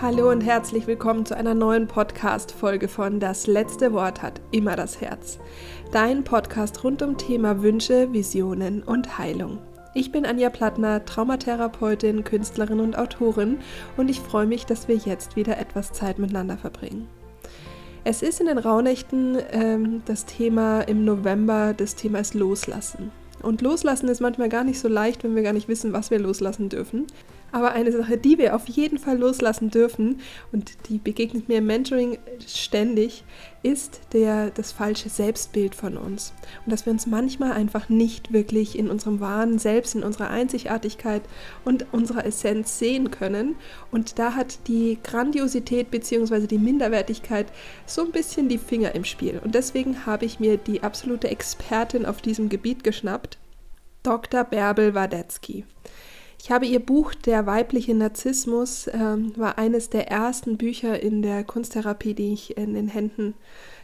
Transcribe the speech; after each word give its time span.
Hallo 0.00 0.30
und 0.30 0.42
herzlich 0.42 0.86
willkommen 0.86 1.26
zu 1.26 1.36
einer 1.36 1.54
neuen 1.54 1.88
Podcast-Folge 1.88 2.86
von 2.86 3.18
Das 3.18 3.48
letzte 3.48 3.92
Wort 3.92 4.22
hat 4.22 4.40
immer 4.52 4.76
das 4.76 5.00
Herz. 5.00 5.40
Dein 5.90 6.22
Podcast 6.22 6.84
rund 6.84 7.02
um 7.02 7.18
Thema 7.18 7.62
Wünsche, 7.62 8.12
Visionen 8.12 8.84
und 8.84 9.18
Heilung. 9.18 9.58
Ich 9.94 10.12
bin 10.12 10.24
Anja 10.24 10.50
Plattner, 10.50 11.04
Traumatherapeutin, 11.04 12.22
Künstlerin 12.22 12.78
und 12.78 12.96
Autorin 12.96 13.58
und 13.96 14.08
ich 14.08 14.20
freue 14.20 14.46
mich, 14.46 14.66
dass 14.66 14.86
wir 14.86 14.94
jetzt 14.94 15.34
wieder 15.34 15.58
etwas 15.58 15.92
Zeit 15.92 16.20
miteinander 16.20 16.58
verbringen. 16.58 17.08
Es 18.04 18.22
ist 18.22 18.38
in 18.38 18.46
den 18.46 18.58
Rauhnächten 18.58 19.36
ähm, 19.50 20.02
das 20.04 20.26
Thema 20.26 20.82
im 20.82 21.04
November, 21.04 21.74
das 21.76 21.96
Thema 21.96 22.20
ist 22.20 22.34
Loslassen. 22.34 23.10
Und 23.42 23.62
Loslassen 23.62 24.08
ist 24.08 24.20
manchmal 24.20 24.48
gar 24.48 24.62
nicht 24.62 24.78
so 24.78 24.86
leicht, 24.86 25.24
wenn 25.24 25.34
wir 25.34 25.42
gar 25.42 25.52
nicht 25.52 25.68
wissen, 25.68 25.92
was 25.92 26.12
wir 26.12 26.20
loslassen 26.20 26.68
dürfen. 26.68 27.06
Aber 27.50 27.72
eine 27.72 27.92
Sache, 27.92 28.18
die 28.18 28.36
wir 28.36 28.54
auf 28.54 28.68
jeden 28.68 28.98
Fall 28.98 29.18
loslassen 29.18 29.70
dürfen, 29.70 30.20
und 30.52 30.72
die 30.88 30.98
begegnet 30.98 31.48
mir 31.48 31.58
im 31.58 31.66
Mentoring 31.66 32.18
ständig, 32.46 33.24
ist 33.62 34.00
der, 34.12 34.50
das 34.50 34.70
falsche 34.70 35.08
Selbstbild 35.08 35.74
von 35.74 35.96
uns. 35.96 36.32
Und 36.64 36.72
dass 36.72 36.86
wir 36.86 36.92
uns 36.92 37.06
manchmal 37.06 37.52
einfach 37.52 37.88
nicht 37.88 38.32
wirklich 38.32 38.78
in 38.78 38.90
unserem 38.90 39.20
wahren 39.20 39.58
Selbst, 39.58 39.94
in 39.94 40.04
unserer 40.04 40.30
Einzigartigkeit 40.30 41.22
und 41.64 41.86
unserer 41.92 42.24
Essenz 42.24 42.78
sehen 42.78 43.10
können. 43.10 43.56
Und 43.90 44.18
da 44.18 44.34
hat 44.34 44.68
die 44.68 44.98
Grandiosität 45.02 45.90
bzw. 45.90 46.46
die 46.46 46.58
Minderwertigkeit 46.58 47.46
so 47.86 48.04
ein 48.04 48.12
bisschen 48.12 48.48
die 48.48 48.58
Finger 48.58 48.94
im 48.94 49.04
Spiel. 49.04 49.40
Und 49.42 49.54
deswegen 49.54 50.06
habe 50.06 50.26
ich 50.26 50.38
mir 50.38 50.56
die 50.58 50.82
absolute 50.82 51.28
Expertin 51.28 52.06
auf 52.06 52.20
diesem 52.20 52.48
Gebiet 52.48 52.84
geschnappt, 52.84 53.38
Dr. 54.02 54.44
Bärbel 54.44 54.94
Wadetzky. 54.94 55.64
Ich 56.40 56.50
habe 56.50 56.66
ihr 56.66 56.80
Buch 56.80 57.14
Der 57.14 57.46
weibliche 57.46 57.94
Narzissmus, 57.94 58.88
ähm, 58.92 59.32
war 59.36 59.58
eines 59.58 59.90
der 59.90 60.08
ersten 60.08 60.56
Bücher 60.56 61.02
in 61.02 61.20
der 61.20 61.44
Kunsttherapie, 61.44 62.14
die 62.14 62.32
ich 62.32 62.56
in 62.56 62.74
den 62.74 62.88
Händen 62.88 63.34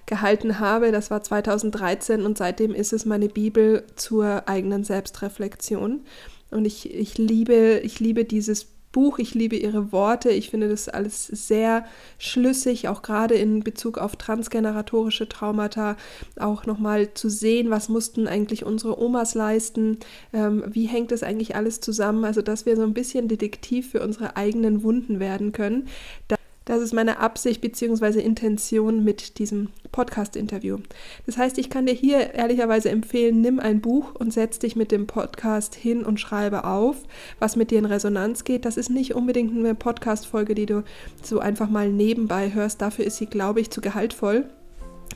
gehalten 0.06 0.60
habe. 0.60 0.92
Das 0.92 1.10
war 1.10 1.22
2013 1.22 2.22
und 2.22 2.38
seitdem 2.38 2.74
ist 2.74 2.92
es 2.92 3.04
meine 3.04 3.28
Bibel 3.28 3.84
zur 3.96 4.48
eigenen 4.48 4.84
Selbstreflexion. 4.84 6.02
Und 6.50 6.64
ich, 6.64 6.94
ich, 6.94 7.18
liebe, 7.18 7.80
ich 7.82 7.98
liebe 7.98 8.24
dieses 8.24 8.73
Buch. 8.94 9.18
Ich 9.18 9.34
liebe 9.34 9.56
ihre 9.56 9.92
Worte. 9.92 10.30
Ich 10.30 10.48
finde 10.48 10.68
das 10.68 10.88
alles 10.88 11.26
sehr 11.26 11.84
schlüssig, 12.16 12.88
auch 12.88 13.02
gerade 13.02 13.34
in 13.34 13.62
Bezug 13.62 13.98
auf 13.98 14.16
transgeneratorische 14.16 15.28
Traumata, 15.28 15.96
auch 16.38 16.64
nochmal 16.64 17.12
zu 17.12 17.28
sehen, 17.28 17.68
was 17.68 17.90
mussten 17.90 18.26
eigentlich 18.26 18.64
unsere 18.64 18.98
Omas 18.98 19.34
leisten, 19.34 19.98
ähm, 20.32 20.64
wie 20.68 20.86
hängt 20.86 21.10
das 21.10 21.22
eigentlich 21.22 21.56
alles 21.56 21.80
zusammen, 21.80 22.24
also 22.24 22.40
dass 22.40 22.64
wir 22.64 22.76
so 22.76 22.82
ein 22.82 22.94
bisschen 22.94 23.28
Detektiv 23.28 23.90
für 23.90 24.02
unsere 24.02 24.36
eigenen 24.36 24.82
Wunden 24.82 25.18
werden 25.18 25.52
können. 25.52 25.88
Da 26.28 26.36
das 26.64 26.80
ist 26.80 26.94
meine 26.94 27.18
Absicht 27.18 27.60
bzw. 27.60 28.20
Intention 28.20 29.04
mit 29.04 29.38
diesem 29.38 29.68
Podcast-Interview. 29.92 30.78
Das 31.26 31.36
heißt, 31.36 31.58
ich 31.58 31.70
kann 31.70 31.86
dir 31.86 31.92
hier 31.92 32.34
ehrlicherweise 32.34 32.90
empfehlen, 32.90 33.40
nimm 33.40 33.60
ein 33.60 33.80
Buch 33.80 34.14
und 34.14 34.32
setz 34.32 34.58
dich 34.58 34.74
mit 34.74 34.90
dem 34.90 35.06
Podcast 35.06 35.74
hin 35.74 36.04
und 36.04 36.18
schreibe 36.18 36.64
auf, 36.64 36.96
was 37.38 37.56
mit 37.56 37.70
dir 37.70 37.78
in 37.78 37.84
Resonanz 37.84 38.44
geht. 38.44 38.64
Das 38.64 38.76
ist 38.76 38.90
nicht 38.90 39.14
unbedingt 39.14 39.56
eine 39.56 39.74
Podcast-Folge, 39.74 40.54
die 40.54 40.66
du 40.66 40.84
so 41.22 41.38
einfach 41.38 41.68
mal 41.68 41.90
nebenbei 41.90 42.52
hörst. 42.54 42.80
Dafür 42.80 43.04
ist 43.04 43.18
sie, 43.18 43.26
glaube 43.26 43.60
ich, 43.60 43.70
zu 43.70 43.80
gehaltvoll. 43.80 44.48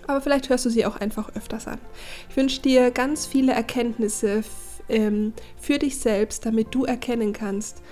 Aber 0.06 0.20
vielleicht 0.20 0.48
hörst 0.48 0.64
du 0.64 0.70
sie 0.70 0.86
auch 0.86 0.96
einfach 0.96 1.34
öfters 1.34 1.66
an. 1.66 1.78
Ich 2.30 2.36
wünsche 2.36 2.60
dir 2.60 2.90
ganz 2.90 3.26
viele 3.26 3.52
Erkenntnisse 3.52 4.42
ähm, 4.88 5.32
für 5.60 5.78
dich 5.78 5.98
selbst, 5.98 6.46
damit 6.46 6.74
du 6.74 6.84
erkennen 6.84 7.32
kannst, 7.32 7.82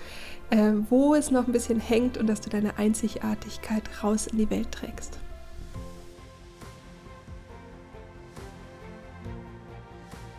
äh, 0.51 0.73
wo 0.89 1.15
es 1.15 1.31
noch 1.31 1.47
ein 1.47 1.53
bisschen 1.53 1.81
hängt 1.81 2.19
und 2.19 2.29
dass 2.29 2.41
du 2.41 2.51
deine 2.51 2.79
Einzigartigkeit 2.79 3.83
raus 4.03 4.27
in 4.27 4.39
die 4.39 4.51
Welt 4.51 4.71
trägst. 4.73 5.19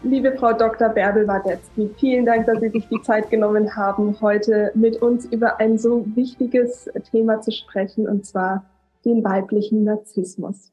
Liebe 0.03 0.31
Frau 0.37 0.53
Dr. 0.53 0.89
Bärbel 0.89 1.27
Wadetzky, 1.27 1.89
vielen 1.97 2.25
Dank, 2.25 2.45
dass 2.45 2.61
Sie 2.61 2.69
sich 2.69 2.87
die 2.87 3.01
Zeit 3.01 3.29
genommen 3.29 3.75
haben, 3.75 4.15
heute 4.21 4.71
mit 4.73 5.01
uns 5.01 5.25
über 5.25 5.59
ein 5.59 5.77
so 5.77 6.05
wichtiges 6.15 6.89
Thema 7.11 7.41
zu 7.41 7.51
sprechen, 7.51 8.07
und 8.07 8.25
zwar 8.25 8.63
den 9.03 9.23
weiblichen 9.23 9.83
Narzissmus. 9.83 10.71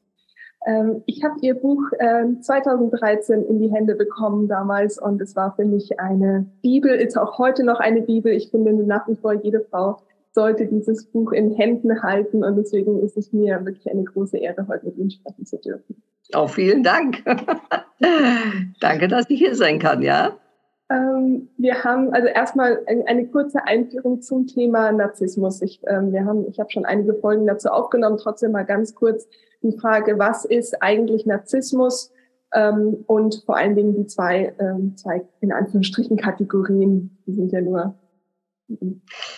Ähm, 0.65 1.03
ich 1.05 1.23
habe 1.23 1.35
Ihr 1.41 1.53
Buch 1.53 1.81
äh, 1.99 2.25
2013 2.41 3.45
in 3.45 3.59
die 3.59 3.71
Hände 3.71 3.95
bekommen 3.95 4.47
damals 4.47 4.99
und 4.99 5.21
es 5.21 5.35
war 5.35 5.55
für 5.55 5.65
mich 5.65 5.99
eine 5.99 6.47
Bibel, 6.61 6.91
ist 6.91 7.17
auch 7.17 7.37
heute 7.37 7.63
noch 7.63 7.79
eine 7.79 8.01
Bibel. 8.01 8.31
Ich 8.31 8.49
finde 8.49 8.73
nach 8.73 9.07
wie 9.07 9.15
vor, 9.15 9.33
jede 9.33 9.61
Frau 9.61 9.99
sollte 10.33 10.65
dieses 10.65 11.05
Buch 11.05 11.31
in 11.31 11.51
Händen 11.51 12.03
halten 12.03 12.43
und 12.43 12.57
deswegen 12.57 12.99
ist 13.01 13.15
es 13.15 13.31
mir 13.31 13.63
wirklich 13.63 13.89
eine 13.89 14.03
große 14.03 14.37
Ehre, 14.37 14.67
heute 14.67 14.87
mit 14.87 14.97
Ihnen 14.97 15.11
sprechen 15.11 15.45
zu 15.45 15.57
dürfen. 15.57 16.01
Auch 16.33 16.49
vielen 16.49 16.83
Dank. 16.83 17.23
Danke, 18.81 19.07
dass 19.07 19.29
ich 19.29 19.39
hier 19.39 19.55
sein 19.55 19.79
kann, 19.79 20.01
ja. 20.01 20.35
Ähm, 20.89 21.49
wir 21.57 21.83
haben 21.83 22.13
also 22.13 22.27
erstmal 22.27 22.79
eine 23.07 23.27
kurze 23.27 23.65
Einführung 23.65 24.21
zum 24.21 24.45
Thema 24.45 24.91
Narzissmus. 24.91 25.61
Ich, 25.61 25.81
ähm, 25.87 26.11
wir 26.11 26.25
haben, 26.25 26.45
ich 26.47 26.59
habe 26.59 26.69
schon 26.69 26.85
einige 26.85 27.15
Folgen 27.15 27.47
dazu 27.47 27.69
aufgenommen. 27.69 28.17
Trotzdem 28.17 28.51
mal 28.51 28.65
ganz 28.65 28.93
kurz 28.93 29.27
die 29.65 29.77
Frage, 29.77 30.17
was 30.17 30.45
ist 30.45 30.81
eigentlich 30.81 31.25
Narzissmus? 31.25 32.11
Ähm, 32.53 33.03
und 33.07 33.43
vor 33.45 33.57
allen 33.57 33.75
Dingen 33.75 33.95
die 33.95 34.07
zwei, 34.07 34.53
ähm, 34.59 34.95
zwei 34.95 35.25
in 35.41 35.51
Anführungsstrichen 35.51 36.17
Kategorien, 36.17 37.17
die 37.25 37.33
sind 37.33 37.51
ja 37.51 37.61
nur 37.61 37.95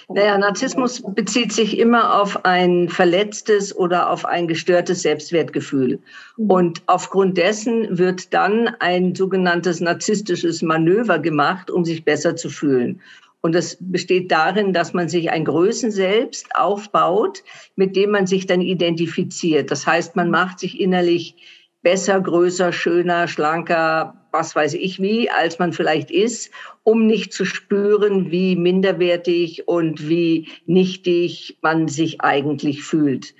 naja, 0.07 0.37
Narzissmus 0.37 1.03
bezieht 1.05 1.51
sich 1.51 1.77
immer 1.77 2.21
auf 2.21 2.45
ein 2.45 2.87
verletztes 2.87 3.75
oder 3.75 4.09
auf 4.09 4.23
ein 4.23 4.47
gestörtes 4.47 5.01
Selbstwertgefühl. 5.01 5.99
Mhm. 6.37 6.49
Und 6.49 6.83
aufgrund 6.85 7.37
dessen 7.37 7.97
wird 7.97 8.33
dann 8.33 8.69
ein 8.79 9.15
sogenanntes 9.15 9.81
narzisstisches 9.81 10.61
Manöver 10.61 11.19
gemacht, 11.19 11.69
um 11.69 11.83
sich 11.83 12.05
besser 12.05 12.37
zu 12.37 12.49
fühlen. 12.49 13.01
Und 13.47 13.53
das 13.53 13.77
besteht 13.79 14.29
darin, 14.29 14.73
dass 14.73 14.91
man 14.91 15.07
sich 15.07 15.31
ein 15.31 15.45
Größen 15.45 15.89
selbst 15.89 16.53
aufbaut, 16.53 17.45
mit 17.77 17.95
dem 17.95 18.11
man 18.11 18.27
sich 18.27 18.45
dann 18.45 18.59
identifiziert. 18.59 19.71
Das 19.71 19.87
heißt, 19.87 20.17
man 20.17 20.29
macht 20.29 20.59
sich 20.59 20.81
innerlich 20.81 21.37
besser, 21.81 22.19
größer, 22.19 22.73
schöner, 22.73 23.29
schlanker, 23.29 24.27
was 24.33 24.53
weiß 24.53 24.73
ich 24.73 25.01
wie, 25.01 25.29
als 25.29 25.59
man 25.59 25.71
vielleicht 25.71 26.11
ist, 26.11 26.51
um 26.83 27.07
nicht 27.07 27.31
zu 27.31 27.45
spüren, 27.45 28.31
wie 28.31 28.57
minderwertig 28.57 29.65
und 29.65 30.09
wie 30.09 30.49
nichtig 30.65 31.57
man 31.61 31.87
sich 31.87 32.19
eigentlich 32.19 32.83
fühlt. 32.83 33.33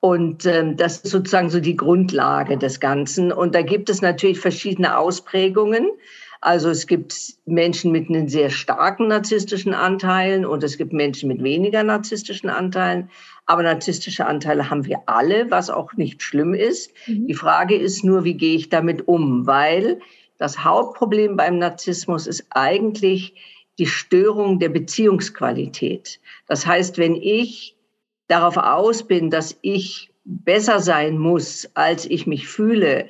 Und 0.00 0.46
ähm, 0.46 0.78
das 0.78 1.00
ist 1.00 1.10
sozusagen 1.10 1.50
so 1.50 1.60
die 1.60 1.76
Grundlage 1.76 2.56
des 2.56 2.80
Ganzen. 2.80 3.30
Und 3.30 3.54
da 3.54 3.60
gibt 3.60 3.90
es 3.90 4.00
natürlich 4.00 4.40
verschiedene 4.40 4.96
Ausprägungen. 4.96 5.90
Also 6.42 6.70
es 6.70 6.86
gibt 6.86 7.14
Menschen 7.44 7.92
mit 7.92 8.08
einem 8.08 8.28
sehr 8.28 8.48
starken 8.48 9.08
narzisstischen 9.08 9.74
Anteilen 9.74 10.46
und 10.46 10.64
es 10.64 10.78
gibt 10.78 10.92
Menschen 10.92 11.28
mit 11.28 11.42
weniger 11.42 11.82
narzisstischen 11.82 12.48
Anteilen. 12.48 13.10
Aber 13.44 13.62
narzisstische 13.62 14.26
Anteile 14.26 14.70
haben 14.70 14.86
wir 14.86 15.02
alle, 15.06 15.50
was 15.50 15.68
auch 15.68 15.92
nicht 15.94 16.22
schlimm 16.22 16.54
ist. 16.54 16.92
Mhm. 17.06 17.26
Die 17.26 17.34
Frage 17.34 17.76
ist 17.76 18.04
nur, 18.04 18.24
wie 18.24 18.34
gehe 18.34 18.56
ich 18.56 18.70
damit 18.70 19.06
um? 19.06 19.46
Weil 19.46 20.00
das 20.38 20.64
Hauptproblem 20.64 21.36
beim 21.36 21.58
Narzissmus 21.58 22.26
ist 22.26 22.46
eigentlich 22.50 23.34
die 23.78 23.86
Störung 23.86 24.58
der 24.58 24.70
Beziehungsqualität. 24.70 26.20
Das 26.46 26.66
heißt, 26.66 26.96
wenn 26.96 27.16
ich 27.16 27.76
darauf 28.28 28.56
aus 28.56 29.06
bin, 29.06 29.28
dass 29.28 29.58
ich 29.60 30.10
besser 30.24 30.80
sein 30.80 31.18
muss, 31.18 31.68
als 31.74 32.06
ich 32.06 32.26
mich 32.26 32.46
fühle, 32.46 33.08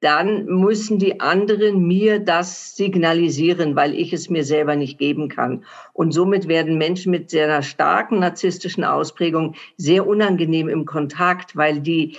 dann 0.00 0.44
müssen 0.46 0.98
die 0.98 1.20
anderen 1.20 1.86
mir 1.86 2.18
das 2.18 2.76
signalisieren, 2.76 3.76
weil 3.76 3.94
ich 3.94 4.12
es 4.12 4.28
mir 4.28 4.44
selber 4.44 4.76
nicht 4.76 4.98
geben 4.98 5.28
kann. 5.28 5.64
Und 5.92 6.12
somit 6.12 6.48
werden 6.48 6.76
Menschen 6.76 7.10
mit 7.10 7.30
sehr 7.30 7.46
einer 7.46 7.62
starken 7.62 8.18
narzisstischen 8.18 8.84
Ausprägung 8.84 9.54
sehr 9.76 10.06
unangenehm 10.06 10.68
im 10.68 10.84
Kontakt, 10.84 11.56
weil 11.56 11.80
die 11.80 12.16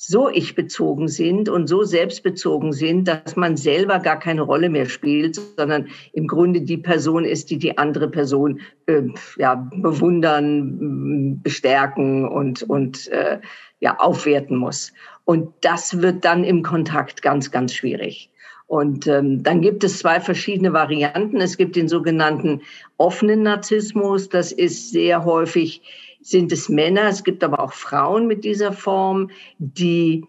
so 0.00 0.30
ich-bezogen 0.30 1.08
sind 1.08 1.48
und 1.48 1.66
so 1.66 1.82
selbstbezogen 1.82 2.72
sind, 2.72 3.08
dass 3.08 3.34
man 3.34 3.56
selber 3.56 3.98
gar 3.98 4.16
keine 4.16 4.42
Rolle 4.42 4.70
mehr 4.70 4.86
spielt, 4.86 5.34
sondern 5.56 5.88
im 6.12 6.28
Grunde 6.28 6.60
die 6.60 6.76
Person 6.76 7.24
ist, 7.24 7.50
die 7.50 7.58
die 7.58 7.78
andere 7.78 8.08
Person 8.08 8.60
äh, 8.86 9.02
ja, 9.38 9.56
bewundern, 9.74 11.42
bestärken 11.42 12.28
und, 12.28 12.62
und 12.62 13.08
äh, 13.08 13.40
ja, 13.80 13.98
aufwerten 13.98 14.56
muss. 14.56 14.92
Und 15.28 15.52
das 15.60 16.00
wird 16.00 16.24
dann 16.24 16.42
im 16.42 16.62
Kontakt 16.62 17.20
ganz, 17.20 17.50
ganz 17.50 17.74
schwierig. 17.74 18.30
Und 18.66 19.06
ähm, 19.06 19.42
dann 19.42 19.60
gibt 19.60 19.84
es 19.84 19.98
zwei 19.98 20.20
verschiedene 20.20 20.72
Varianten. 20.72 21.42
Es 21.42 21.58
gibt 21.58 21.76
den 21.76 21.86
sogenannten 21.86 22.62
offenen 22.96 23.42
Narzissmus. 23.42 24.30
Das 24.30 24.52
ist 24.52 24.90
sehr 24.90 25.26
häufig, 25.26 25.82
sind 26.22 26.50
es 26.50 26.70
Männer. 26.70 27.08
Es 27.08 27.24
gibt 27.24 27.44
aber 27.44 27.60
auch 27.60 27.74
Frauen 27.74 28.26
mit 28.26 28.42
dieser 28.42 28.72
Form, 28.72 29.30
die 29.58 30.24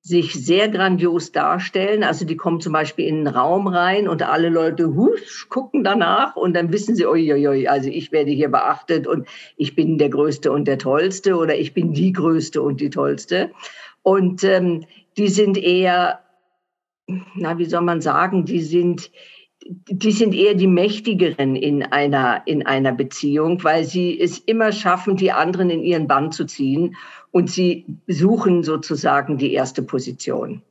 sich 0.00 0.32
sehr 0.32 0.70
grandios 0.70 1.32
darstellen. 1.32 2.02
Also 2.02 2.24
die 2.24 2.38
kommen 2.38 2.62
zum 2.62 2.72
Beispiel 2.72 3.06
in 3.08 3.26
einen 3.26 3.36
Raum 3.36 3.66
rein 3.66 4.08
und 4.08 4.22
alle 4.22 4.48
Leute 4.48 4.94
husch, 4.94 5.48
gucken 5.50 5.84
danach 5.84 6.36
und 6.36 6.54
dann 6.54 6.72
wissen 6.72 6.96
sie, 6.96 7.06
oi, 7.06 7.66
also 7.68 7.90
ich 7.90 8.10
werde 8.10 8.30
hier 8.30 8.48
beachtet 8.48 9.06
und 9.06 9.28
ich 9.58 9.76
bin 9.76 9.98
der 9.98 10.08
Größte 10.08 10.50
und 10.50 10.66
der 10.66 10.78
Tollste 10.78 11.36
oder 11.36 11.58
ich 11.58 11.74
bin 11.74 11.92
die 11.92 12.12
Größte 12.12 12.62
und 12.62 12.80
die 12.80 12.88
Tollste. 12.88 13.50
Und 14.02 14.44
ähm, 14.44 14.84
die 15.16 15.28
sind 15.28 15.58
eher, 15.58 16.20
na, 17.34 17.58
wie 17.58 17.64
soll 17.64 17.82
man 17.82 18.00
sagen, 18.00 18.44
die 18.44 18.60
sind, 18.60 19.10
die 19.62 20.12
sind 20.12 20.34
eher 20.34 20.54
die 20.54 20.66
Mächtigeren 20.66 21.54
in 21.54 21.82
einer, 21.82 22.42
in 22.46 22.64
einer 22.66 22.92
Beziehung, 22.92 23.62
weil 23.62 23.84
sie 23.84 24.18
es 24.18 24.38
immer 24.38 24.72
schaffen, 24.72 25.16
die 25.16 25.32
anderen 25.32 25.70
in 25.70 25.82
ihren 25.82 26.06
Bann 26.08 26.32
zu 26.32 26.46
ziehen 26.46 26.96
und 27.30 27.50
sie 27.50 27.84
suchen 28.06 28.62
sozusagen 28.62 29.36
die 29.38 29.52
erste 29.52 29.82
Position. 29.82 30.62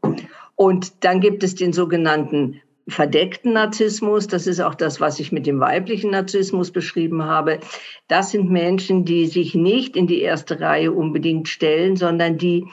Und 0.55 1.05
dann 1.05 1.21
gibt 1.21 1.43
es 1.43 1.55
den 1.55 1.71
sogenannten 1.71 2.61
verdeckten 2.89 3.53
Narzissmus. 3.53 4.27
Das 4.27 4.47
ist 4.47 4.59
auch 4.59 4.75
das, 4.75 4.99
was 4.99 5.19
ich 5.19 5.31
mit 5.31 5.45
dem 5.45 5.59
weiblichen 5.59 6.11
Narzissmus 6.11 6.71
beschrieben 6.71 7.23
habe. 7.23 7.59
Das 8.07 8.31
sind 8.31 8.49
Menschen, 8.49 9.05
die 9.05 9.27
sich 9.27 9.55
nicht 9.55 9.95
in 9.95 10.07
die 10.07 10.21
erste 10.21 10.59
Reihe 10.59 10.91
unbedingt 10.91 11.47
stellen, 11.47 11.95
sondern 11.95 12.37
die, 12.37 12.65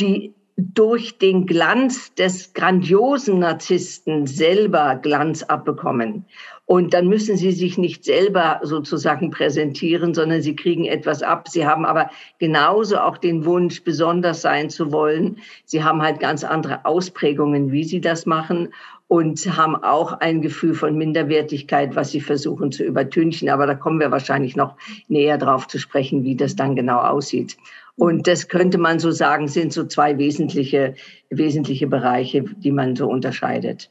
die 0.00 0.34
durch 0.56 1.18
den 1.18 1.46
Glanz 1.46 2.12
des 2.14 2.52
grandiosen 2.52 3.38
Narzissten 3.38 4.26
selber 4.26 4.96
Glanz 4.96 5.44
abbekommen. 5.44 6.24
Und 6.66 6.92
dann 6.92 7.06
müssen 7.06 7.36
sie 7.36 7.52
sich 7.52 7.78
nicht 7.78 8.04
selber 8.04 8.60
sozusagen 8.62 9.30
präsentieren, 9.30 10.14
sondern 10.14 10.42
sie 10.42 10.56
kriegen 10.56 10.84
etwas 10.84 11.22
ab. 11.22 11.48
Sie 11.48 11.64
haben 11.64 11.86
aber 11.86 12.10
genauso 12.38 12.98
auch 12.98 13.16
den 13.18 13.44
Wunsch, 13.44 13.84
besonders 13.84 14.42
sein 14.42 14.68
zu 14.68 14.92
wollen. 14.92 15.38
Sie 15.64 15.82
haben 15.82 16.02
halt 16.02 16.18
ganz 16.18 16.42
andere 16.42 16.84
Ausprägungen, 16.84 17.70
wie 17.70 17.84
sie 17.84 18.00
das 18.00 18.26
machen 18.26 18.68
und 19.06 19.40
haben 19.56 19.76
auch 19.76 20.12
ein 20.12 20.42
Gefühl 20.42 20.74
von 20.74 20.98
Minderwertigkeit, 20.98 21.96
was 21.96 22.10
sie 22.10 22.20
versuchen 22.20 22.72
zu 22.72 22.84
übertünchen. 22.84 23.48
Aber 23.48 23.66
da 23.66 23.74
kommen 23.74 24.00
wir 24.00 24.10
wahrscheinlich 24.10 24.54
noch 24.56 24.74
näher 25.08 25.38
drauf 25.38 25.68
zu 25.68 25.78
sprechen, 25.78 26.24
wie 26.24 26.36
das 26.36 26.54
dann 26.56 26.76
genau 26.76 26.98
aussieht. 26.98 27.56
Und 27.98 28.28
das 28.28 28.48
könnte 28.48 28.78
man 28.78 29.00
so 29.00 29.10
sagen, 29.10 29.48
sind 29.48 29.72
so 29.72 29.84
zwei 29.84 30.18
wesentliche, 30.18 30.94
wesentliche 31.30 31.88
Bereiche, 31.88 32.44
die 32.44 32.70
man 32.70 32.94
so 32.94 33.08
unterscheidet. 33.08 33.90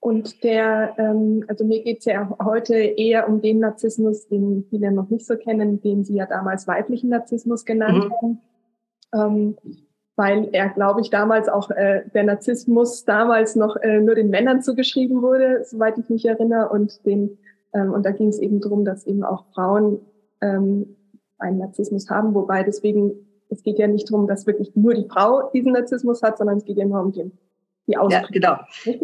Und 0.00 0.42
der, 0.44 0.94
ähm, 0.98 1.44
also 1.48 1.64
mir 1.64 1.82
geht 1.82 1.98
es 1.98 2.06
ja 2.06 2.36
heute 2.42 2.74
eher 2.74 3.28
um 3.28 3.42
den 3.42 3.58
Narzissmus, 3.58 4.28
den 4.28 4.64
viele 4.70 4.92
noch 4.92 5.10
nicht 5.10 5.26
so 5.26 5.36
kennen, 5.36 5.82
den 5.82 6.04
Sie 6.04 6.14
ja 6.14 6.26
damals 6.26 6.66
weiblichen 6.66 7.10
Narzissmus 7.10 7.64
genannt 7.64 8.04
mhm. 8.04 8.12
haben. 8.12 8.40
Ähm, 9.14 9.56
weil 10.16 10.48
er, 10.52 10.70
glaube 10.70 11.02
ich, 11.02 11.10
damals 11.10 11.48
auch 11.48 11.70
äh, 11.70 12.04
der 12.14 12.24
Narzissmus 12.24 13.04
damals 13.04 13.54
noch 13.54 13.76
äh, 13.76 14.00
nur 14.00 14.14
den 14.14 14.30
Männern 14.30 14.62
zugeschrieben 14.62 15.20
wurde, 15.20 15.64
soweit 15.64 15.98
ich 15.98 16.08
mich 16.08 16.24
erinnere. 16.24 16.70
Und 16.70 17.04
den, 17.04 17.36
ähm, 17.74 17.92
und 17.92 18.06
da 18.06 18.12
ging 18.12 18.28
es 18.28 18.38
eben 18.38 18.60
darum, 18.60 18.84
dass 18.86 19.06
eben 19.06 19.22
auch 19.22 19.44
Frauen 19.52 20.00
ähm, 20.40 20.95
einen 21.38 21.58
Narzissmus 21.58 22.08
haben, 22.10 22.34
wobei 22.34 22.62
deswegen, 22.62 23.12
es 23.48 23.62
geht 23.62 23.78
ja 23.78 23.86
nicht 23.86 24.10
darum, 24.10 24.26
dass 24.26 24.46
wirklich 24.46 24.74
nur 24.74 24.94
die 24.94 25.06
Frau 25.08 25.50
diesen 25.52 25.72
Narzissmus 25.72 26.22
hat, 26.22 26.38
sondern 26.38 26.58
es 26.58 26.64
geht 26.64 26.78
ja 26.78 26.84
nur 26.84 27.00
um 27.00 27.12
den 27.12 27.32
die 27.88 27.92
Ja, 27.92 28.24
genau. 28.32 28.56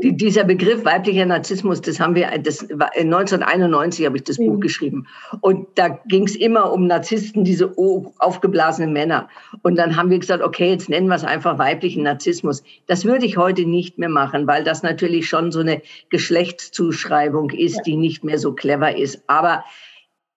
Die, 0.03 0.17
dieser 0.17 0.43
Begriff 0.43 0.85
weiblicher 0.85 1.25
Narzissmus, 1.25 1.81
das 1.81 2.01
haben 2.01 2.17
wir, 2.17 2.27
das 2.39 2.69
war 2.71 2.91
1991 2.97 4.07
habe 4.07 4.17
ich 4.17 4.25
das 4.25 4.39
mhm. 4.39 4.47
Buch 4.47 4.61
geschrieben. 4.61 5.07
Und 5.41 5.69
da 5.77 5.89
ging 6.07 6.25
es 6.25 6.35
immer 6.35 6.73
um 6.73 6.87
Narzissten, 6.89 7.45
diese 7.45 7.75
aufgeblasenen 8.19 8.93
Männer. 8.93 9.29
Und 9.63 9.77
dann 9.77 9.97
haben 9.97 10.11
wir 10.11 10.19
gesagt, 10.19 10.43
okay, 10.43 10.71
jetzt 10.71 10.89
nennen 10.89 11.07
wir 11.07 11.15
es 11.15 11.25
einfach 11.25 11.59
weiblichen 11.59 12.03
Narzissmus. 12.03 12.65
Das 12.87 13.05
würde 13.05 13.25
ich 13.25 13.37
heute 13.37 13.67
nicht 13.67 13.99
mehr 13.99 14.09
machen, 14.09 14.49
weil 14.49 14.65
das 14.65 14.83
natürlich 14.83 15.29
schon 15.29 15.53
so 15.53 15.61
eine 15.61 15.81
Geschlechtszuschreibung 16.11 17.51
ist, 17.51 17.77
ja. 17.77 17.83
die 17.85 17.97
nicht 17.97 18.25
mehr 18.25 18.39
so 18.39 18.53
clever 18.53 18.97
ist. 18.97 19.23
Aber 19.29 19.65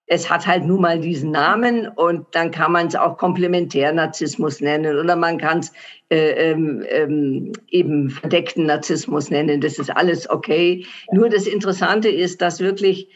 es 0.07 0.29
hat 0.29 0.45
halt 0.45 0.65
nun 0.65 0.81
mal 0.81 0.99
diesen 0.99 1.31
Namen 1.31 1.87
und 1.87 2.27
dann 2.31 2.51
kann 2.51 2.71
man 2.71 2.87
es 2.87 2.95
auch 2.95 3.17
Komplementärnarzissmus 3.17 4.61
nennen 4.61 4.97
oder 4.97 5.15
man 5.15 5.39
kann 5.39 5.59
es 5.59 5.73
äh, 6.09 6.51
ähm, 6.51 6.83
ähm, 6.89 7.53
eben 7.69 8.11
verdeckten 8.11 8.67
Narzissmus 8.67 9.31
nennen. 9.31 9.61
Das 9.61 9.79
ist 9.79 9.89
alles 9.89 10.29
okay. 10.29 10.85
Nur 11.11 11.29
das 11.29 11.47
Interessante 11.47 12.09
ist, 12.09 12.41
dass 12.41 12.59
wirklich 12.59 13.09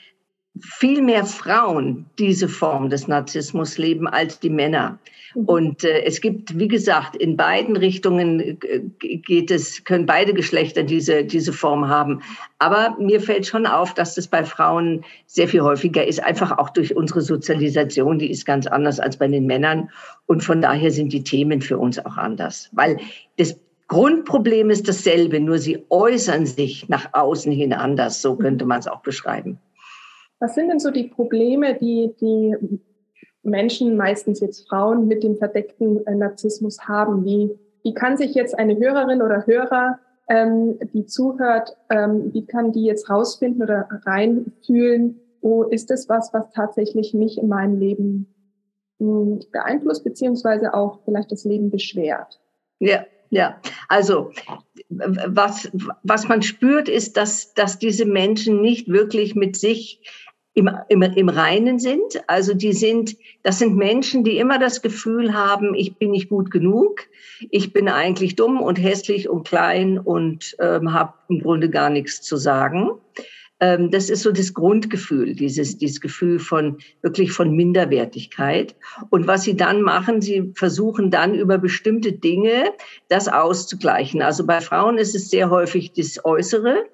viel 0.61 1.03
mehr 1.03 1.25
Frauen 1.25 2.07
diese 2.17 2.49
Form 2.49 2.89
des 2.89 3.07
Narzissmus 3.07 3.77
leben 3.77 4.07
als 4.07 4.39
die 4.39 4.49
Männer. 4.49 4.97
Mhm. 5.35 5.45
Und 5.45 5.83
äh, 5.83 6.03
es 6.03 6.21
gibt, 6.21 6.57
wie 6.57 6.67
gesagt, 6.67 7.15
in 7.15 7.37
beiden 7.37 7.75
Richtungen 7.75 8.39
äh, 8.39 8.81
geht 8.99 9.51
es, 9.51 9.83
können 9.83 10.05
beide 10.05 10.33
Geschlechter 10.33 10.83
diese, 10.83 11.23
diese 11.23 11.53
Form 11.53 11.87
haben. 11.87 12.21
Aber 12.59 12.95
mir 12.99 13.21
fällt 13.21 13.45
schon 13.45 13.65
auf, 13.65 13.93
dass 13.93 14.15
das 14.15 14.27
bei 14.27 14.43
Frauen 14.43 15.03
sehr 15.25 15.47
viel 15.47 15.61
häufiger 15.61 16.05
ist, 16.05 16.23
einfach 16.23 16.57
auch 16.57 16.69
durch 16.69 16.95
unsere 16.95 17.21
Sozialisation, 17.21 18.19
die 18.19 18.31
ist 18.31 18.45
ganz 18.45 18.67
anders 18.67 18.99
als 18.99 19.17
bei 19.17 19.27
den 19.27 19.45
Männern. 19.45 19.89
Und 20.25 20.43
von 20.43 20.61
daher 20.61 20.91
sind 20.91 21.13
die 21.13 21.23
Themen 21.23 21.61
für 21.61 21.77
uns 21.77 22.03
auch 22.05 22.17
anders. 22.17 22.69
Weil 22.73 22.97
das 23.37 23.59
Grundproblem 23.87 24.69
ist 24.69 24.87
dasselbe, 24.87 25.39
nur 25.39 25.57
sie 25.57 25.83
äußern 25.89 26.45
sich 26.45 26.87
nach 26.89 27.13
außen 27.13 27.51
hin 27.51 27.73
anders. 27.73 28.21
So 28.21 28.35
könnte 28.35 28.65
man 28.65 28.79
es 28.79 28.87
auch 28.87 29.01
beschreiben. 29.01 29.57
Was 30.39 30.55
sind 30.55 30.69
denn 30.69 30.79
so 30.79 30.91
die 30.91 31.03
Probleme, 31.03 31.77
die 31.77 32.11
die 32.21 32.55
Menschen, 33.49 33.97
meistens 33.97 34.39
jetzt 34.39 34.67
Frauen, 34.67 35.07
mit 35.07 35.23
dem 35.23 35.37
verdeckten 35.37 36.05
äh, 36.05 36.15
Narzissmus 36.15 36.87
haben? 36.87 37.25
Wie, 37.25 37.57
wie 37.83 37.93
kann 37.93 38.17
sich 38.17 38.33
jetzt 38.33 38.57
eine 38.57 38.77
Hörerin 38.77 39.21
oder 39.21 39.45
Hörer, 39.45 39.99
ähm, 40.29 40.79
die 40.93 41.05
zuhört, 41.05 41.75
ähm, 41.89 42.33
wie 42.33 42.45
kann 42.45 42.71
die 42.71 42.83
jetzt 42.83 43.09
rausfinden 43.09 43.63
oder 43.63 43.87
reinfühlen, 44.05 45.19
wo 45.41 45.63
ist 45.63 45.89
es 45.91 46.07
was, 46.09 46.33
was 46.33 46.51
tatsächlich 46.53 47.13
mich 47.13 47.37
in 47.37 47.47
meinem 47.47 47.79
Leben 47.79 48.27
hm, 48.99 49.39
beeinflusst, 49.51 50.03
beziehungsweise 50.03 50.73
auch 50.73 50.99
vielleicht 51.05 51.31
das 51.31 51.45
Leben 51.45 51.71
beschwert? 51.71 52.39
Ja, 52.79 53.05
ja, 53.31 53.61
also 53.87 54.31
was, 54.89 55.71
was 56.03 56.27
man 56.27 56.41
spürt, 56.41 56.89
ist, 56.89 57.15
dass, 57.15 57.53
dass 57.53 57.77
diese 57.77 58.05
Menschen 58.05 58.61
nicht 58.61 58.87
wirklich 58.87 59.35
mit 59.35 59.55
sich 59.55 60.01
im, 60.59 60.69
im, 60.89 61.01
im 61.01 61.29
Reinen 61.29 61.79
sind. 61.79 62.21
Also 62.27 62.53
die 62.53 62.73
sind, 62.73 63.15
das 63.43 63.59
sind 63.59 63.75
Menschen, 63.75 64.23
die 64.23 64.37
immer 64.37 64.59
das 64.59 64.81
Gefühl 64.81 65.33
haben, 65.33 65.73
ich 65.73 65.95
bin 65.97 66.11
nicht 66.11 66.29
gut 66.29 66.51
genug, 66.51 67.07
ich 67.49 67.71
bin 67.71 67.87
eigentlich 67.87 68.35
dumm 68.35 68.61
und 68.61 68.77
hässlich 68.77 69.29
und 69.29 69.47
klein 69.47 69.97
und 69.97 70.55
ähm, 70.59 70.93
habe 70.93 71.13
im 71.29 71.41
Grunde 71.41 71.69
gar 71.69 71.89
nichts 71.89 72.21
zu 72.21 72.35
sagen. 72.35 72.91
Ähm, 73.61 73.89
das 73.89 74.09
ist 74.09 74.23
so 74.23 74.31
das 74.31 74.53
Grundgefühl, 74.53 75.33
dieses, 75.33 75.77
dieses 75.77 76.01
Gefühl 76.01 76.39
von 76.39 76.77
wirklich 77.01 77.31
von 77.31 77.55
Minderwertigkeit. 77.55 78.75
Und 79.09 79.27
was 79.27 79.43
sie 79.43 79.55
dann 79.55 79.81
machen, 79.81 80.21
sie 80.21 80.51
versuchen 80.55 81.09
dann 81.09 81.35
über 81.35 81.57
bestimmte 81.57 82.11
Dinge 82.11 82.71
das 83.07 83.29
auszugleichen. 83.29 84.21
Also 84.21 84.45
bei 84.45 84.59
Frauen 84.59 84.97
ist 84.97 85.15
es 85.15 85.29
sehr 85.29 85.49
häufig 85.49 85.93
das 85.93 86.23
Äußere. 86.25 86.85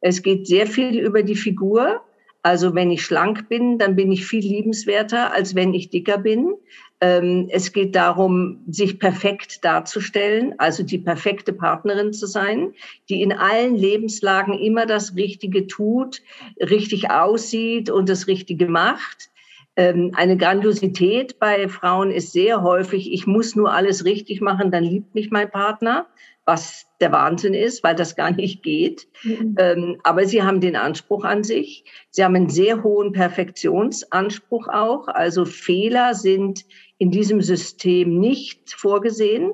Es 0.00 0.22
geht 0.22 0.48
sehr 0.48 0.66
viel 0.66 0.98
über 0.98 1.22
die 1.22 1.36
Figur. 1.36 2.00
Also 2.42 2.74
wenn 2.74 2.90
ich 2.90 3.04
schlank 3.04 3.48
bin, 3.48 3.78
dann 3.78 3.94
bin 3.94 4.10
ich 4.10 4.26
viel 4.26 4.40
liebenswerter, 4.40 5.32
als 5.32 5.54
wenn 5.54 5.74
ich 5.74 5.90
dicker 5.90 6.18
bin. 6.18 6.54
Ähm, 7.00 7.48
es 7.50 7.72
geht 7.72 7.94
darum, 7.94 8.64
sich 8.68 8.98
perfekt 8.98 9.64
darzustellen, 9.64 10.54
also 10.58 10.82
die 10.82 10.98
perfekte 10.98 11.52
Partnerin 11.52 12.12
zu 12.12 12.26
sein, 12.26 12.74
die 13.08 13.22
in 13.22 13.32
allen 13.32 13.76
Lebenslagen 13.76 14.58
immer 14.58 14.86
das 14.86 15.14
Richtige 15.14 15.68
tut, 15.68 16.22
richtig 16.58 17.10
aussieht 17.10 17.90
und 17.90 18.08
das 18.08 18.26
Richtige 18.26 18.66
macht. 18.66 19.30
Ähm, 19.74 20.10
eine 20.14 20.36
Grandiosität 20.36 21.38
bei 21.38 21.66
Frauen 21.68 22.10
ist 22.10 22.32
sehr 22.32 22.62
häufig, 22.62 23.12
ich 23.12 23.26
muss 23.26 23.56
nur 23.56 23.72
alles 23.72 24.04
richtig 24.04 24.40
machen, 24.40 24.70
dann 24.70 24.84
liebt 24.84 25.14
mich 25.14 25.30
mein 25.30 25.50
Partner 25.50 26.06
was 26.44 26.86
der 27.00 27.12
Wahnsinn 27.12 27.54
ist, 27.54 27.84
weil 27.84 27.94
das 27.94 28.16
gar 28.16 28.32
nicht 28.32 28.62
geht. 28.62 29.06
Mhm. 29.22 29.54
Ähm, 29.58 30.00
aber 30.02 30.26
sie 30.26 30.42
haben 30.42 30.60
den 30.60 30.76
Anspruch 30.76 31.24
an 31.24 31.44
sich. 31.44 31.84
Sie 32.10 32.24
haben 32.24 32.34
einen 32.34 32.48
sehr 32.48 32.82
hohen 32.82 33.12
Perfektionsanspruch 33.12 34.68
auch. 34.68 35.08
Also 35.08 35.44
Fehler 35.44 36.14
sind 36.14 36.64
in 36.98 37.10
diesem 37.10 37.40
System 37.42 38.18
nicht 38.18 38.72
vorgesehen. 38.72 39.52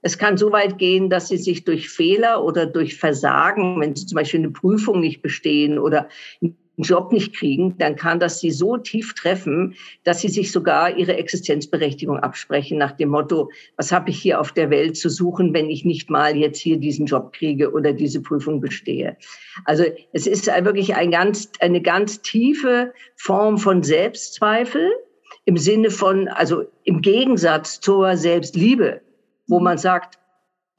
Es 0.00 0.16
kann 0.16 0.36
so 0.36 0.52
weit 0.52 0.78
gehen, 0.78 1.10
dass 1.10 1.28
sie 1.28 1.38
sich 1.38 1.64
durch 1.64 1.88
Fehler 1.88 2.44
oder 2.44 2.66
durch 2.66 2.96
Versagen, 2.96 3.80
wenn 3.80 3.96
sie 3.96 4.06
zum 4.06 4.16
Beispiel 4.16 4.40
eine 4.40 4.50
Prüfung 4.50 5.00
nicht 5.00 5.22
bestehen 5.22 5.78
oder 5.78 6.08
Job 6.82 7.12
nicht 7.12 7.34
kriegen, 7.34 7.76
dann 7.78 7.96
kann 7.96 8.20
das 8.20 8.40
sie 8.40 8.50
so 8.50 8.76
tief 8.76 9.14
treffen, 9.14 9.74
dass 10.04 10.20
sie 10.20 10.28
sich 10.28 10.52
sogar 10.52 10.96
ihre 10.96 11.16
Existenzberechtigung 11.16 12.18
absprechen 12.18 12.78
nach 12.78 12.92
dem 12.92 13.10
Motto, 13.10 13.50
was 13.76 13.92
habe 13.92 14.10
ich 14.10 14.20
hier 14.20 14.40
auf 14.40 14.52
der 14.52 14.70
Welt 14.70 14.96
zu 14.96 15.08
suchen, 15.08 15.54
wenn 15.54 15.70
ich 15.70 15.84
nicht 15.84 16.10
mal 16.10 16.36
jetzt 16.36 16.60
hier 16.60 16.78
diesen 16.78 17.06
Job 17.06 17.32
kriege 17.32 17.72
oder 17.72 17.92
diese 17.92 18.22
Prüfung 18.22 18.60
bestehe. 18.60 19.16
Also 19.64 19.84
es 20.12 20.26
ist 20.26 20.46
wirklich 20.46 20.94
ein 20.94 21.10
ganz, 21.10 21.50
eine 21.60 21.82
ganz 21.82 22.22
tiefe 22.22 22.92
Form 23.16 23.58
von 23.58 23.82
Selbstzweifel 23.82 24.90
im 25.44 25.56
Sinne 25.56 25.90
von, 25.90 26.28
also 26.28 26.64
im 26.84 27.00
Gegensatz 27.00 27.80
zur 27.80 28.16
Selbstliebe, 28.16 29.00
wo 29.46 29.60
man 29.60 29.78
sagt, 29.78 30.17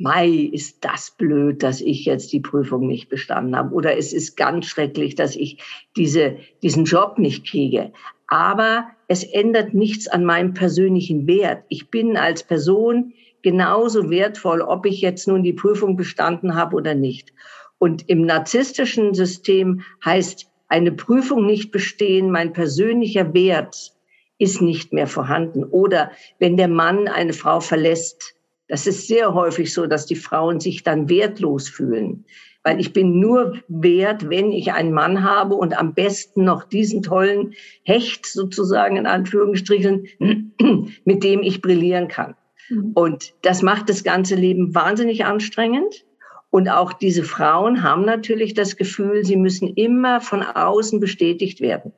Mai, 0.01 0.50
ist 0.53 0.86
das 0.86 1.12
blöd, 1.12 1.62
dass 1.62 1.82
ich 1.82 2.06
jetzt 2.06 2.32
die 2.32 2.39
Prüfung 2.39 2.88
nicht 2.88 3.10
bestanden 3.10 3.53
habe. 3.56 3.75
Oder 3.75 3.98
es 3.98 4.13
ist 4.13 4.38
ganz 4.38 4.65
schrecklich, 4.65 5.13
dass 5.13 5.36
ich 5.36 5.62
diese, 5.98 6.38
diesen 6.63 6.86
Job 6.86 7.18
nicht 7.18 7.46
kriege. 7.46 7.91
Aber 8.27 8.88
es 9.10 9.25
ändert 9.25 9.74
nichts 9.74 10.08
an 10.08 10.24
meinem 10.24 10.53
persönlichen 10.53 11.27
Wert. 11.27 11.65
Ich 11.68 11.89
bin 11.89 12.15
als 12.15 12.44
Person 12.44 13.12
genauso 13.41 14.10
wertvoll, 14.10 14.62
ob 14.62 14.86
ich 14.86 15.01
jetzt 15.01 15.27
nun 15.27 15.44
die 15.44 15.53
Prüfung 15.53 15.98
bestanden 15.98 16.56
habe 16.56 16.77
oder 16.77 16.96
nicht. 16.96 17.34
Und 17.77 18.08
im 18.08 18.25
narzisstischen 18.25 19.13
System 19.13 19.82
heißt 20.06 20.50
eine 20.70 20.94
Prüfung 20.94 21.46
nicht 21.46 21.72
bestehen, 21.72 22.32
mein 22.32 22.53
persönlicher 22.53 23.34
Wert 23.34 23.91
ist 24.38 24.62
nicht 24.62 24.94
mehr 24.94 25.08
vorhanden. 25.08 25.65
Oder 25.65 26.12
wenn 26.38 26.56
der 26.56 26.70
Mann 26.70 27.10
eine 27.10 27.34
Frau 27.34 27.60
verlässt, 27.60 28.36
das 28.69 28.85
ist 28.85 29.07
sehr 29.07 29.33
häufig 29.33 29.73
so, 29.73 29.88
dass 29.88 30.05
die 30.05 30.15
Frauen 30.15 30.59
sich 30.59 30.83
dann 30.83 31.09
wertlos 31.09 31.67
fühlen. 31.67 32.25
Weil 32.63 32.79
ich 32.79 32.93
bin 32.93 33.19
nur 33.19 33.55
wert, 33.67 34.29
wenn 34.29 34.51
ich 34.51 34.71
einen 34.73 34.93
Mann 34.93 35.23
habe 35.23 35.55
und 35.55 35.77
am 35.77 35.93
besten 35.93 36.43
noch 36.43 36.63
diesen 36.65 37.01
tollen 37.01 37.53
Hecht 37.83 38.25
sozusagen 38.27 38.95
in 38.95 39.07
Anführungsstrichen, 39.07 40.07
mit 41.03 41.23
dem 41.23 41.41
ich 41.41 41.61
brillieren 41.61 42.07
kann. 42.09 42.35
Mhm. 42.69 42.91
Und 42.93 43.33
das 43.41 43.63
macht 43.63 43.89
das 43.89 44.03
ganze 44.03 44.35
Leben 44.35 44.75
wahnsinnig 44.75 45.25
anstrengend. 45.25 46.05
Und 46.51 46.69
auch 46.69 46.93
diese 46.93 47.23
Frauen 47.23 47.83
haben 47.83 48.05
natürlich 48.05 48.53
das 48.53 48.75
Gefühl, 48.75 49.23
sie 49.23 49.35
müssen 49.35 49.73
immer 49.75 50.21
von 50.21 50.43
außen 50.43 50.99
bestätigt 50.99 51.61
werden. 51.61 51.93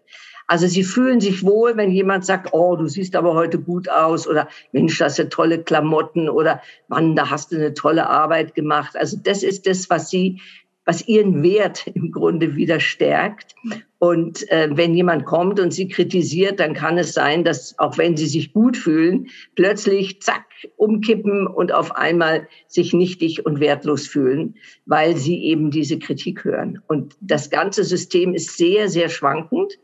Also 0.52 0.68
sie 0.68 0.84
fühlen 0.84 1.22
sich 1.22 1.46
wohl, 1.46 1.78
wenn 1.78 1.92
jemand 1.92 2.26
sagt, 2.26 2.50
oh, 2.52 2.76
du 2.76 2.86
siehst 2.86 3.16
aber 3.16 3.36
heute 3.36 3.58
gut 3.58 3.88
aus 3.88 4.28
oder 4.28 4.50
Mensch, 4.74 4.98
das 4.98 5.16
sind 5.16 5.32
tolle 5.32 5.64
Klamotten 5.64 6.28
oder 6.28 6.62
Mann, 6.90 7.16
da 7.16 7.30
hast 7.30 7.54
du 7.54 7.56
eine 7.56 7.74
tolle 7.74 8.10
Arbeit 8.10 8.54
gemacht. 8.54 8.98
Also 8.98 9.16
das 9.24 9.44
ist 9.44 9.66
das, 9.66 9.90
was 9.90 10.10
sie 10.10 10.42
was 10.84 11.08
ihren 11.08 11.42
Wert 11.42 11.88
im 11.94 12.12
Grunde 12.12 12.58
wieder 12.58 12.82
stärkt. 12.82 13.56
Und 13.98 14.52
äh, 14.52 14.68
wenn 14.74 14.94
jemand 14.94 15.24
kommt 15.24 15.58
und 15.58 15.72
sie 15.72 15.88
kritisiert, 15.88 16.60
dann 16.60 16.74
kann 16.74 16.98
es 16.98 17.14
sein, 17.14 17.46
dass 17.46 17.80
auch 17.80 17.98
wenn 17.98 18.18
sie 18.18 18.28
sich 18.28 18.52
gut 18.52 18.76
fühlen, 18.76 19.28
plötzlich 19.56 20.22
zack 20.22 20.44
umkippen 20.76 21.48
und 21.48 21.72
auf 21.72 21.96
einmal 21.96 22.50
sich 22.68 22.92
nichtig 22.92 23.46
und 23.46 23.62
wertlos 23.62 24.06
fühlen, 24.06 24.56
weil 24.86 25.16
sie 25.16 25.46
eben 25.46 25.72
diese 25.72 25.98
Kritik 25.98 26.44
hören. 26.44 26.82
Und 26.88 27.16
das 27.22 27.50
ganze 27.50 27.86
System 27.86 28.34
ist 28.34 28.58
sehr, 28.58 28.90
sehr 28.90 29.08
schwankend. 29.08 29.78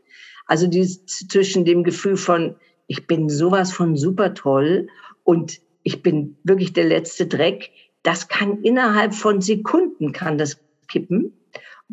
Also 0.48 0.66
die, 0.66 0.84
zwischen 0.84 1.64
dem 1.64 1.84
Gefühl 1.84 2.16
von, 2.16 2.56
ich 2.88 3.06
bin 3.06 3.28
sowas 3.28 3.70
von 3.72 3.96
super 3.96 4.34
toll 4.34 4.88
und 5.22 5.60
ich 5.82 6.02
bin 6.02 6.36
wirklich 6.42 6.72
der 6.72 6.84
letzte 6.84 7.26
Dreck, 7.26 7.70
das 8.02 8.28
kann 8.28 8.62
innerhalb 8.62 9.14
von 9.14 9.40
Sekunden 9.40 10.12
kann 10.12 10.38
das 10.38 10.58
kippen. 10.88 11.34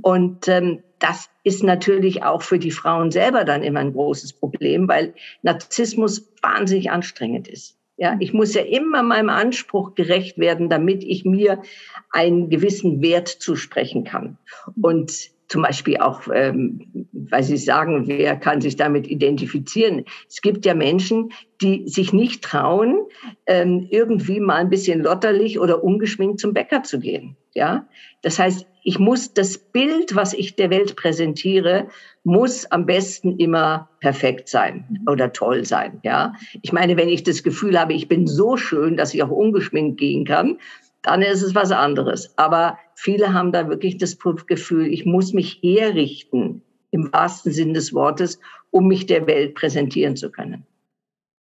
Und 0.02 0.48
ähm, 0.48 0.84
das 1.00 1.30
ist 1.44 1.64
natürlich 1.64 2.24
auch 2.24 2.42
für 2.42 2.60
die 2.60 2.72
Frauen 2.72 3.12
selber 3.12 3.44
dann 3.44 3.64
immer 3.64 3.82
ein 3.82 3.94
großes 3.94 4.34
Problem, 4.34 4.88
weil 4.88 5.14
Narzissmus 5.42 6.32
wahnsinnig 6.42 6.92
anstrengend 6.92 7.48
ist. 7.48 7.78
Ja, 7.98 8.18
ich 8.20 8.34
muss 8.34 8.54
ja 8.54 8.62
immer 8.62 9.04
meinem 9.04 9.30
Anspruch 9.30 9.96
gerecht 9.96 10.38
werden, 10.38 10.70
damit 10.70 11.04
ich 11.04 11.24
mir 11.24 11.62
einen 12.10 12.50
gewissen 12.50 13.02
Wert 13.02 13.30
zusprechen 13.30 14.04
kann. 14.04 14.38
Und 14.82 15.32
zum 15.48 15.62
Beispiel 15.62 15.98
auch, 15.98 16.24
ähm, 16.34 17.08
weil 17.12 17.44
Sie 17.44 17.58
sagen, 17.58 18.08
wer 18.08 18.36
kann 18.36 18.62
sich 18.62 18.76
damit 18.76 19.08
identifizieren? 19.08 20.06
Es 20.28 20.42
gibt 20.42 20.66
ja 20.66 20.74
Menschen, 20.74 21.32
die 21.62 21.88
sich 21.88 22.14
nicht 22.14 22.44
trauen, 22.44 23.06
ähm, 23.46 23.88
irgendwie 23.90 24.40
mal 24.40 24.58
ein 24.58 24.70
bisschen 24.70 25.02
lotterlich 25.02 25.60
oder 25.60 25.84
ungeschminkt 25.84 26.40
zum 26.40 26.54
Bäcker 26.54 26.84
zu 26.84 27.00
gehen. 27.00 27.38
Ja, 27.54 27.88
das 28.22 28.38
heißt, 28.38 28.68
ich 28.84 29.00
muss 29.00 29.34
das 29.34 29.58
Bild, 29.58 30.16
was 30.16 30.34
ich 30.34 30.56
der 30.56 30.70
Welt 30.70 30.96
präsentiere, 30.96 31.88
muss 32.24 32.70
am 32.70 32.86
besten 32.86 33.38
immer 33.38 33.90
perfekt 34.00 34.50
sein 34.50 35.00
oder 35.10 35.32
toll 35.32 35.64
sein. 35.64 36.02
Ja, 36.04 36.34
ich 36.62 36.74
meine, 36.74 36.98
wenn 36.98 37.08
ich 37.08 37.24
das 37.24 37.44
Gefühl 37.44 37.80
habe, 37.80 37.94
ich 37.94 38.08
bin 38.08 38.28
so 38.28 38.58
schön, 38.58 38.98
dass 38.98 39.14
ich 39.14 39.24
auch 39.24 39.32
ungeschminkt 39.32 40.00
gehen 40.00 40.26
kann, 40.26 40.58
dann 41.06 41.22
ist 41.22 41.42
es 41.42 41.54
was 41.56 41.72
anderes. 41.72 42.34
Aber 42.38 42.78
viele 42.96 43.34
haben 43.34 43.52
da 43.52 43.70
wirklich 43.70 43.98
das 43.98 44.18
Gefühl, 44.48 44.88
ich 44.88 45.06
muss 45.06 45.34
mich 45.34 45.60
herrichten, 45.62 46.62
im 46.92 47.12
wahrsten 47.12 47.52
Sinn 47.52 47.74
des 47.74 47.94
Wortes, 47.94 48.40
um 48.72 48.88
mich 48.88 49.06
der 49.06 49.28
Welt 49.28 49.54
präsentieren 49.56 50.16
zu 50.16 50.32
können. 50.32 50.66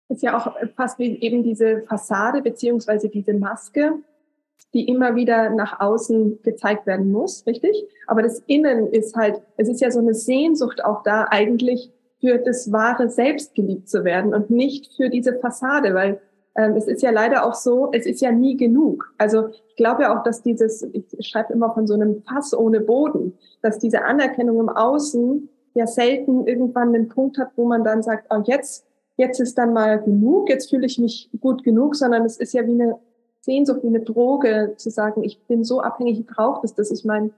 Ist 0.09 0.23
ja 0.23 0.37
auch 0.37 0.55
fast 0.77 0.99
wie 0.99 1.19
eben 1.21 1.43
diese 1.43 1.83
Fassade 1.88 2.43
beziehungsweise 2.43 3.09
diese 3.09 3.35
Maske, 3.35 3.95
die 4.75 4.87
immer 4.88 5.17
wieder 5.17 5.50
nach 5.50 5.81
außen 5.81 6.43
gezeigt 6.43 6.87
werden 6.87 7.11
muss, 7.11 7.47
richtig? 7.47 7.85
Aber 8.07 8.23
das 8.23 8.41
Innen 8.47 8.88
ist 8.93 9.17
halt, 9.17 9.41
es 9.57 9.69
ist 9.69 9.81
ja 9.81 9.91
so 9.91 10.00
eine 10.00 10.15
Sehnsucht 10.15 10.85
auch 10.85 11.03
da 11.03 11.27
eigentlich 11.31 11.91
für 12.21 12.38
das 12.38 12.71
wahre 12.73 13.09
Selbst 13.09 13.55
geliebt 13.55 13.88
zu 13.88 14.05
werden 14.05 14.35
und 14.35 14.50
nicht 14.50 14.91
für 14.97 15.09
diese 15.09 15.38
Fassade, 15.38 15.95
weil 15.95 16.21
ähm, 16.59 16.75
es 16.75 16.88
ist 16.88 17.03
ja 17.03 17.11
leider 17.12 17.47
auch 17.47 17.55
so, 17.55 17.88
es 17.93 18.05
ist 18.05 18.21
ja 18.21 18.33
nie 18.33 18.57
genug. 18.57 19.15
Also 19.17 19.49
ich 19.69 19.77
glaube 19.77 20.03
ja 20.03 20.19
auch, 20.19 20.25
dass 20.25 20.43
dieses, 20.43 20.83
ich 20.93 21.07
schreibe 21.27 21.53
immer 21.53 21.73
von 21.73 21.87
so 21.87 21.95
einem 21.95 22.23
Fass 22.25 22.53
ohne 22.53 22.81
Boden, 22.81 23.38
dass 23.62 23.79
diese 23.79 24.05
Anerkennung 24.05 24.59
im 24.59 24.69
Außen 24.69 25.49
ja 25.75 25.87
selten 25.87 26.49
irgendwann 26.49 26.93
den 26.93 27.09
Punkt 27.09 27.38
hat, 27.38 27.53
wo 27.55 27.65
man 27.65 27.85
dann 27.85 28.03
sagt, 28.03 28.27
oh, 28.31 28.43
jetzt, 28.45 28.85
jetzt 29.17 29.38
ist 29.38 29.57
dann 29.57 29.73
mal 29.73 30.03
genug, 30.03 30.50
jetzt 30.50 30.69
fühle 30.69 30.87
ich 30.87 30.99
mich 30.99 31.31
gut 31.41 31.62
genug, 31.62 31.95
sondern 31.95 32.25
es 32.25 32.38
ist 32.38 32.53
ja 32.53 32.67
wie 32.67 32.73
eine 32.73 32.99
Sehnsucht, 33.41 33.85
wie 33.85 33.88
eine 33.88 34.00
Droge, 34.00 34.75
zu 34.77 34.91
sagen, 34.91 35.23
ich 35.23 35.41
bin 35.47 35.62
so 35.62 35.81
abhängig, 35.81 36.19
ich 36.19 36.27
brauche 36.27 36.62
das, 36.62 36.75
das 36.75 36.91
ist 36.91 37.05
mein, 37.05 37.33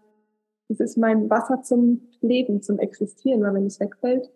das 0.71 0.81
ist 0.81 0.97
mein 0.97 1.29
Wasser 1.29 1.61
zum 1.63 2.09
Leben, 2.23 2.63
zum 2.63 2.79
Existieren, 2.79 3.43
weil 3.43 3.53
wenn 3.53 3.67
es 3.67 3.81
wegfällt, 3.81 4.31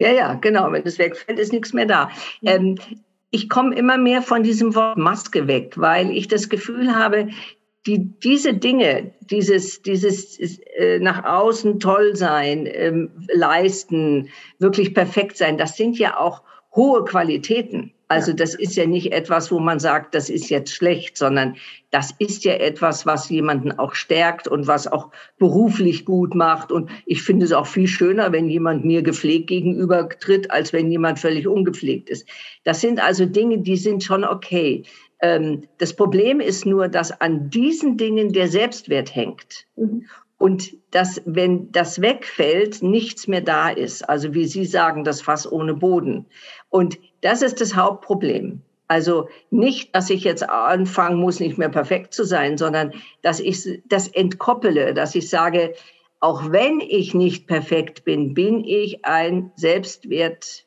ja, 0.00 0.12
ja, 0.12 0.34
genau. 0.34 0.70
Wenn 0.70 0.84
es 0.84 0.96
wegfällt, 1.00 1.40
ist 1.40 1.52
nichts 1.52 1.72
mehr 1.72 1.86
da. 1.86 2.08
Ähm, 2.44 2.76
ich 3.30 3.48
komme 3.48 3.74
immer 3.76 3.98
mehr 3.98 4.22
von 4.22 4.42
diesem 4.42 4.74
Wort 4.74 4.96
Maske 4.96 5.46
weg, 5.46 5.74
weil 5.76 6.10
ich 6.10 6.28
das 6.28 6.48
Gefühl 6.48 6.94
habe, 6.94 7.28
die, 7.86 8.18
diese 8.20 8.54
Dinge, 8.54 9.12
dieses, 9.20 9.82
dieses 9.82 10.38
äh, 10.76 10.98
nach 10.98 11.24
außen 11.24 11.80
toll 11.80 12.16
sein, 12.16 12.68
ähm, 12.70 13.10
leisten, 13.32 14.28
wirklich 14.58 14.94
perfekt 14.94 15.36
sein, 15.36 15.58
das 15.58 15.76
sind 15.76 15.98
ja 15.98 16.18
auch 16.18 16.42
hohe 16.74 17.04
Qualitäten. 17.04 17.92
Also 18.08 18.32
das 18.32 18.54
ist 18.54 18.74
ja 18.74 18.86
nicht 18.86 19.12
etwas, 19.12 19.52
wo 19.52 19.58
man 19.58 19.78
sagt, 19.78 20.14
das 20.14 20.30
ist 20.30 20.48
jetzt 20.48 20.72
schlecht, 20.72 21.18
sondern 21.18 21.56
das 21.90 22.14
ist 22.18 22.42
ja 22.44 22.54
etwas, 22.54 23.04
was 23.04 23.28
jemanden 23.28 23.72
auch 23.72 23.94
stärkt 23.94 24.48
und 24.48 24.66
was 24.66 24.86
auch 24.86 25.10
beruflich 25.38 26.06
gut 26.06 26.34
macht. 26.34 26.72
Und 26.72 26.90
ich 27.04 27.22
finde 27.22 27.44
es 27.44 27.52
auch 27.52 27.66
viel 27.66 27.86
schöner, 27.86 28.32
wenn 28.32 28.48
jemand 28.48 28.84
mir 28.84 29.02
gepflegt 29.02 29.48
gegenüber 29.48 30.08
tritt, 30.08 30.50
als 30.50 30.72
wenn 30.72 30.90
jemand 30.90 31.18
völlig 31.18 31.46
ungepflegt 31.46 32.08
ist. 32.08 32.26
Das 32.64 32.80
sind 32.80 32.98
also 32.98 33.26
Dinge, 33.26 33.58
die 33.58 33.76
sind 33.76 34.02
schon 34.02 34.24
okay. 34.24 34.84
Ähm, 35.20 35.64
das 35.76 35.94
Problem 35.94 36.40
ist 36.40 36.64
nur, 36.64 36.88
dass 36.88 37.20
an 37.20 37.50
diesen 37.50 37.98
Dingen 37.98 38.32
der 38.32 38.48
Selbstwert 38.48 39.14
hängt. 39.14 39.66
Mhm 39.76 40.06
und 40.38 40.76
dass, 40.92 41.20
wenn 41.26 41.70
das 41.72 42.00
wegfällt, 42.00 42.80
nichts 42.80 43.26
mehr 43.26 43.40
da 43.40 43.68
ist. 43.68 44.08
Also 44.08 44.34
wie 44.34 44.46
Sie 44.46 44.64
sagen, 44.64 45.02
das 45.02 45.20
Fass 45.20 45.50
ohne 45.50 45.74
Boden. 45.74 46.26
Und 46.70 46.98
das 47.20 47.42
ist 47.42 47.60
das 47.60 47.74
Hauptproblem. 47.74 48.62
Also 48.88 49.28
nicht, 49.50 49.94
dass 49.94 50.08
ich 50.08 50.24
jetzt 50.24 50.48
anfangen 50.48 51.20
muss, 51.20 51.40
nicht 51.40 51.58
mehr 51.58 51.68
perfekt 51.68 52.14
zu 52.14 52.24
sein, 52.24 52.56
sondern 52.56 52.94
dass 53.20 53.38
ich 53.38 53.82
das 53.86 54.08
entkoppele, 54.08 54.94
dass 54.94 55.14
ich 55.14 55.28
sage, 55.28 55.74
auch 56.20 56.50
wenn 56.50 56.80
ich 56.80 57.14
nicht 57.14 57.46
perfekt 57.46 58.04
bin, 58.04 58.34
bin 58.34 58.64
ich 58.64 59.04
ein 59.04 59.52
Selbstwert, 59.56 60.66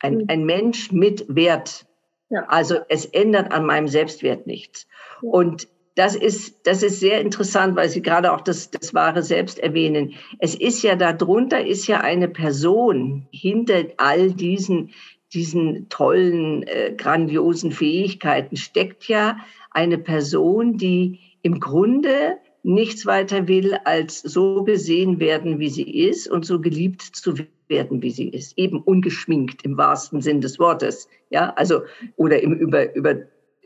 ein, 0.00 0.16
mhm. 0.16 0.24
ein 0.28 0.44
Mensch 0.44 0.92
mit 0.92 1.26
Wert. 1.28 1.86
Ja. 2.30 2.44
Also 2.48 2.78
es 2.88 3.04
ändert 3.04 3.52
an 3.52 3.66
meinem 3.66 3.88
Selbstwert 3.88 4.46
nichts. 4.46 4.86
Und 5.20 5.68
das 5.94 6.14
ist, 6.14 6.66
das 6.66 6.82
ist 6.82 7.00
sehr 7.00 7.20
interessant, 7.20 7.74
weil 7.74 7.88
Sie 7.88 8.02
gerade 8.02 8.32
auch 8.32 8.40
das, 8.40 8.70
das 8.70 8.94
wahre 8.94 9.22
Selbst 9.22 9.58
erwähnen. 9.58 10.14
Es 10.38 10.54
ist 10.54 10.82
ja 10.82 10.94
darunter 10.94 11.66
ist 11.66 11.88
ja 11.88 12.00
eine 12.00 12.28
Person 12.28 13.26
hinter 13.32 13.84
all 13.96 14.30
diesen, 14.30 14.92
diesen 15.32 15.88
tollen, 15.88 16.62
äh, 16.64 16.94
grandiosen 16.96 17.72
Fähigkeiten 17.72 18.56
steckt 18.56 19.08
ja 19.08 19.38
eine 19.70 19.98
Person, 19.98 20.78
die 20.78 21.20
im 21.42 21.60
Grunde 21.60 22.38
nichts 22.62 23.06
weiter 23.06 23.48
will, 23.48 23.74
als 23.84 24.20
so 24.20 24.64
gesehen 24.64 25.20
werden, 25.20 25.58
wie 25.58 25.68
sie 25.68 26.06
ist 26.08 26.28
und 26.28 26.44
so 26.44 26.60
geliebt 26.60 27.02
zu 27.02 27.34
werden, 27.68 28.02
wie 28.02 28.10
sie 28.10 28.28
ist. 28.28 28.58
Eben 28.58 28.80
ungeschminkt 28.80 29.64
im 29.64 29.76
wahrsten 29.76 30.20
Sinn 30.20 30.40
des 30.40 30.58
Wortes. 30.58 31.08
Ja, 31.30 31.52
also, 31.54 31.82
oder 32.16 32.42
im 32.42 32.54
über, 32.54 32.94
über 32.94 33.16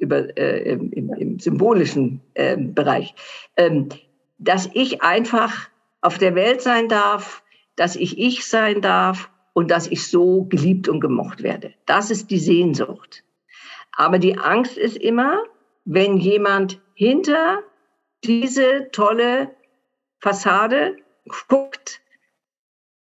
über, 0.02 0.36
äh, 0.36 0.72
im, 0.72 0.90
im, 0.92 1.38
symbolischen 1.38 2.20
äh, 2.34 2.56
Bereich, 2.56 3.14
ähm, 3.56 3.88
dass 4.38 4.68
ich 4.74 5.00
einfach 5.00 5.68
auf 6.00 6.18
der 6.18 6.34
Welt 6.34 6.60
sein 6.60 6.88
darf, 6.88 7.44
dass 7.76 7.94
ich 7.94 8.18
ich 8.18 8.44
sein 8.44 8.80
darf 8.80 9.30
und 9.52 9.70
dass 9.70 9.86
ich 9.86 10.08
so 10.08 10.44
geliebt 10.44 10.88
und 10.88 11.00
gemocht 11.00 11.42
werde. 11.42 11.74
Das 11.86 12.10
ist 12.10 12.30
die 12.30 12.38
Sehnsucht. 12.38 13.24
Aber 13.92 14.18
die 14.18 14.38
Angst 14.38 14.78
ist 14.78 14.96
immer, 14.96 15.42
wenn 15.84 16.16
jemand 16.16 16.80
hinter 16.94 17.62
diese 18.24 18.88
tolle 18.92 19.50
Fassade 20.20 20.96
guckt, 21.48 22.00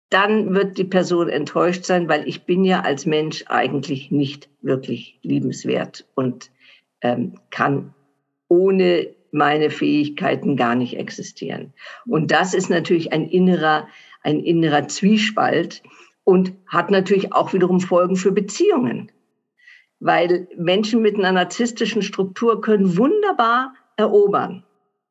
dann 0.10 0.53
wird 0.53 0.77
die 0.77 0.84
Person 0.84 1.29
enttäuscht 1.29 1.86
sein, 1.86 2.10
weil 2.10 2.27
ich 2.27 2.43
bin 2.43 2.65
ja 2.65 2.81
als 2.81 3.05
Mensch 3.05 3.46
eigentlich 3.48 4.12
nicht 4.12 4.50
wirklich 4.62 5.20
liebenswert 5.22 6.05
und 6.15 6.51
ähm, 7.01 7.39
kann 7.50 7.93
ohne 8.50 9.08
meine 9.31 9.70
Fähigkeiten 9.70 10.58
gar 10.58 10.75
nicht 10.75 10.98
existieren. 10.98 11.74
Und 12.05 12.31
das 12.31 12.53
ist 12.53 12.70
natürlich 12.70 13.13
ein 13.13 13.29
innerer, 13.29 13.88
ein 14.22 14.41
innerer 14.41 14.89
Zwiespalt 14.89 15.81
und 16.24 16.54
hat 16.68 16.92
natürlich 16.92 17.34
auch 17.34 17.54
wiederum 17.54 17.80
Folgen 17.80 18.16
für 18.16 18.32
Beziehungen. 18.32 19.12
Weil 20.00 20.48
Menschen 20.58 21.01
mit 21.01 21.16
einer 21.16 21.32
narzisstischen 21.32 22.01
Struktur 22.01 22.62
können 22.62 22.98
wunderbar 22.98 23.74
erobern. 23.98 24.63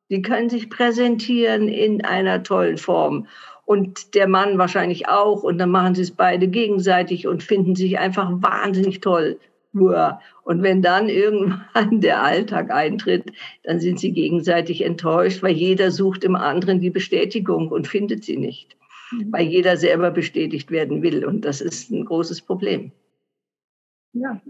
Die 0.09 0.21
können 0.21 0.49
sich 0.49 0.69
präsentieren 0.69 1.69
in 1.69 2.03
einer 2.03 2.43
tollen 2.43 2.77
Form 2.77 3.27
und 3.65 4.15
der 4.15 4.27
Mann 4.27 4.57
wahrscheinlich 4.57 5.07
auch. 5.07 5.43
Und 5.43 5.57
dann 5.57 5.71
machen 5.71 5.95
sie 5.95 6.01
es 6.01 6.11
beide 6.11 6.49
gegenseitig 6.49 7.27
und 7.27 7.41
finden 7.41 7.75
sich 7.75 7.97
einfach 7.99 8.29
wahnsinnig 8.33 8.99
toll. 8.99 9.39
Und 9.73 10.63
wenn 10.63 10.81
dann 10.81 11.07
irgendwann 11.07 12.01
der 12.01 12.21
Alltag 12.21 12.71
eintritt, 12.71 13.31
dann 13.63 13.79
sind 13.79 13.99
sie 13.99 14.11
gegenseitig 14.11 14.81
enttäuscht, 14.81 15.41
weil 15.43 15.53
jeder 15.53 15.91
sucht 15.91 16.25
im 16.25 16.35
anderen 16.35 16.81
die 16.81 16.89
Bestätigung 16.89 17.69
und 17.69 17.87
findet 17.87 18.25
sie 18.25 18.35
nicht. 18.35 18.75
Weil 19.29 19.47
jeder 19.47 19.77
selber 19.77 20.11
bestätigt 20.11 20.71
werden 20.71 21.01
will. 21.01 21.25
Und 21.25 21.45
das 21.45 21.61
ist 21.61 21.91
ein 21.91 22.05
großes 22.05 22.41
Problem. 22.41 22.91
Ja, 24.13 24.41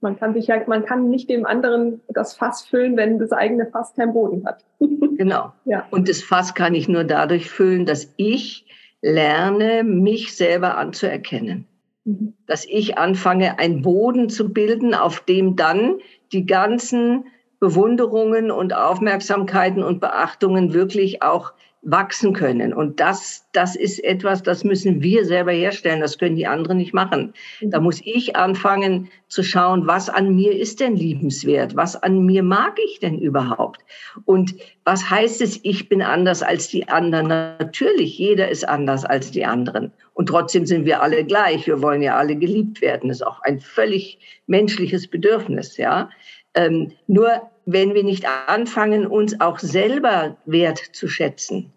man 0.00 0.16
kann 0.16 0.32
sich 0.32 0.46
ja, 0.46 0.62
man 0.68 0.84
kann 0.84 1.10
nicht 1.10 1.28
dem 1.28 1.44
anderen 1.44 2.00
das 2.08 2.36
Fass 2.36 2.64
füllen, 2.64 2.96
wenn 2.96 3.18
das 3.18 3.32
eigene 3.32 3.66
Fass 3.66 3.94
keinen 3.94 4.12
Boden 4.12 4.46
hat. 4.46 4.64
genau. 5.16 5.52
Ja. 5.64 5.86
Und 5.90 6.08
das 6.08 6.22
Fass 6.22 6.54
kann 6.54 6.74
ich 6.74 6.88
nur 6.88 7.02
dadurch 7.02 7.50
füllen, 7.50 7.84
dass 7.84 8.12
ich 8.16 8.64
lerne, 9.02 9.82
mich 9.82 10.36
selber 10.36 10.76
anzuerkennen. 10.78 11.66
Mhm. 12.04 12.34
Dass 12.46 12.64
ich 12.64 12.96
anfange, 12.96 13.58
einen 13.58 13.82
Boden 13.82 14.28
zu 14.28 14.52
bilden, 14.52 14.94
auf 14.94 15.20
dem 15.20 15.56
dann 15.56 15.96
die 16.32 16.46
ganzen 16.46 17.24
Bewunderungen 17.58 18.52
und 18.52 18.72
Aufmerksamkeiten 18.72 19.82
und 19.82 20.00
Beachtungen 20.00 20.72
wirklich 20.72 21.22
auch 21.22 21.52
wachsen 21.82 22.32
können. 22.32 22.74
Und 22.74 22.98
das, 22.98 23.46
das 23.52 23.76
ist 23.76 24.02
etwas, 24.04 24.42
das 24.42 24.64
müssen 24.64 25.00
wir 25.00 25.24
selber 25.24 25.52
herstellen. 25.52 26.00
Das 26.00 26.18
können 26.18 26.36
die 26.36 26.46
anderen 26.46 26.78
nicht 26.78 26.92
machen. 26.92 27.32
Da 27.60 27.78
mhm. 27.78 27.84
muss 27.84 28.00
ich 28.04 28.36
anfangen 28.36 29.08
zu 29.28 29.42
schauen, 29.42 29.86
was 29.86 30.08
an 30.08 30.34
mir 30.34 30.58
ist 30.58 30.80
denn 30.80 30.96
liebenswert? 30.96 31.76
Was 31.76 31.94
an 31.96 32.24
mir 32.24 32.42
mag 32.42 32.76
ich 32.84 32.98
denn 32.98 33.18
überhaupt? 33.18 33.84
Und 34.24 34.54
was 34.84 35.08
heißt 35.08 35.40
es, 35.40 35.60
ich 35.62 35.88
bin 35.88 36.02
anders 36.02 36.42
als 36.42 36.68
die 36.68 36.88
anderen? 36.88 37.28
Natürlich, 37.28 38.18
jeder 38.18 38.48
ist 38.48 38.68
anders 38.68 39.04
als 39.04 39.30
die 39.30 39.44
anderen. 39.44 39.92
Und 40.14 40.26
trotzdem 40.26 40.66
sind 40.66 40.84
wir 40.84 41.00
alle 41.00 41.24
gleich. 41.24 41.66
Wir 41.66 41.80
wollen 41.80 42.02
ja 42.02 42.16
alle 42.16 42.34
geliebt 42.34 42.80
werden. 42.80 43.08
Das 43.08 43.18
ist 43.18 43.26
auch 43.26 43.40
ein 43.42 43.60
völlig 43.60 44.18
menschliches 44.46 45.06
Bedürfnis, 45.06 45.76
ja. 45.76 46.10
Ähm, 46.54 46.92
nur 47.06 47.50
wenn 47.66 47.94
wir 47.94 48.04
nicht 48.04 48.26
anfangen, 48.46 49.06
uns 49.06 49.40
auch 49.40 49.58
selber 49.58 50.36
wert 50.46 50.78
zu 50.78 51.08
schätzen, 51.08 51.72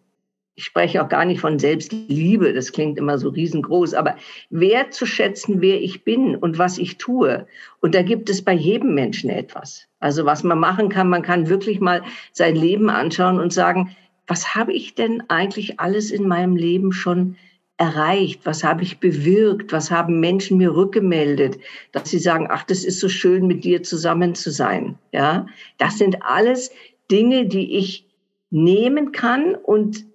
ich 0.56 0.66
spreche 0.66 1.04
auch 1.04 1.10
gar 1.10 1.26
nicht 1.26 1.40
von 1.40 1.60
Selbstliebe, 1.60 2.54
das 2.54 2.72
klingt 2.72 3.00
immer 3.00 3.18
so 3.18 3.30
riesengroß, 3.30 3.94
aber 3.94 4.16
wert 4.50 4.94
zu 4.94 5.06
schätzen, 5.06 5.62
wer 5.62 5.82
ich 5.82 6.04
bin 6.04 6.36
und 6.36 6.60
was 6.60 6.78
ich 6.78 6.98
tue. 6.98 7.48
Und 7.80 7.96
da 7.96 8.04
gibt 8.04 8.30
es 8.30 8.44
bei 8.44 8.54
jedem 8.54 8.94
Menschen 8.94 9.30
etwas. 9.30 9.88
Also 10.00 10.26
was 10.26 10.44
man 10.44 10.60
machen 10.60 10.90
kann, 10.90 11.10
man 11.10 11.24
kann 11.24 11.50
wirklich 11.50 11.80
mal 11.80 12.04
sein 12.32 12.56
Leben 12.56 12.90
anschauen 12.90 13.40
und 13.40 13.54
sagen, 13.54 13.96
was 14.28 14.54
habe 14.54 14.74
ich 14.74 14.94
denn 14.94 15.24
eigentlich 15.30 15.80
alles 15.80 16.12
in 16.12 16.28
meinem 16.28 16.56
Leben 16.56 16.92
schon 16.92 17.38
erreicht? 17.82 18.46
Was 18.46 18.64
habe 18.64 18.84
ich 18.84 19.00
bewirkt? 19.00 19.72
Was 19.72 19.90
haben 19.90 20.20
Menschen 20.20 20.60
mir 20.60 20.76
rückgemeldet, 20.76 21.58
dass 21.92 22.12
sie 22.12 22.20
sagen, 22.20 22.48
ach, 22.48 22.64
das 22.64 22.84
ist 22.84 23.00
so 23.00 23.10
schön, 23.10 23.48
mit 23.48 23.64
dir 23.64 23.82
zusammen 23.82 24.36
zu 24.36 24.52
sein. 24.52 25.00
Ja, 25.12 25.48
das 25.80 25.98
sind 25.98 26.22
alles 26.22 26.72
Dinge, 27.10 27.48
die 27.48 27.78
ich 27.78 28.08
nehmen 28.52 29.12
kann 29.12 29.56
und 29.56 30.06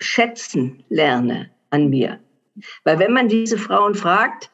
schätzen 0.00 0.82
lerne 0.88 1.50
an 1.70 1.90
mir. 1.90 2.18
Weil 2.82 2.98
wenn 2.98 3.12
man 3.12 3.28
diese 3.28 3.56
Frauen 3.56 3.94
fragt, 3.94 4.50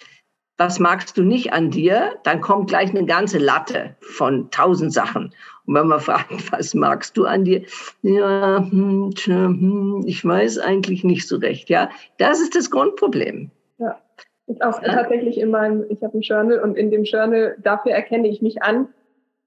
was 0.58 0.78
magst 0.78 1.16
du 1.16 1.22
nicht 1.22 1.54
an 1.54 1.70
dir, 1.70 2.16
dann 2.24 2.42
kommt 2.42 2.68
gleich 2.68 2.90
eine 2.90 3.06
ganze 3.06 3.38
Latte 3.38 3.96
von 4.00 4.50
tausend 4.50 4.92
Sachen. 4.92 5.34
Und 5.66 5.74
wenn 5.74 5.88
man 5.88 6.00
fragt, 6.00 6.31
was 6.52 6.74
magst 6.74 7.16
du 7.16 7.24
an 7.24 7.44
dir? 7.44 7.62
Ja, 8.02 8.66
hm, 8.70 9.11
hm, 9.24 10.05
ich 10.07 10.24
weiß 10.24 10.59
eigentlich 10.59 11.05
nicht 11.05 11.26
so 11.26 11.37
recht. 11.37 11.68
Ja, 11.68 11.90
das 12.18 12.40
ist 12.40 12.55
das 12.55 12.70
Grundproblem. 12.70 13.50
Ja, 13.79 13.98
ist 14.46 14.62
auch 14.62 14.81
ja? 14.83 14.94
tatsächlich 14.94 15.38
in 15.38 15.50
meinem, 15.50 15.85
ich 15.88 16.02
habe 16.02 16.18
ein 16.18 16.22
Journal 16.22 16.61
und 16.61 16.76
in 16.76 16.90
dem 16.90 17.05
Journal, 17.05 17.57
dafür 17.62 17.92
erkenne 17.92 18.29
ich 18.29 18.42
mich 18.42 18.62
an, 18.62 18.88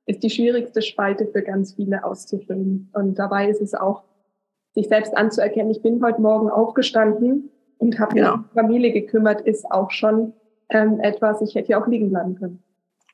ist 0.06 0.24
die 0.24 0.30
schwierigste 0.30 0.82
Spalte 0.82 1.28
für 1.28 1.42
ganz 1.42 1.74
viele 1.74 2.04
auszufüllen. 2.04 2.90
Und 2.94 3.18
dabei 3.20 3.48
ist 3.48 3.62
es 3.62 3.74
auch, 3.74 4.04
sich 4.74 4.88
selbst 4.88 5.16
anzuerkennen, 5.18 5.72
ich 5.72 5.82
bin 5.82 6.04
heute 6.04 6.22
Morgen 6.22 6.50
aufgestanden 6.50 7.50
und 7.80 8.00
habe 8.00 8.16
genau. 8.16 8.32
mich 8.32 8.38
um 8.38 8.50
die 8.50 8.60
Familie 8.60 8.92
gekümmert, 8.92 9.42
ist 9.42 9.70
auch 9.72 9.90
schon 9.92 10.34
ähm, 10.70 11.00
etwas, 11.00 11.42
ich 11.42 11.56
hätte 11.56 11.72
ja 11.72 11.82
auch 11.82 11.88
liegen 11.88 12.10
bleiben 12.10 12.36
können. 12.36 12.62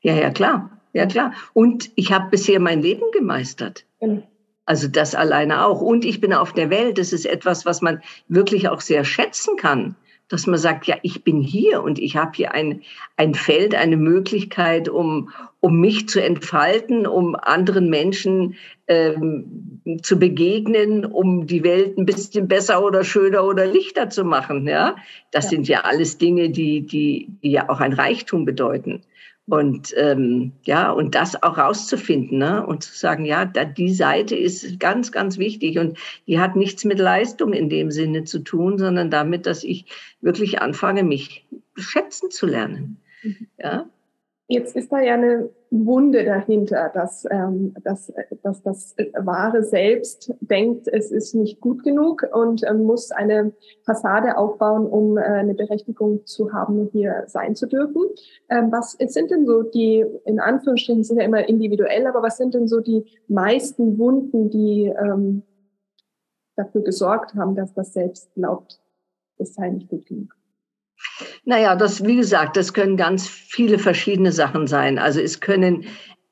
Ja, 0.02 0.14
ja, 0.14 0.30
klar. 0.32 0.75
Ja, 0.96 1.06
klar. 1.06 1.34
Und 1.52 1.92
ich 1.96 2.14
habe 2.14 2.30
bisher 2.32 2.62
mein 2.62 2.82
Leben 2.82 3.04
gemeistert. 3.12 3.86
Genau. 4.00 4.24
Also 4.66 4.88
das 4.88 5.14
alleine 5.14 5.66
auch. 5.66 5.82
Und 5.82 6.06
ich 6.06 6.22
bin 6.22 6.32
auf 6.32 6.54
der 6.54 6.70
Welt. 6.70 6.98
Das 6.98 7.12
ist 7.12 7.26
etwas, 7.26 7.66
was 7.66 7.82
man 7.82 8.02
wirklich 8.30 8.70
auch 8.70 8.80
sehr 8.80 9.04
schätzen 9.04 9.58
kann. 9.58 9.98
Dass 10.30 10.48
man 10.48 10.58
sagt, 10.58 10.88
ja, 10.88 10.96
ich 11.04 11.26
bin 11.26 11.42
hier 11.42 11.84
und 11.84 12.00
ich 12.00 12.16
habe 12.16 12.32
hier 12.36 12.54
ein, 12.54 12.82
ein 13.18 13.36
Feld, 13.36 13.76
eine 13.76 13.98
Möglichkeit, 13.98 14.88
um, 14.88 15.32
um 15.60 15.82
mich 15.82 16.08
zu 16.08 16.24
entfalten, 16.24 17.06
um 17.06 17.36
anderen 17.36 17.90
Menschen 17.90 18.56
ähm, 18.88 20.00
zu 20.02 20.18
begegnen, 20.18 21.06
um 21.06 21.46
die 21.46 21.64
Welt 21.64 21.98
ein 21.98 22.06
bisschen 22.06 22.48
besser 22.48 22.84
oder 22.84 23.04
schöner 23.04 23.44
oder 23.44 23.68
lichter 23.68 24.10
zu 24.10 24.24
machen. 24.24 24.66
Ja, 24.66 24.96
das 25.32 25.44
ja. 25.46 25.50
sind 25.50 25.68
ja 25.68 25.82
alles 25.82 26.18
Dinge, 26.18 26.52
die, 26.52 26.84
die, 26.84 27.28
die 27.44 27.52
ja 27.52 27.68
auch 27.68 27.82
ein 27.82 27.94
Reichtum 27.94 28.46
bedeuten. 28.46 29.04
Und 29.48 29.94
ähm, 29.96 30.54
ja, 30.64 30.92
und 30.92 31.14
das 31.14 31.42
auch 31.44 31.58
rauszufinden 31.60 32.40
ne? 32.40 32.66
und 32.66 32.84
zu 32.84 32.98
sagen, 32.98 33.26
ja, 33.26 33.46
da, 33.46 33.64
die 33.64 33.94
Seite 33.94 34.36
ist 34.36 34.80
ganz, 34.80 35.12
ganz 35.12 35.38
wichtig 35.38 35.78
und 35.78 36.00
die 36.26 36.40
hat 36.40 36.56
nichts 36.56 36.84
mit 36.84 36.98
Leistung 36.98 37.54
in 37.54 37.70
dem 37.70 37.92
Sinne 37.92 38.24
zu 38.24 38.40
tun, 38.40 38.80
sondern 38.80 39.12
damit, 39.12 39.46
dass 39.46 39.64
ich 39.64 39.86
wirklich 40.20 40.62
anfange, 40.62 41.04
mich 41.04 41.46
schätzen 41.76 42.32
zu 42.32 42.48
lernen. 42.48 42.98
Mhm. 43.22 43.48
Ja? 43.60 43.90
Jetzt 44.48 44.76
ist 44.76 44.92
da 44.92 45.02
ja 45.02 45.16
eine 45.16 45.50
Wunde 45.72 46.24
dahinter, 46.24 46.92
dass, 46.94 47.26
ähm, 47.32 47.74
dass, 47.84 48.14
dass 48.44 48.62
das 48.62 48.96
wahre 49.18 49.64
Selbst 49.64 50.32
denkt, 50.40 50.88
es 50.88 51.12
ist 51.12 51.34
nicht 51.34 51.60
gut 51.62 51.84
genug 51.84 52.28
und 52.32 52.62
ähm, 52.64 52.84
muss 52.84 53.12
eine 53.12 53.54
Fassade 53.86 54.38
aufbauen, 54.38 54.86
um 54.86 55.18
äh, 55.18 55.22
eine 55.22 55.56
Berechtigung 55.56 56.28
zu 56.28 56.54
haben, 56.54 56.90
hier 56.92 57.24
sein 57.26 57.56
zu 57.56 57.66
dürfen. 57.66 58.04
Ähm, 58.50 58.72
was 58.72 58.92
sind 58.92 59.32
denn 59.32 59.48
so 59.48 59.64
die, 59.64 60.06
in 60.26 60.40
Anführungsstrichen 60.40 61.04
sind 61.04 61.18
ja 61.18 61.26
immer 61.26 61.50
individuell, 61.50 62.06
aber 62.06 62.22
was 62.22 62.38
sind 62.38 62.54
denn 62.54 62.68
so 62.68 62.82
die 62.82 63.04
meisten 63.28 63.98
Wunden, 63.98 64.52
die 64.52 64.94
ähm, 64.96 65.42
dafür 66.56 66.84
gesorgt 66.84 67.34
haben, 67.34 67.56
dass 67.56 67.74
das 67.74 67.94
Selbst 67.94 68.32
glaubt, 68.36 68.80
es 69.40 69.56
sei 69.56 69.70
nicht 69.70 69.90
gut 69.90 70.06
genug? 70.06 70.35
Naja, 71.44 71.76
das, 71.76 72.06
wie 72.06 72.16
gesagt, 72.16 72.58
das 72.58 72.74
können 72.74 72.98
ganz 72.98 73.28
viele 73.28 73.80
verschiedene 73.80 74.32
Sachen 74.32 74.68
sein. 74.68 74.98
Also 74.98 75.22
es 75.22 75.40
können, 75.40 75.86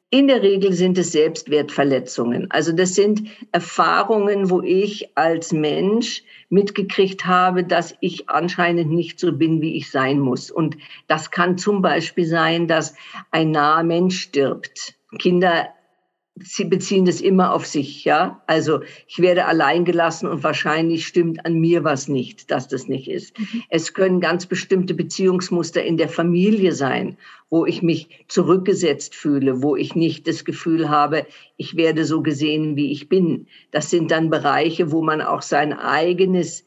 in 0.10 0.28
der 0.28 0.42
Regel 0.42 0.74
sind 0.74 0.98
es 0.98 1.12
Selbstwertverletzungen. 1.12 2.52
Also 2.52 2.72
das 2.72 2.96
sind 2.96 3.28
Erfahrungen, 3.52 4.50
wo 4.50 4.62
ich 4.62 5.18
als 5.18 5.52
Mensch 5.52 6.24
mitgekriegt 6.50 7.26
habe, 7.26 7.64
dass 7.64 7.96
ich 8.00 8.30
anscheinend 8.30 8.92
nicht 8.92 9.20
so 9.20 9.32
bin, 9.32 9.62
wie 9.62 9.76
ich 9.76 9.90
sein 9.90 10.20
muss. 10.20 10.52
Und 10.52 10.78
das 11.08 11.32
kann 11.32 11.58
zum 11.58 11.82
Beispiel 11.82 12.26
sein, 12.26 12.68
dass 12.68 12.96
ein 13.32 13.52
naher 13.52 13.84
Mensch 13.84 14.22
stirbt. 14.22 14.96
Kinder 15.20 15.70
sie 16.36 16.66
beziehen 16.66 17.06
das 17.06 17.22
immer 17.22 17.54
auf 17.54 17.66
sich, 17.66 18.06
ja. 18.06 18.42
Also 18.48 18.82
ich 19.08 19.20
werde 19.20 19.46
allein 19.46 19.86
gelassen 19.86 20.28
und 20.28 20.44
wahrscheinlich 20.44 21.06
stimmt 21.06 21.46
an 21.46 21.60
mir 21.60 21.84
was 21.84 22.08
nicht, 22.08 22.50
dass 22.50 22.68
das 22.68 22.88
nicht 22.88 23.08
ist. 23.08 23.38
Mhm. 23.40 23.64
Es 23.70 23.94
können 23.94 24.20
ganz 24.20 24.48
bestimmte 24.48 24.96
Beziehungsmuster 24.96 25.84
in 25.84 25.98
der 25.98 26.10
Familie 26.10 26.72
sein, 26.72 27.18
wo 27.50 27.66
ich 27.68 27.84
mich 27.84 28.26
zurückgesetzt 28.28 29.14
fühle, 29.14 29.62
wo 29.62 29.76
ich 29.76 29.94
nicht 29.94 30.28
das 30.28 30.44
Gefühl 30.44 30.90
habe, 30.90 31.28
ich 31.58 31.76
werde 31.76 32.04
so 32.04 32.24
gesehen, 32.24 32.76
wie 32.76 32.92
ich 32.92 33.10
bin. 33.10 33.48
Das 33.70 33.92
sind 33.92 34.10
dann 34.10 34.32
Bereiche, 34.32 34.92
wo 34.92 35.04
man 35.04 35.22
auch 35.22 35.44
sein 35.44 35.72
eigenes 35.72 36.66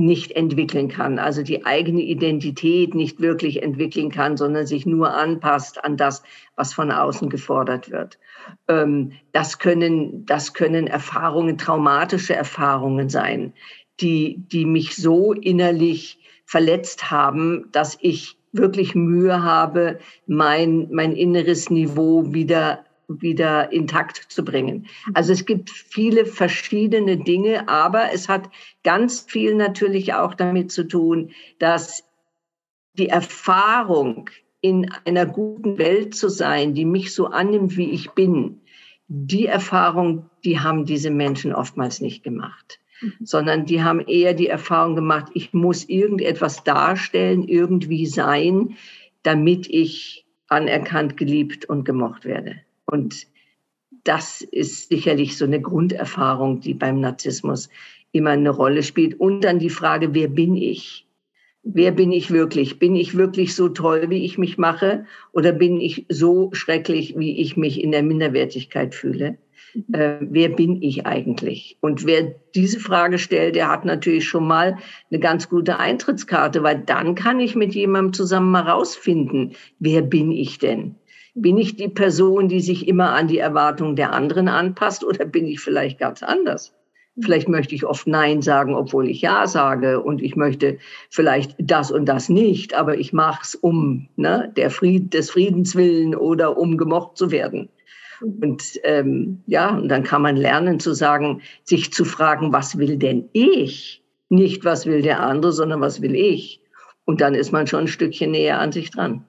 nicht 0.00 0.32
entwickeln 0.32 0.88
kann, 0.88 1.18
also 1.18 1.42
die 1.42 1.64
eigene 1.64 2.02
Identität 2.02 2.94
nicht 2.94 3.20
wirklich 3.20 3.62
entwickeln 3.62 4.10
kann, 4.10 4.36
sondern 4.36 4.66
sich 4.66 4.86
nur 4.86 5.14
anpasst 5.14 5.84
an 5.84 5.96
das, 5.96 6.22
was 6.56 6.72
von 6.72 6.90
außen 6.90 7.28
gefordert 7.28 7.90
wird. 7.90 8.18
Ähm, 8.68 9.12
das 9.32 9.58
können, 9.58 10.26
das 10.26 10.54
können 10.54 10.86
Erfahrungen, 10.86 11.58
traumatische 11.58 12.34
Erfahrungen 12.34 13.08
sein, 13.08 13.52
die, 14.00 14.36
die 14.38 14.64
mich 14.64 14.96
so 14.96 15.32
innerlich 15.32 16.18
verletzt 16.44 17.10
haben, 17.10 17.68
dass 17.72 17.98
ich 18.00 18.38
wirklich 18.52 18.94
Mühe 18.94 19.42
habe, 19.42 19.98
mein, 20.26 20.88
mein 20.90 21.12
inneres 21.12 21.70
Niveau 21.70 22.32
wieder 22.32 22.84
wieder 23.08 23.72
intakt 23.72 24.26
zu 24.28 24.44
bringen. 24.44 24.86
Also 25.14 25.32
es 25.32 25.46
gibt 25.46 25.70
viele 25.70 26.26
verschiedene 26.26 27.16
Dinge, 27.16 27.68
aber 27.68 28.12
es 28.12 28.28
hat 28.28 28.50
ganz 28.84 29.22
viel 29.22 29.54
natürlich 29.54 30.14
auch 30.14 30.34
damit 30.34 30.70
zu 30.70 30.86
tun, 30.86 31.30
dass 31.58 32.04
die 32.94 33.08
Erfahrung, 33.08 34.28
in 34.60 34.90
einer 35.04 35.26
guten 35.26 35.78
Welt 35.78 36.14
zu 36.14 36.28
sein, 36.28 36.74
die 36.74 36.84
mich 36.84 37.14
so 37.14 37.26
annimmt, 37.26 37.76
wie 37.76 37.90
ich 37.90 38.10
bin, 38.10 38.60
die 39.06 39.46
Erfahrung, 39.46 40.28
die 40.44 40.60
haben 40.60 40.84
diese 40.84 41.10
Menschen 41.10 41.54
oftmals 41.54 42.00
nicht 42.00 42.22
gemacht, 42.22 42.80
mhm. 43.00 43.14
sondern 43.20 43.66
die 43.66 43.82
haben 43.82 44.00
eher 44.00 44.34
die 44.34 44.48
Erfahrung 44.48 44.96
gemacht, 44.96 45.30
ich 45.34 45.52
muss 45.52 45.88
irgendetwas 45.88 46.64
darstellen, 46.64 47.46
irgendwie 47.46 48.06
sein, 48.06 48.76
damit 49.22 49.68
ich 49.68 50.26
anerkannt, 50.48 51.16
geliebt 51.16 51.66
und 51.66 51.84
gemocht 51.84 52.24
werde. 52.24 52.56
Und 52.90 53.26
das 54.04 54.40
ist 54.40 54.88
sicherlich 54.88 55.36
so 55.36 55.44
eine 55.44 55.60
Grunderfahrung, 55.60 56.60
die 56.60 56.74
beim 56.74 57.00
Narzissmus 57.00 57.68
immer 58.12 58.30
eine 58.30 58.50
Rolle 58.50 58.82
spielt. 58.82 59.20
Und 59.20 59.42
dann 59.42 59.58
die 59.58 59.70
Frage, 59.70 60.14
wer 60.14 60.28
bin 60.28 60.56
ich? 60.56 61.06
Wer 61.62 61.92
bin 61.92 62.12
ich 62.12 62.30
wirklich? 62.30 62.78
Bin 62.78 62.96
ich 62.96 63.16
wirklich 63.16 63.54
so 63.54 63.68
toll, 63.68 64.08
wie 64.08 64.24
ich 64.24 64.38
mich 64.38 64.56
mache? 64.56 65.04
Oder 65.32 65.52
bin 65.52 65.80
ich 65.80 66.06
so 66.08 66.48
schrecklich, 66.52 67.18
wie 67.18 67.38
ich 67.40 67.58
mich 67.58 67.82
in 67.82 67.92
der 67.92 68.02
Minderwertigkeit 68.02 68.94
fühle? 68.94 69.36
Äh, 69.92 70.16
wer 70.20 70.48
bin 70.48 70.80
ich 70.80 71.04
eigentlich? 71.04 71.76
Und 71.82 72.06
wer 72.06 72.34
diese 72.54 72.80
Frage 72.80 73.18
stellt, 73.18 73.54
der 73.54 73.70
hat 73.70 73.84
natürlich 73.84 74.26
schon 74.26 74.46
mal 74.46 74.78
eine 75.10 75.20
ganz 75.20 75.50
gute 75.50 75.78
Eintrittskarte, 75.78 76.62
weil 76.62 76.78
dann 76.78 77.14
kann 77.14 77.38
ich 77.38 77.54
mit 77.54 77.74
jemandem 77.74 78.14
zusammen 78.14 78.50
mal 78.50 78.62
rausfinden, 78.62 79.52
wer 79.78 80.00
bin 80.00 80.32
ich 80.32 80.58
denn? 80.58 80.94
Bin 81.40 81.56
ich 81.56 81.76
die 81.76 81.88
Person, 81.88 82.48
die 82.48 82.60
sich 82.60 82.88
immer 82.88 83.10
an 83.10 83.28
die 83.28 83.38
Erwartungen 83.38 83.94
der 83.94 84.12
anderen 84.12 84.48
anpasst 84.48 85.04
oder 85.04 85.24
bin 85.24 85.46
ich 85.46 85.60
vielleicht 85.60 86.00
ganz 86.00 86.24
anders? 86.24 86.74
Vielleicht 87.20 87.48
möchte 87.48 87.76
ich 87.76 87.86
oft 87.86 88.08
Nein 88.08 88.42
sagen, 88.42 88.74
obwohl 88.74 89.08
ich 89.08 89.20
Ja 89.20 89.46
sage 89.46 90.00
und 90.00 90.20
ich 90.20 90.34
möchte 90.34 90.78
vielleicht 91.10 91.54
das 91.58 91.92
und 91.92 92.06
das 92.06 92.28
nicht, 92.28 92.74
aber 92.74 92.98
ich 92.98 93.12
mache 93.12 93.42
es 93.42 93.54
um 93.54 94.08
ne, 94.16 94.52
der 94.56 94.70
Fried, 94.70 95.14
des 95.14 95.30
Friedens 95.30 95.76
willen 95.76 96.16
oder 96.16 96.56
um 96.56 96.76
gemocht 96.76 97.16
zu 97.16 97.30
werden. 97.30 97.68
Und 98.20 98.80
ähm, 98.82 99.42
ja, 99.46 99.76
und 99.76 99.88
dann 99.88 100.02
kann 100.02 100.22
man 100.22 100.36
lernen 100.36 100.80
zu 100.80 100.92
sagen, 100.92 101.40
sich 101.62 101.92
zu 101.92 102.04
fragen, 102.04 102.52
was 102.52 102.78
will 102.78 102.96
denn 102.96 103.28
ich? 103.32 104.02
Nicht, 104.28 104.64
was 104.64 104.86
will 104.86 105.02
der 105.02 105.20
andere, 105.20 105.52
sondern 105.52 105.80
was 105.80 106.02
will 106.02 106.16
ich? 106.16 106.60
Und 107.04 107.20
dann 107.20 107.34
ist 107.34 107.52
man 107.52 107.68
schon 107.68 107.84
ein 107.84 107.88
Stückchen 107.88 108.32
näher 108.32 108.58
an 108.58 108.72
sich 108.72 108.90
dran. 108.90 109.24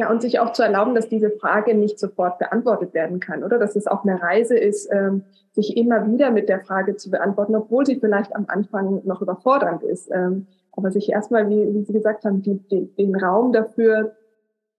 Ja, 0.00 0.10
und 0.10 0.22
sich 0.22 0.40
auch 0.40 0.54
zu 0.54 0.62
erlauben, 0.62 0.94
dass 0.94 1.10
diese 1.10 1.30
Frage 1.30 1.74
nicht 1.74 1.98
sofort 1.98 2.38
beantwortet 2.38 2.94
werden 2.94 3.20
kann, 3.20 3.44
oder? 3.44 3.58
Dass 3.58 3.76
es 3.76 3.86
auch 3.86 4.02
eine 4.02 4.22
Reise 4.22 4.56
ist, 4.56 4.88
ähm, 4.90 5.24
sich 5.52 5.76
immer 5.76 6.10
wieder 6.10 6.30
mit 6.30 6.48
der 6.48 6.60
Frage 6.60 6.96
zu 6.96 7.10
beantworten, 7.10 7.54
obwohl 7.54 7.84
sie 7.84 7.96
vielleicht 7.96 8.34
am 8.34 8.46
Anfang 8.48 9.02
noch 9.04 9.20
überfordernd 9.20 9.82
ist. 9.82 10.08
Ähm, 10.10 10.46
aber 10.72 10.90
sich 10.90 11.10
erstmal, 11.10 11.50
wie, 11.50 11.74
wie 11.74 11.84
Sie 11.84 11.92
gesagt 11.92 12.24
haben, 12.24 12.40
die, 12.40 12.66
die, 12.70 12.86
den 12.96 13.14
Raum 13.14 13.52
dafür 13.52 14.16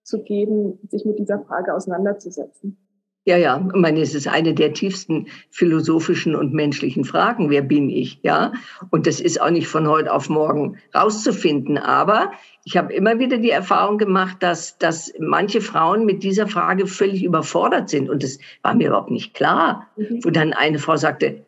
zu 0.02 0.24
geben, 0.24 0.80
sich 0.88 1.04
mit 1.04 1.20
dieser 1.20 1.38
Frage 1.38 1.72
auseinanderzusetzen. 1.72 2.76
Ja, 3.24 3.36
ja, 3.36 3.64
ich 3.72 3.80
meine, 3.80 4.00
es 4.00 4.14
ist 4.14 4.26
eine 4.26 4.52
der 4.52 4.72
tiefsten 4.72 5.28
philosophischen 5.50 6.34
und 6.34 6.52
menschlichen 6.52 7.04
Fragen. 7.04 7.50
Wer 7.50 7.62
bin 7.62 7.88
ich? 7.88 8.18
Ja, 8.22 8.52
und 8.90 9.06
das 9.06 9.20
ist 9.20 9.40
auch 9.40 9.50
nicht 9.50 9.68
von 9.68 9.86
heute 9.86 10.12
auf 10.12 10.28
morgen 10.28 10.78
rauszufinden. 10.92 11.78
Aber 11.78 12.32
ich 12.64 12.76
habe 12.76 12.92
immer 12.92 13.20
wieder 13.20 13.38
die 13.38 13.50
Erfahrung 13.50 13.98
gemacht, 13.98 14.38
dass, 14.40 14.76
dass 14.78 15.12
manche 15.20 15.60
Frauen 15.60 16.04
mit 16.04 16.24
dieser 16.24 16.48
Frage 16.48 16.88
völlig 16.88 17.22
überfordert 17.22 17.90
sind. 17.90 18.10
Und 18.10 18.24
das 18.24 18.40
war 18.62 18.74
mir 18.74 18.88
überhaupt 18.88 19.12
nicht 19.12 19.34
klar. 19.34 19.86
Mhm. 19.96 20.24
Wo 20.24 20.30
dann 20.30 20.52
eine 20.52 20.80
Frau 20.80 20.96
sagte, 20.96 21.44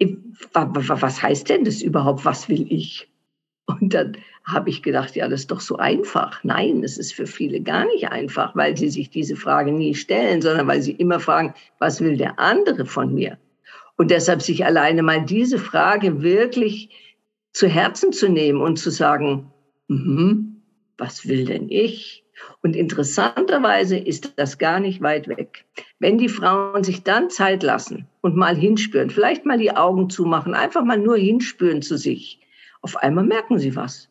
was 0.00 1.22
heißt 1.22 1.50
denn 1.50 1.64
das 1.64 1.82
überhaupt? 1.82 2.24
Was 2.24 2.48
will 2.48 2.66
ich? 2.70 3.10
Und 3.66 3.92
dann 3.92 4.16
habe 4.44 4.68
ich 4.68 4.82
gedacht, 4.82 5.16
ja, 5.16 5.26
das 5.28 5.40
ist 5.40 5.50
doch 5.50 5.60
so 5.60 5.76
einfach. 5.76 6.44
Nein, 6.44 6.84
es 6.84 6.98
ist 6.98 7.14
für 7.14 7.26
viele 7.26 7.60
gar 7.60 7.86
nicht 7.86 8.08
einfach, 8.10 8.54
weil 8.54 8.76
sie 8.76 8.90
sich 8.90 9.08
diese 9.10 9.36
Frage 9.36 9.72
nie 9.72 9.94
stellen, 9.94 10.42
sondern 10.42 10.66
weil 10.66 10.82
sie 10.82 10.92
immer 10.92 11.18
fragen, 11.18 11.54
was 11.78 12.00
will 12.00 12.16
der 12.16 12.38
andere 12.38 12.84
von 12.84 13.14
mir? 13.14 13.38
Und 13.96 14.10
deshalb 14.10 14.42
sich 14.42 14.64
alleine 14.66 15.02
mal 15.02 15.24
diese 15.24 15.58
Frage 15.58 16.22
wirklich 16.22 16.90
zu 17.52 17.68
Herzen 17.68 18.12
zu 18.12 18.28
nehmen 18.28 18.60
und 18.60 18.78
zu 18.78 18.90
sagen, 18.90 19.50
mhm, 19.88 20.62
was 20.98 21.26
will 21.26 21.46
denn 21.46 21.70
ich? 21.70 22.24
Und 22.62 22.76
interessanterweise 22.76 23.96
ist 23.96 24.32
das 24.36 24.58
gar 24.58 24.80
nicht 24.80 25.00
weit 25.00 25.28
weg. 25.28 25.64
Wenn 26.00 26.18
die 26.18 26.28
Frauen 26.28 26.82
sich 26.82 27.02
dann 27.02 27.30
Zeit 27.30 27.62
lassen 27.62 28.08
und 28.20 28.36
mal 28.36 28.56
hinspüren, 28.56 29.08
vielleicht 29.08 29.46
mal 29.46 29.58
die 29.58 29.74
Augen 29.74 30.10
zumachen, 30.10 30.54
einfach 30.54 30.84
mal 30.84 30.98
nur 30.98 31.16
hinspüren 31.16 31.80
zu 31.80 31.96
sich, 31.96 32.40
auf 32.82 32.96
einmal 32.96 33.24
merken 33.24 33.58
sie 33.58 33.76
was. 33.76 34.10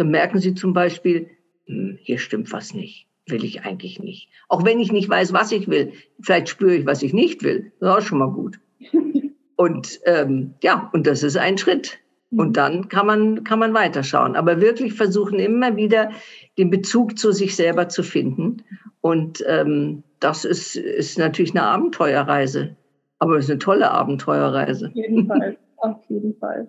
Dann 0.00 0.10
merken 0.10 0.38
sie 0.38 0.54
zum 0.54 0.72
Beispiel, 0.72 1.28
hm, 1.66 1.98
hier 2.00 2.18
stimmt 2.18 2.50
was 2.52 2.72
nicht, 2.72 3.06
will 3.26 3.44
ich 3.44 3.64
eigentlich 3.64 4.00
nicht. 4.00 4.30
Auch 4.48 4.64
wenn 4.64 4.80
ich 4.80 4.90
nicht 4.92 5.10
weiß, 5.10 5.34
was 5.34 5.52
ich 5.52 5.68
will, 5.68 5.92
vielleicht 6.22 6.48
spüre 6.48 6.74
ich, 6.74 6.86
was 6.86 7.02
ich 7.02 7.12
nicht 7.12 7.42
will. 7.42 7.70
Das 7.78 7.90
ist 7.90 7.96
auch 7.96 8.08
schon 8.08 8.18
mal 8.18 8.32
gut. 8.32 8.58
Und 9.56 10.00
ähm, 10.06 10.54
ja, 10.62 10.88
und 10.94 11.06
das 11.06 11.22
ist 11.22 11.36
ein 11.36 11.58
Schritt. 11.58 11.98
Und 12.30 12.48
mhm. 12.48 12.52
dann 12.54 12.88
kann 12.88 13.06
man, 13.06 13.44
kann 13.44 13.58
man 13.58 13.74
weiterschauen. 13.74 14.36
Aber 14.36 14.62
wirklich 14.62 14.94
versuchen, 14.94 15.38
immer 15.38 15.76
wieder 15.76 16.12
den 16.56 16.70
Bezug 16.70 17.18
zu 17.18 17.30
sich 17.30 17.54
selber 17.54 17.90
zu 17.90 18.02
finden. 18.02 18.62
Und 19.02 19.44
ähm, 19.46 20.02
das 20.18 20.46
ist, 20.46 20.76
ist 20.76 21.18
natürlich 21.18 21.50
eine 21.50 21.64
Abenteuerreise. 21.64 22.74
Aber 23.18 23.36
es 23.36 23.44
ist 23.44 23.50
eine 23.50 23.58
tolle 23.58 23.90
Abenteuerreise. 23.90 24.86
Auf 24.86 24.94
jeden 24.94 25.26
Fall, 25.26 25.58
auf 25.76 26.00
jeden 26.08 26.34
Fall. 26.38 26.68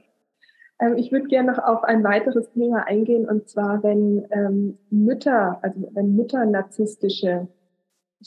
Ähm, 0.82 0.98
ich 0.98 1.12
würde 1.12 1.28
gerne 1.28 1.52
noch 1.52 1.60
auf 1.60 1.84
ein 1.84 2.04
weiteres 2.04 2.50
Thema 2.52 2.88
eingehen, 2.88 3.30
und 3.30 3.48
zwar, 3.48 3.84
wenn 3.84 4.26
ähm, 4.32 4.78
Mütter, 4.90 5.60
also 5.62 5.90
wenn 5.94 6.16
Mütter 6.16 6.46
narzisstische 6.46 7.48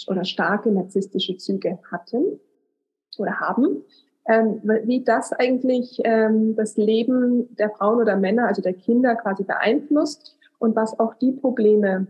oder 0.09 0.25
starke 0.25 0.71
narzisstische 0.73 1.37
Züge 1.37 1.79
hatten 1.91 2.41
oder 3.19 3.41
haben, 3.41 3.83
ähm, 4.27 4.61
wie 4.85 5.05
das 5.05 5.33
eigentlich 5.33 6.01
ähm, 6.05 6.57
das 6.57 6.77
Leben 6.77 7.55
der 7.57 7.71
Frauen 7.71 8.01
oder 8.01 8.17
Männer, 8.17 8.49
also 8.49 8.63
der 8.63 8.73
Kinder 8.73 9.15
quasi 9.17 9.45
beeinflusst 9.45 10.37
und 10.59 10.75
was 10.75 10.99
auch 10.99 11.15
die 11.15 11.33
Probleme 11.33 12.07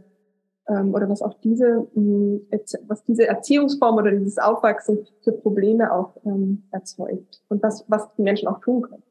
ähm, 0.69 0.95
oder 0.95 1.09
was 1.09 1.23
auch 1.23 1.35
diese, 1.43 1.87
mh, 1.95 2.41
was 2.87 3.05
diese 3.05 3.27
Erziehungsform 3.27 3.97
oder 3.97 4.13
dieses 4.13 4.39
Aufwachsen 4.39 5.07
für 5.23 5.33
Probleme 5.33 5.93
auch 5.93 6.17
ähm, 6.25 6.63
erzeugt 6.71 7.43
und 7.49 7.63
was, 7.63 7.85
was 7.89 8.09
die 8.17 8.23
Menschen 8.23 8.49
auch 8.49 8.61
tun 8.61 8.83
können. 8.83 9.04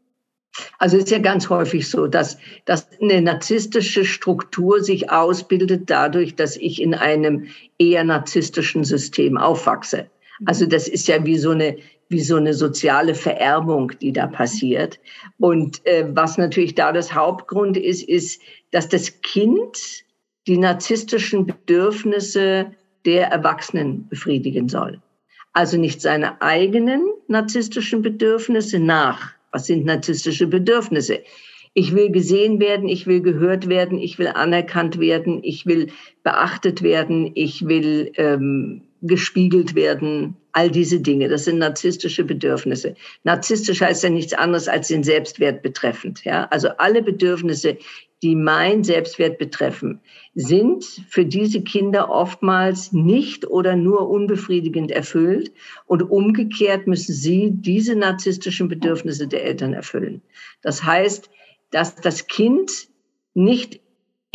Also 0.77 0.97
es 0.97 1.05
ist 1.05 1.11
ja 1.11 1.19
ganz 1.19 1.49
häufig 1.49 1.89
so, 1.89 2.07
dass, 2.07 2.37
dass 2.65 2.87
eine 3.01 3.21
narzisstische 3.21 4.05
Struktur 4.05 4.83
sich 4.83 5.09
ausbildet 5.09 5.89
dadurch, 5.89 6.35
dass 6.35 6.57
ich 6.57 6.81
in 6.81 6.93
einem 6.93 7.47
eher 7.79 8.03
narzisstischen 8.03 8.83
System 8.83 9.37
aufwachse. 9.37 10.07
Also 10.45 10.65
das 10.65 10.87
ist 10.87 11.07
ja 11.07 11.25
wie 11.25 11.37
so 11.37 11.51
eine, 11.51 11.77
wie 12.09 12.21
so 12.21 12.35
eine 12.35 12.53
soziale 12.53 13.15
Vererbung, 13.15 13.91
die 14.01 14.13
da 14.13 14.27
passiert. 14.27 14.99
Und 15.39 15.85
äh, 15.85 16.05
was 16.13 16.37
natürlich 16.37 16.75
da 16.75 16.91
das 16.91 17.13
Hauptgrund 17.13 17.77
ist, 17.77 18.07
ist, 18.07 18.41
dass 18.71 18.89
das 18.89 19.21
Kind 19.21 20.03
die 20.47 20.57
narzisstischen 20.57 21.45
Bedürfnisse 21.45 22.71
der 23.05 23.27
Erwachsenen 23.27 24.07
befriedigen 24.09 24.69
soll. 24.69 25.01
Also 25.53 25.77
nicht 25.77 26.01
seine 26.01 26.41
eigenen 26.41 27.05
narzisstischen 27.27 28.01
Bedürfnisse 28.01 28.79
nach 28.79 29.33
was 29.53 29.67
sind 29.67 29.85
narzisstische 29.85 30.47
Bedürfnisse? 30.47 31.21
Ich 31.75 31.95
will 31.95 32.11
gesehen 32.11 32.59
werden, 32.59 32.87
ich 32.87 33.07
will 33.07 33.21
gehört 33.21 33.67
werden, 33.69 33.97
ich 33.97 34.19
will 34.19 34.27
anerkannt 34.27 34.99
werden, 34.99 35.39
ich 35.43 35.65
will 35.65 35.87
beachtet 36.23 36.83
werden, 36.83 37.31
ich 37.33 37.65
will 37.65 38.11
ähm, 38.17 38.81
gespiegelt 39.01 39.73
werden. 39.75 40.35
All 40.51 40.69
diese 40.69 40.99
Dinge, 40.99 41.29
das 41.29 41.45
sind 41.45 41.57
narzisstische 41.57 42.23
Bedürfnisse. 42.23 42.93
Narzisstisch 43.23 43.81
heißt 43.81 44.03
ja 44.03 44.09
nichts 44.09 44.33
anderes 44.33 44.67
als 44.67 44.89
den 44.89 45.03
Selbstwert 45.03 45.63
betreffend. 45.63 46.23
Ja? 46.25 46.47
Also 46.51 46.69
alle 46.77 47.01
Bedürfnisse, 47.01 47.77
die 48.23 48.36
mein 48.36 48.86
Selbstwert 48.86 49.38
betreffen, 49.38 49.99
sind 50.33 50.86
für 51.09 51.25
diese 51.25 51.62
Kinder 51.62 52.09
oftmals 52.09 52.93
nicht 52.93 53.45
oder 53.45 53.75
nur 53.75 54.09
unbefriedigend 54.09 54.91
erfüllt 54.91 55.51
und 55.86 56.01
umgekehrt 56.01 56.88
müssen 56.88 57.13
sie 57.13 57.51
diese 57.51 57.95
narzisstischen 57.95 58.69
Bedürfnisse 58.69 59.27
der 59.27 59.43
Eltern 59.43 59.73
erfüllen. 59.73 60.21
Das 60.62 60.83
heißt, 60.83 61.29
dass 61.69 61.95
das 61.95 62.27
Kind 62.27 62.88
nicht 63.33 63.81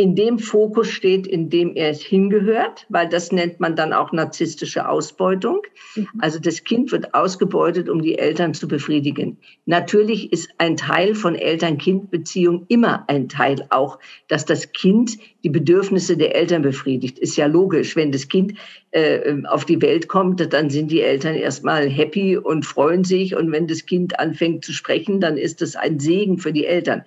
in 0.00 0.14
dem 0.14 0.38
Fokus 0.38 0.88
steht, 0.90 1.26
in 1.26 1.50
dem 1.50 1.74
er 1.74 1.90
es 1.90 2.00
hingehört, 2.00 2.86
weil 2.88 3.08
das 3.08 3.32
nennt 3.32 3.58
man 3.58 3.74
dann 3.74 3.92
auch 3.92 4.12
narzisstische 4.12 4.88
Ausbeutung. 4.88 5.62
Mhm. 5.96 6.06
Also 6.20 6.38
das 6.38 6.62
Kind 6.62 6.92
wird 6.92 7.14
ausgebeutet, 7.14 7.88
um 7.88 8.00
die 8.00 8.16
Eltern 8.16 8.54
zu 8.54 8.68
befriedigen. 8.68 9.38
Natürlich 9.66 10.32
ist 10.32 10.50
ein 10.58 10.76
Teil 10.76 11.16
von 11.16 11.34
Eltern-Kind-Beziehung 11.34 12.64
immer 12.68 13.06
ein 13.08 13.28
Teil 13.28 13.66
auch, 13.70 13.98
dass 14.28 14.44
das 14.44 14.70
Kind 14.70 15.18
die 15.42 15.50
Bedürfnisse 15.50 16.16
der 16.16 16.36
Eltern 16.36 16.62
befriedigt. 16.62 17.18
Ist 17.18 17.36
ja 17.36 17.46
logisch, 17.46 17.96
wenn 17.96 18.12
das 18.12 18.28
Kind 18.28 18.54
äh, 18.92 19.34
auf 19.48 19.64
die 19.64 19.82
Welt 19.82 20.06
kommt, 20.06 20.52
dann 20.52 20.70
sind 20.70 20.92
die 20.92 21.02
Eltern 21.02 21.34
erstmal 21.34 21.88
happy 21.88 22.36
und 22.36 22.64
freuen 22.64 23.02
sich. 23.02 23.34
Und 23.34 23.50
wenn 23.50 23.66
das 23.66 23.84
Kind 23.84 24.20
anfängt 24.20 24.64
zu 24.64 24.72
sprechen, 24.72 25.20
dann 25.20 25.36
ist 25.36 25.60
das 25.60 25.74
ein 25.74 25.98
Segen 25.98 26.38
für 26.38 26.52
die 26.52 26.66
Eltern. 26.66 27.02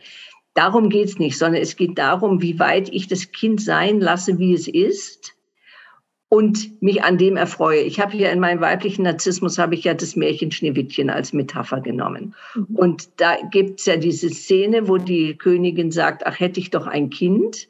Darum 0.53 0.89
geht's 0.89 1.17
nicht, 1.17 1.37
sondern 1.37 1.61
es 1.61 1.75
geht 1.75 1.97
darum, 1.97 2.41
wie 2.41 2.59
weit 2.59 2.89
ich 2.89 3.07
das 3.07 3.31
Kind 3.31 3.61
sein 3.61 3.99
lasse, 4.01 4.37
wie 4.37 4.53
es 4.53 4.67
ist 4.67 5.33
und 6.31 6.81
mich 6.81 7.03
an 7.03 7.17
dem 7.17 7.35
erfreue. 7.35 7.81
Ich 7.81 7.99
habe 7.99 8.13
hier 8.13 8.31
in 8.31 8.39
meinem 8.39 8.61
weiblichen 8.61 9.03
Narzissmus 9.03 9.57
habe 9.57 9.75
ich 9.75 9.83
ja 9.83 9.93
das 9.93 10.15
Märchen 10.15 10.51
Schneewittchen 10.51 11.09
als 11.09 11.33
Metapher 11.33 11.81
genommen. 11.81 12.35
Mhm. 12.55 12.67
Und 12.75 13.09
da 13.17 13.35
gibt's 13.51 13.85
ja 13.85 13.97
diese 13.97 14.29
Szene, 14.29 14.87
wo 14.87 14.97
die 14.97 15.37
Königin 15.37 15.91
sagt, 15.91 16.25
ach 16.25 16.39
hätte 16.39 16.61
ich 16.61 16.69
doch 16.69 16.87
ein 16.87 17.09
Kind, 17.09 17.67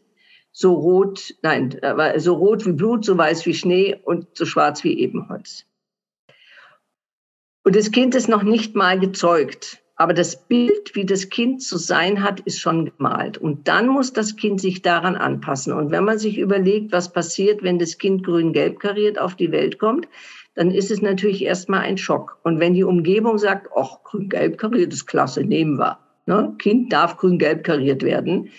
so 0.51 0.73
rot, 0.73 1.33
nein, 1.41 1.79
so 2.17 2.35
rot 2.35 2.67
wie 2.67 2.73
Blut, 2.73 3.03
so 3.03 3.17
weiß 3.17 3.47
wie 3.47 3.55
Schnee 3.55 3.95
und 4.03 4.27
so 4.33 4.45
schwarz 4.45 4.83
wie 4.83 4.99
Ebenholz. 4.99 5.65
Und 7.63 7.75
das 7.75 7.91
Kind 7.91 8.13
ist 8.13 8.29
noch 8.29 8.43
nicht 8.43 8.75
mal 8.75 8.99
gezeugt. 8.99 9.80
Aber 10.01 10.15
das 10.15 10.35
Bild, 10.47 10.95
wie 10.95 11.05
das 11.05 11.29
Kind 11.29 11.61
zu 11.61 11.77
sein 11.77 12.23
hat, 12.23 12.39
ist 12.39 12.59
schon 12.59 12.85
gemalt. 12.85 13.37
Und 13.37 13.67
dann 13.67 13.87
muss 13.87 14.13
das 14.13 14.35
Kind 14.35 14.59
sich 14.59 14.81
daran 14.81 15.15
anpassen. 15.15 15.73
Und 15.73 15.91
wenn 15.91 16.05
man 16.05 16.17
sich 16.17 16.39
überlegt, 16.39 16.91
was 16.91 17.13
passiert, 17.13 17.61
wenn 17.61 17.77
das 17.77 17.99
Kind 17.99 18.23
grün-gelb 18.23 18.79
kariert 18.79 19.19
auf 19.19 19.35
die 19.35 19.51
Welt 19.51 19.77
kommt, 19.77 20.07
dann 20.55 20.71
ist 20.71 20.89
es 20.89 21.03
natürlich 21.03 21.43
erstmal 21.43 21.81
ein 21.81 21.99
Schock. 21.99 22.39
Und 22.41 22.59
wenn 22.59 22.73
die 22.73 22.83
Umgebung 22.83 23.37
sagt, 23.37 23.69
ach, 23.77 24.01
grün-gelb 24.03 24.57
kariert 24.57 24.91
ist 24.91 25.05
klasse, 25.05 25.43
nehmen 25.43 25.77
wir. 25.77 25.99
Ne? 26.25 26.55
Kind 26.57 26.91
darf 26.91 27.17
grün-gelb 27.17 27.63
kariert 27.63 28.01
werden, 28.01 28.49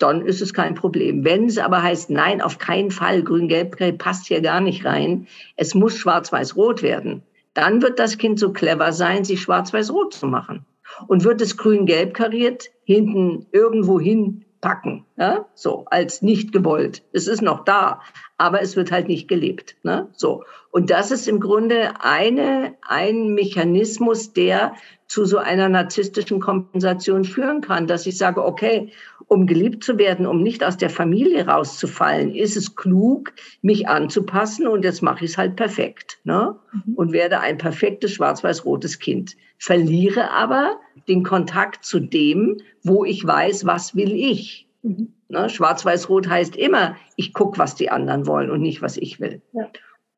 dann 0.00 0.26
ist 0.26 0.42
es 0.42 0.52
kein 0.52 0.74
Problem. 0.74 1.24
Wenn 1.24 1.44
es 1.46 1.58
aber 1.58 1.80
heißt, 1.80 2.10
nein, 2.10 2.42
auf 2.42 2.58
keinen 2.58 2.90
Fall, 2.90 3.22
grün-gelb 3.22 3.98
passt 3.98 4.26
hier 4.26 4.40
gar 4.40 4.60
nicht 4.60 4.84
rein, 4.84 5.28
es 5.54 5.76
muss 5.76 5.96
schwarz-weiß-rot 5.96 6.82
werden, 6.82 7.22
dann 7.54 7.82
wird 7.82 8.00
das 8.00 8.18
Kind 8.18 8.40
so 8.40 8.52
clever 8.52 8.90
sein, 8.90 9.22
sich 9.22 9.42
schwarz-weiß-rot 9.42 10.14
zu 10.14 10.26
machen 10.26 10.66
und 11.08 11.24
wird 11.24 11.40
es 11.40 11.56
grün-gelb 11.56 12.14
kariert, 12.14 12.70
hinten 12.84 13.46
irgendwo 13.52 14.00
hinpacken, 14.00 15.04
ja? 15.16 15.46
so 15.54 15.84
als 15.90 16.22
nicht 16.22 16.52
gewollt. 16.52 17.02
Es 17.12 17.26
ist 17.26 17.42
noch 17.42 17.64
da, 17.64 18.00
aber 18.38 18.62
es 18.62 18.76
wird 18.76 18.90
halt 18.90 19.08
nicht 19.08 19.28
gelebt. 19.28 19.76
Ne? 19.82 20.08
So. 20.12 20.44
Und 20.70 20.90
das 20.90 21.10
ist 21.10 21.28
im 21.28 21.40
Grunde 21.40 21.92
eine, 22.00 22.74
ein 22.82 23.34
Mechanismus, 23.34 24.32
der 24.32 24.74
zu 25.12 25.26
so 25.26 25.36
einer 25.36 25.68
narzisstischen 25.68 26.40
Kompensation 26.40 27.24
führen 27.24 27.60
kann, 27.60 27.86
dass 27.86 28.06
ich 28.06 28.16
sage, 28.16 28.42
okay, 28.42 28.90
um 29.26 29.46
geliebt 29.46 29.84
zu 29.84 29.98
werden, 29.98 30.24
um 30.24 30.42
nicht 30.42 30.64
aus 30.64 30.78
der 30.78 30.88
Familie 30.88 31.46
rauszufallen, 31.46 32.34
ist 32.34 32.56
es 32.56 32.76
klug, 32.76 33.34
mich 33.60 33.88
anzupassen 33.88 34.66
und 34.66 34.86
jetzt 34.86 35.02
mache 35.02 35.26
ich 35.26 35.32
es 35.32 35.36
halt 35.36 35.56
perfekt 35.56 36.18
ne? 36.24 36.56
Mhm. 36.72 36.94
und 36.94 37.12
werde 37.12 37.40
ein 37.40 37.58
perfektes 37.58 38.12
schwarz-weiß-rotes 38.12 39.00
Kind. 39.00 39.36
Verliere 39.58 40.30
aber 40.30 40.80
den 41.08 41.24
Kontakt 41.24 41.84
zu 41.84 42.00
dem, 42.00 42.56
wo 42.82 43.04
ich 43.04 43.26
weiß, 43.26 43.66
was 43.66 43.94
will 43.94 44.12
ich. 44.12 44.66
Mhm. 44.80 45.12
Ne? 45.28 45.50
Schwarz-weiß-rot 45.50 46.26
heißt 46.26 46.56
immer, 46.56 46.96
ich 47.16 47.34
gucke, 47.34 47.58
was 47.58 47.74
die 47.74 47.90
anderen 47.90 48.26
wollen 48.26 48.50
und 48.50 48.62
nicht, 48.62 48.80
was 48.80 48.96
ich 48.96 49.20
will. 49.20 49.42
Ja. 49.52 49.68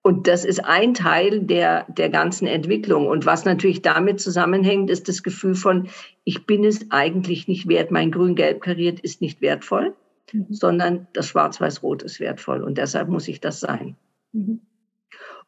Und 0.06 0.26
das 0.28 0.44
ist 0.44 0.62
ein 0.62 0.92
Teil 0.92 1.40
der, 1.40 1.86
der 1.88 2.10
ganzen 2.10 2.46
Entwicklung. 2.46 3.06
Und 3.06 3.24
was 3.24 3.46
natürlich 3.46 3.80
damit 3.80 4.20
zusammenhängt, 4.20 4.90
ist 4.90 5.08
das 5.08 5.22
Gefühl 5.22 5.54
von, 5.54 5.88
ich 6.24 6.44
bin 6.44 6.62
es 6.62 6.90
eigentlich 6.90 7.48
nicht 7.48 7.68
wert, 7.68 7.90
mein 7.90 8.10
Grün-Gelb 8.10 8.60
kariert 8.60 9.00
ist 9.00 9.22
nicht 9.22 9.40
wertvoll, 9.40 9.94
mhm. 10.30 10.46
sondern 10.50 11.06
das 11.14 11.28
Schwarz-Weiß-Rot 11.28 12.02
ist 12.02 12.20
wertvoll. 12.20 12.62
Und 12.62 12.76
deshalb 12.76 13.08
muss 13.08 13.28
ich 13.28 13.40
das 13.40 13.60
sein. 13.60 13.96
Mhm. 14.32 14.60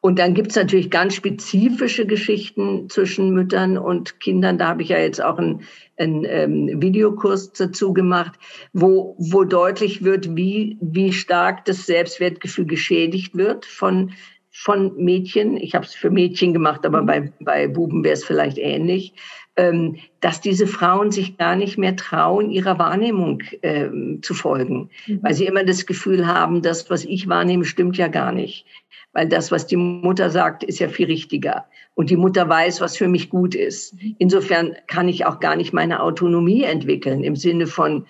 Und 0.01 0.17
dann 0.17 0.33
gibt's 0.33 0.55
natürlich 0.55 0.89
ganz 0.89 1.13
spezifische 1.13 2.07
Geschichten 2.07 2.89
zwischen 2.89 3.31
Müttern 3.31 3.77
und 3.77 4.19
Kindern. 4.19 4.57
Da 4.57 4.69
habe 4.69 4.81
ich 4.81 4.89
ja 4.89 4.97
jetzt 4.97 5.21
auch 5.21 5.37
einen, 5.37 5.61
einen 5.97 6.23
ähm, 6.25 6.81
Videokurs 6.81 7.53
dazu 7.53 7.93
gemacht, 7.93 8.39
wo, 8.73 9.15
wo 9.19 9.43
deutlich 9.43 10.03
wird, 10.03 10.35
wie, 10.35 10.77
wie 10.81 11.13
stark 11.13 11.65
das 11.65 11.85
Selbstwertgefühl 11.85 12.65
geschädigt 12.65 13.35
wird 13.35 13.67
von 13.67 14.13
von 14.59 14.97
Mädchen, 14.97 15.55
ich 15.55 15.75
habe 15.75 15.85
es 15.85 15.93
für 15.93 16.09
Mädchen 16.09 16.51
gemacht, 16.51 16.83
aber 16.83 17.03
bei, 17.03 17.31
bei 17.39 17.67
Buben 17.67 18.03
wäre 18.03 18.15
es 18.15 18.25
vielleicht 18.25 18.57
ähnlich, 18.57 19.13
ähm, 19.55 19.97
dass 20.19 20.41
diese 20.41 20.65
Frauen 20.65 21.11
sich 21.11 21.37
gar 21.37 21.55
nicht 21.55 21.77
mehr 21.77 21.95
trauen, 21.95 22.49
ihrer 22.49 22.79
Wahrnehmung 22.79 23.43
ähm, 23.61 24.19
zu 24.23 24.33
folgen, 24.33 24.89
mhm. 25.05 25.19
weil 25.21 25.35
sie 25.35 25.45
immer 25.45 25.63
das 25.63 25.85
Gefühl 25.85 26.25
haben, 26.25 26.63
das, 26.63 26.89
was 26.89 27.05
ich 27.05 27.29
wahrnehme, 27.29 27.65
stimmt 27.65 27.97
ja 27.97 28.07
gar 28.07 28.31
nicht. 28.31 28.65
Weil 29.13 29.29
das, 29.29 29.51
was 29.51 29.67
die 29.67 29.77
Mutter 29.77 30.31
sagt, 30.31 30.63
ist 30.63 30.79
ja 30.79 30.89
viel 30.89 31.05
richtiger. 31.05 31.65
Und 31.93 32.09
die 32.09 32.17
Mutter 32.17 32.49
weiß, 32.49 32.81
was 32.81 32.97
für 32.97 33.07
mich 33.07 33.29
gut 33.29 33.53
ist. 33.53 33.93
Mhm. 33.93 34.15
Insofern 34.17 34.75
kann 34.87 35.07
ich 35.07 35.25
auch 35.25 35.39
gar 35.39 35.55
nicht 35.55 35.71
meine 35.71 36.01
Autonomie 36.01 36.63
entwickeln 36.63 37.23
im 37.23 37.35
Sinne 37.35 37.67
von, 37.67 38.07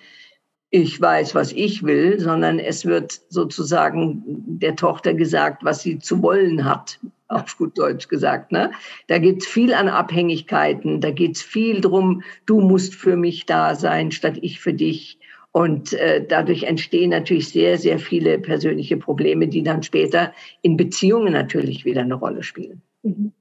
ich 0.70 1.00
weiß, 1.00 1.34
was 1.34 1.52
ich 1.52 1.82
will, 1.82 2.20
sondern 2.20 2.58
es 2.58 2.84
wird 2.84 3.20
sozusagen 3.30 4.22
der 4.26 4.76
Tochter 4.76 5.14
gesagt, 5.14 5.64
was 5.64 5.82
sie 5.82 5.98
zu 5.98 6.22
wollen 6.22 6.64
hat, 6.64 7.00
auf 7.28 7.56
gut 7.56 7.78
Deutsch 7.78 8.08
gesagt. 8.08 8.52
Ne? 8.52 8.70
Da 9.06 9.18
geht 9.18 9.42
es 9.42 9.46
viel 9.46 9.72
an 9.72 9.88
Abhängigkeiten, 9.88 11.00
da 11.00 11.10
geht 11.10 11.36
es 11.36 11.42
viel 11.42 11.80
drum, 11.80 12.22
du 12.44 12.60
musst 12.60 12.94
für 12.94 13.16
mich 13.16 13.46
da 13.46 13.74
sein, 13.74 14.10
statt 14.10 14.38
ich 14.42 14.60
für 14.60 14.74
dich. 14.74 15.18
Und 15.52 15.94
äh, 15.94 16.24
dadurch 16.26 16.64
entstehen 16.64 17.10
natürlich 17.10 17.48
sehr, 17.48 17.78
sehr 17.78 17.98
viele 17.98 18.38
persönliche 18.38 18.98
Probleme, 18.98 19.48
die 19.48 19.62
dann 19.62 19.82
später 19.82 20.32
in 20.60 20.76
Beziehungen 20.76 21.32
natürlich 21.32 21.86
wieder 21.86 22.02
eine 22.02 22.14
Rolle 22.14 22.42
spielen. 22.42 22.82
Mhm. 23.02 23.32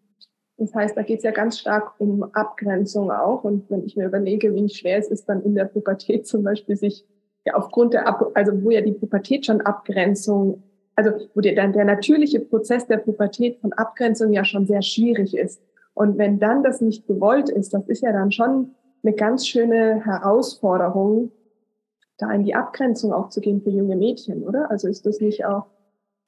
Das 0.57 0.73
heißt, 0.73 0.97
da 0.97 1.03
geht 1.03 1.17
es 1.17 1.23
ja 1.23 1.31
ganz 1.31 1.59
stark 1.59 1.99
um 1.99 2.23
Abgrenzung 2.33 3.11
auch. 3.11 3.43
Und 3.43 3.69
wenn 3.69 3.85
ich 3.85 3.95
mir 3.95 4.07
überlege, 4.07 4.55
wie 4.55 4.69
schwer 4.69 4.97
es 4.97 5.09
ist, 5.09 5.25
dann 5.25 5.43
in 5.43 5.53
der 5.53 5.65
Pubertät 5.65 6.25
zum 6.25 6.43
Beispiel 6.43 6.75
sich 6.75 7.05
ja 7.47 7.55
aufgrund 7.55 7.93
der, 7.93 8.07
also 8.36 8.63
wo 8.63 8.71
ja 8.71 8.81
die 8.81 8.91
Pubertät 8.91 9.45
schon 9.45 9.62
Abgrenzung, 9.62 10.63
also 10.95 11.12
wo 11.33 11.41
der, 11.41 11.55
dann 11.55 11.73
der 11.73 11.86
natürliche 11.86 12.39
Prozess 12.39 12.88
der 12.88 12.97
Pubertät 12.97 13.60
von 13.60 13.73
Abgrenzung 13.73 14.33
ja 14.33 14.45
schon 14.45 14.65
sehr 14.65 14.81
schwierig 14.81 15.36
ist. 15.36 15.62
Und 15.93 16.17
wenn 16.17 16.39
dann 16.39 16.63
das 16.63 16.81
nicht 16.81 17.07
gewollt 17.07 17.49
ist, 17.49 17.73
das 17.73 17.88
ist 17.88 18.01
ja 18.01 18.12
dann 18.12 18.31
schon 18.31 18.75
eine 19.03 19.13
ganz 19.13 19.47
schöne 19.47 20.03
Herausforderung, 20.05 21.31
da 22.17 22.31
in 22.31 22.43
die 22.43 22.55
Abgrenzung 22.55 23.13
auch 23.13 23.29
zu 23.29 23.41
gehen 23.41 23.62
für 23.62 23.69
junge 23.69 23.95
Mädchen, 23.95 24.43
oder? 24.43 24.69
Also 24.69 24.88
ist 24.88 25.05
das 25.05 25.19
nicht 25.19 25.45
auch? 25.45 25.65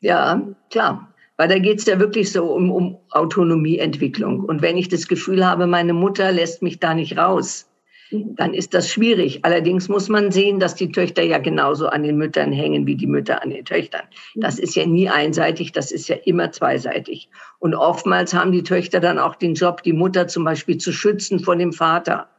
Ja, 0.02 0.42
klar. 0.70 1.14
Weil 1.38 1.48
da 1.48 1.58
geht 1.58 1.80
es 1.80 1.86
ja 1.86 2.00
wirklich 2.00 2.32
so 2.32 2.52
um, 2.54 2.72
um 2.72 2.98
Autonomieentwicklung. 3.12 4.44
Und 4.44 4.62
wenn 4.62 4.78
ich 4.78 4.90
das 4.90 5.08
Gefühl 5.08 5.46
habe, 5.46 5.68
meine 5.68 5.94
Mutter 5.94 6.32
lässt 6.32 6.62
mich 6.62 6.80
da 6.80 6.94
nicht 6.94 7.18
raus, 7.18 7.69
dann 8.12 8.54
ist 8.54 8.74
das 8.74 8.90
schwierig. 8.90 9.46
Allerdings 9.46 9.88
muss 9.88 10.10
man 10.10 10.32
sehen, 10.32 10.60
dass 10.60 10.76
die 10.76 10.92
Töchter 10.92 11.24
ja 11.24 11.38
genauso 11.38 11.88
an 11.88 12.04
den 12.04 12.18
Müttern 12.18 12.52
hängen 12.52 12.88
wie 12.88 12.96
die 12.96 13.08
Mütter 13.08 13.44
an 13.44 13.52
den 13.52 13.66
Töchtern. 13.66 14.04
Das 14.36 14.58
ist 14.58 14.76
ja 14.76 14.86
nie 14.86 15.10
einseitig, 15.10 15.72
das 15.72 15.92
ist 15.92 16.08
ja 16.10 16.16
immer 16.16 16.52
zweiseitig. 16.52 17.30
Und 17.60 17.76
oftmals 17.76 18.34
haben 18.34 18.52
die 18.52 18.64
Töchter 18.64 19.00
dann 19.00 19.20
auch 19.20 19.36
den 19.36 19.54
Job, 19.54 19.84
die 19.84 19.94
Mutter 19.94 20.28
zum 20.28 20.44
Beispiel 20.44 20.78
zu 20.78 20.92
schützen 20.92 21.40
vor 21.40 21.56
dem 21.56 21.74
Vater. 21.74 22.30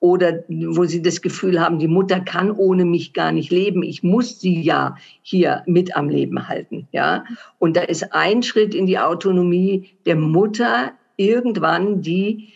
Oder 0.00 0.44
wo 0.48 0.86
sie 0.86 1.02
das 1.02 1.20
Gefühl 1.20 1.60
haben, 1.60 1.78
die 1.78 1.86
Mutter 1.86 2.20
kann 2.20 2.50
ohne 2.50 2.86
mich 2.86 3.12
gar 3.12 3.32
nicht 3.32 3.50
leben. 3.52 3.82
Ich 3.82 4.02
muss 4.02 4.40
sie 4.40 4.62
ja 4.62 4.96
hier 5.20 5.62
mit 5.66 5.94
am 5.94 6.08
Leben 6.08 6.48
halten. 6.48 6.88
Ja. 6.90 7.24
Und 7.58 7.76
da 7.76 7.82
ist 7.82 8.14
ein 8.14 8.42
Schritt 8.42 8.74
in 8.74 8.86
die 8.86 8.98
Autonomie 8.98 9.90
der 10.06 10.16
Mutter 10.16 10.92
irgendwann, 11.16 12.00
die 12.00 12.54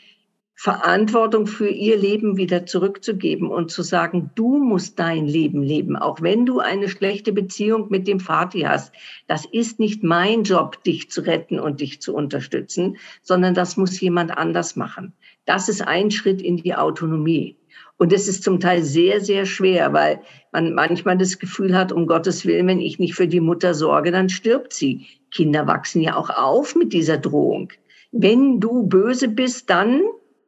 Verantwortung 0.56 1.46
für 1.46 1.68
ihr 1.68 1.96
Leben 1.96 2.36
wieder 2.36 2.64
zurückzugeben 2.64 3.48
und 3.48 3.70
zu 3.70 3.82
sagen, 3.82 4.30
du 4.36 4.58
musst 4.58 4.98
dein 4.98 5.26
Leben 5.26 5.62
leben, 5.62 5.96
auch 5.96 6.22
wenn 6.22 6.46
du 6.46 6.60
eine 6.60 6.88
schlechte 6.88 7.32
Beziehung 7.32 7.88
mit 7.90 8.06
dem 8.06 8.20
Vati 8.20 8.60
hast. 8.60 8.94
Das 9.26 9.44
ist 9.44 9.80
nicht 9.80 10.04
mein 10.04 10.44
Job, 10.44 10.82
dich 10.84 11.10
zu 11.10 11.22
retten 11.22 11.58
und 11.58 11.80
dich 11.80 12.00
zu 12.00 12.14
unterstützen, 12.14 12.98
sondern 13.20 13.54
das 13.54 13.76
muss 13.76 14.00
jemand 14.00 14.36
anders 14.36 14.76
machen. 14.76 15.12
Das 15.44 15.68
ist 15.68 15.82
ein 15.82 16.10
Schritt 16.10 16.40
in 16.40 16.56
die 16.56 16.74
Autonomie. 16.74 17.56
Und 17.96 18.12
es 18.12 18.28
ist 18.28 18.44
zum 18.44 18.60
Teil 18.60 18.82
sehr, 18.82 19.20
sehr 19.20 19.46
schwer, 19.46 19.92
weil 19.92 20.20
man 20.52 20.74
manchmal 20.74 21.18
das 21.18 21.38
Gefühl 21.38 21.76
hat, 21.76 21.92
um 21.92 22.06
Gottes 22.06 22.46
Willen, 22.46 22.66
wenn 22.68 22.80
ich 22.80 22.98
nicht 22.98 23.14
für 23.14 23.28
die 23.28 23.40
Mutter 23.40 23.74
sorge, 23.74 24.10
dann 24.12 24.28
stirbt 24.28 24.72
sie. 24.72 25.06
Kinder 25.30 25.66
wachsen 25.66 26.00
ja 26.00 26.16
auch 26.16 26.30
auf 26.30 26.74
mit 26.76 26.92
dieser 26.92 27.18
Drohung. 27.18 27.72
Wenn 28.12 28.60
du 28.60 28.84
böse 28.84 29.28
bist, 29.28 29.70
dann 29.70 30.00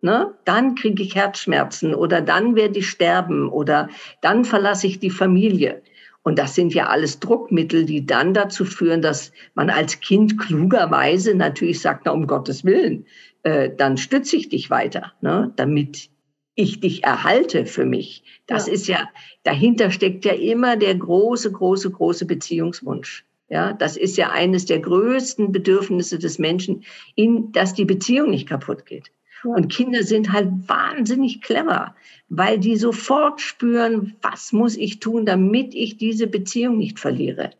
ne, 0.07 0.33
dann 0.45 0.77
kriege 0.77 1.03
ich 1.03 1.17
Herzschmerzen 1.17 1.95
oder 1.95 2.23
dann 2.23 2.55
werde 2.55 2.79
ich 2.79 2.89
sterben 2.89 3.49
oder 3.49 3.89
dann 4.23 4.45
verlasse 4.45 4.87
ich 4.87 5.01
die 5.01 5.11
Familie. 5.11 5.83
Und 6.23 6.39
das 6.39 6.55
sind 6.55 6.75
ja 6.75 6.87
alles 6.87 7.19
Druckmittel, 7.19 7.85
die 7.85 8.07
dann 8.07 8.33
dazu 8.33 8.65
führen, 8.65 9.03
dass 9.03 9.33
man 9.55 9.69
als 9.69 10.01
Kind 10.01 10.39
klugerweise 10.39 11.35
natürlich 11.35 11.81
sagt, 11.81 12.07
na, 12.07 12.13
um 12.13 12.27
Gottes 12.27 12.65
Willen, 12.65 13.07
äh, 13.43 13.71
dann 13.77 13.97
stütze 13.97 14.37
ich 14.37 14.49
dich 14.49 14.71
weiter, 14.71 15.13
ne, 15.21 15.53
damit 15.57 16.09
ich 16.55 16.81
dich 16.81 17.03
erhalte 17.05 17.67
für 17.67 17.85
mich. 17.85 18.23
Das 18.47 18.69
ja. 18.69 18.73
ist 18.73 18.87
ja, 18.87 19.09
dahinter 19.43 19.91
steckt 19.91 20.25
ja 20.25 20.33
immer 20.33 20.77
der 20.77 20.95
große, 20.95 21.51
große, 21.51 21.91
große 21.91 22.27
Beziehungswunsch. 22.27 23.25
Ja, 23.49 23.73
das 23.73 23.97
ist 23.97 24.17
ja 24.17 24.31
eines 24.31 24.67
der 24.67 24.81
größten 24.81 25.53
Bedürfnisse 25.53 26.19
des 26.19 26.39
Menschen, 26.39 26.85
in, 27.15 27.53
dass 27.53 27.75
die 27.75 27.85
Beziehung 27.85 28.31
nicht 28.31 28.49
kaputt 28.49 28.87
geht. 28.87 29.13
Und 29.55 29.73
Kinder 29.73 30.03
sind 30.03 30.33
halt 30.33 30.49
wahnsinnig 30.67 31.41
clever, 31.43 31.95
weil 32.29 32.59
die 32.59 32.77
sofort 32.77 33.41
spüren, 33.41 34.17
was 34.23 34.53
muss 34.53 34.77
ich 34.77 35.01
tun, 35.01 35.27
damit 35.27 35.75
ich 35.75 35.97
diese 35.97 36.27
Beziehung 36.27 36.79
nicht 36.79 36.99
verliere 36.99 37.51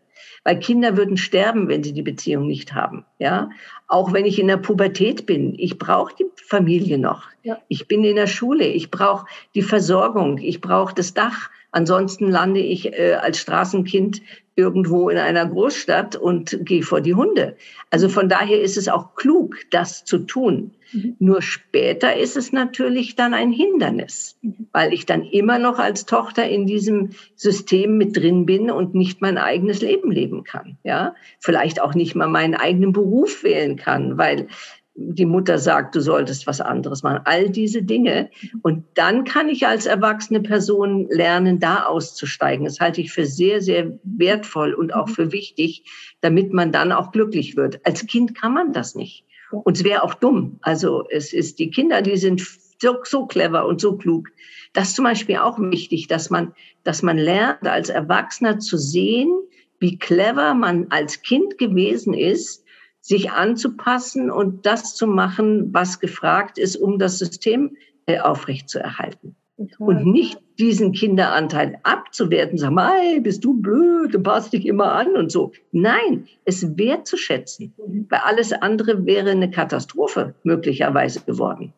weil 0.47 0.61
Kinder 0.61 0.97
würden 0.97 1.17
sterben, 1.17 1.67
wenn 1.67 1.83
sie 1.83 1.93
die 1.93 2.03
Beziehung 2.03 2.47
nicht 2.47 2.73
haben. 2.73 3.05
Ja, 3.19 3.51
auch 3.89 4.13
wenn 4.13 4.25
ich 4.25 4.39
in 4.39 4.47
der 4.47 4.59
Pubertät 4.59 5.27
bin, 5.27 5.57
ich 5.59 5.77
brauche 5.77 6.15
die 6.15 6.27
Familie 6.37 6.99
noch. 6.99 7.25
Ja. 7.43 7.59
Ich 7.67 7.89
bin 7.89 8.05
in 8.05 8.15
der 8.15 8.29
Schule, 8.29 8.65
ich 8.65 8.93
brauche 8.93 9.27
die 9.57 9.63
Versorgung, 9.63 10.39
ich 10.39 10.61
brauche 10.61 10.95
das 10.95 11.15
Dach. 11.15 11.51
Ansonsten 11.77 12.31
lande 12.31 12.61
ich 12.61 12.95
äh, 12.95 13.19
als 13.21 13.39
Straßenkind 13.39 14.23
irgendwo 14.55 15.11
in 15.11 15.19
einer 15.19 15.45
Großstadt 15.45 16.17
und 16.17 16.59
gehe 16.65 16.83
vor 16.83 17.03
die 17.03 17.15
Hunde. 17.15 17.59
Also 17.91 18.09
von 18.09 18.31
daher 18.31 18.63
ist 18.63 18.79
es 18.79 18.89
auch 18.89 19.15
klug, 19.15 19.57
das 19.71 20.03
zu 20.07 20.21
tun. 20.21 20.71
Mhm. 20.93 21.17
Nur 21.19 21.43
später 21.43 22.17
ist 22.17 22.39
es 22.39 22.51
natürlich 22.51 23.15
dann 23.15 23.35
ein 23.35 23.53
Hindernis, 23.53 24.39
mhm. 24.41 24.69
weil 24.73 24.95
ich 24.95 25.05
dann 25.05 25.23
immer 25.23 25.59
noch 25.59 25.79
als 25.79 26.07
Tochter 26.07 26.49
in 26.49 26.67
diesem 26.67 27.11
System 27.35 27.99
mit 27.99 28.17
drin 28.17 28.47
bin 28.47 28.71
und 28.71 28.95
nicht 28.95 29.21
mein 29.21 29.37
eigenes 29.37 29.83
Leben 29.83 30.11
leben 30.11 30.45
kann. 30.45 30.79
Ja, 30.83 31.15
vielleicht 31.41 31.83
auch 31.83 31.93
nicht 31.93 32.15
mal 32.15 32.29
meinen 32.29 32.55
eigenen 32.55 32.95
Beruf 32.95 33.45
wählen 33.45 33.77
kann, 33.77 34.17
weil 34.17 34.49
die 34.97 35.27
Mutter 35.27 35.59
sagt, 35.59 35.95
du 35.95 36.01
solltest 36.01 36.47
was 36.47 36.61
anderes 36.61 37.03
machen. 37.03 37.21
All 37.25 37.51
diese 37.51 37.83
Dinge. 37.83 38.31
Und 38.63 38.85
dann 38.95 39.25
kann 39.25 39.49
ich 39.49 39.67
als 39.67 39.87
erwachsene 39.87 40.41
Person 40.41 41.07
lernen, 41.11 41.61
da 41.61 41.85
auszusteigen. 41.85 42.65
Das 42.65 42.81
halte 42.81 43.03
ich 43.03 43.13
für 43.13 43.27
sehr, 43.27 43.61
sehr 43.61 43.99
wertvoll 44.05 44.73
und 44.73 44.95
auch 44.95 45.09
für 45.09 45.33
wichtig, 45.33 45.85
damit 46.23 46.53
man 46.53 46.73
dann 46.73 46.93
auch 46.93 47.13
glücklich 47.13 47.57
wird. 47.57 47.81
Als 47.85 48.07
Kind 48.07 48.35
kann 48.35 48.55
man 48.55 48.73
das 48.73 48.95
nicht. 48.95 49.25
Und 49.51 49.77
es 49.77 49.85
wäre 49.85 50.03
auch 50.03 50.15
dumm. 50.15 50.59
Also 50.63 51.05
es 51.11 51.33
ist, 51.33 51.59
die 51.59 51.71
Kinder, 51.71 52.03
die 52.03 52.17
sind 52.17 52.41
so, 52.81 52.97
so 53.05 53.27
clever 53.27 53.67
und 53.67 53.81
so 53.81 53.97
klug. 53.97 54.29
Das 54.73 54.89
ist 54.89 54.97
zum 54.97 55.05
Beispiel 55.05 55.37
auch 55.37 55.59
wichtig, 55.59 56.09
dass 56.09 56.31
man, 56.31 56.55
dass 56.85 57.03
man 57.03 57.19
lernt, 57.19 57.67
als 57.67 57.91
Erwachsener 57.91 58.59
zu 58.59 58.77
sehen, 58.77 59.31
wie 59.79 59.99
clever 59.99 60.55
man 60.55 60.87
als 60.91 61.23
Kind 61.23 61.59
gewesen 61.59 62.15
ist, 62.15 62.66
sich 63.07 63.31
anzupassen 63.31 64.33
und 64.33 64.67
das 64.67 64.97
zu 64.97 65.07
machen, 65.07 65.73
was 65.73 66.01
gefragt 66.01 66.59
ist, 66.59 66.75
um 66.75 66.99
das 66.99 67.19
System 67.19 67.77
äh, 68.07 68.19
aufrechtzuerhalten. 68.19 69.37
Und 69.79 70.05
nicht 70.05 70.41
diesen 70.59 70.91
Kinderanteil 70.93 71.79
abzuwerten, 71.85 72.59
sagen, 72.59 72.79
hey, 72.79 73.21
bist 73.21 73.45
du 73.45 73.55
blöd, 73.55 74.13
du 74.13 74.21
passt 74.21 74.53
dich 74.53 74.67
immer 74.67 74.93
an 74.93 75.15
und 75.17 75.31
so. 75.31 75.53
Nein, 75.71 76.27
es 76.45 76.77
wertzuschätzen, 76.77 77.73
weil 78.11 78.21
alles 78.25 78.53
andere 78.53 79.07
wäre 79.07 79.31
eine 79.31 79.51
Katastrophe 79.51 80.35
möglicherweise 80.43 81.21
geworden. 81.21 81.73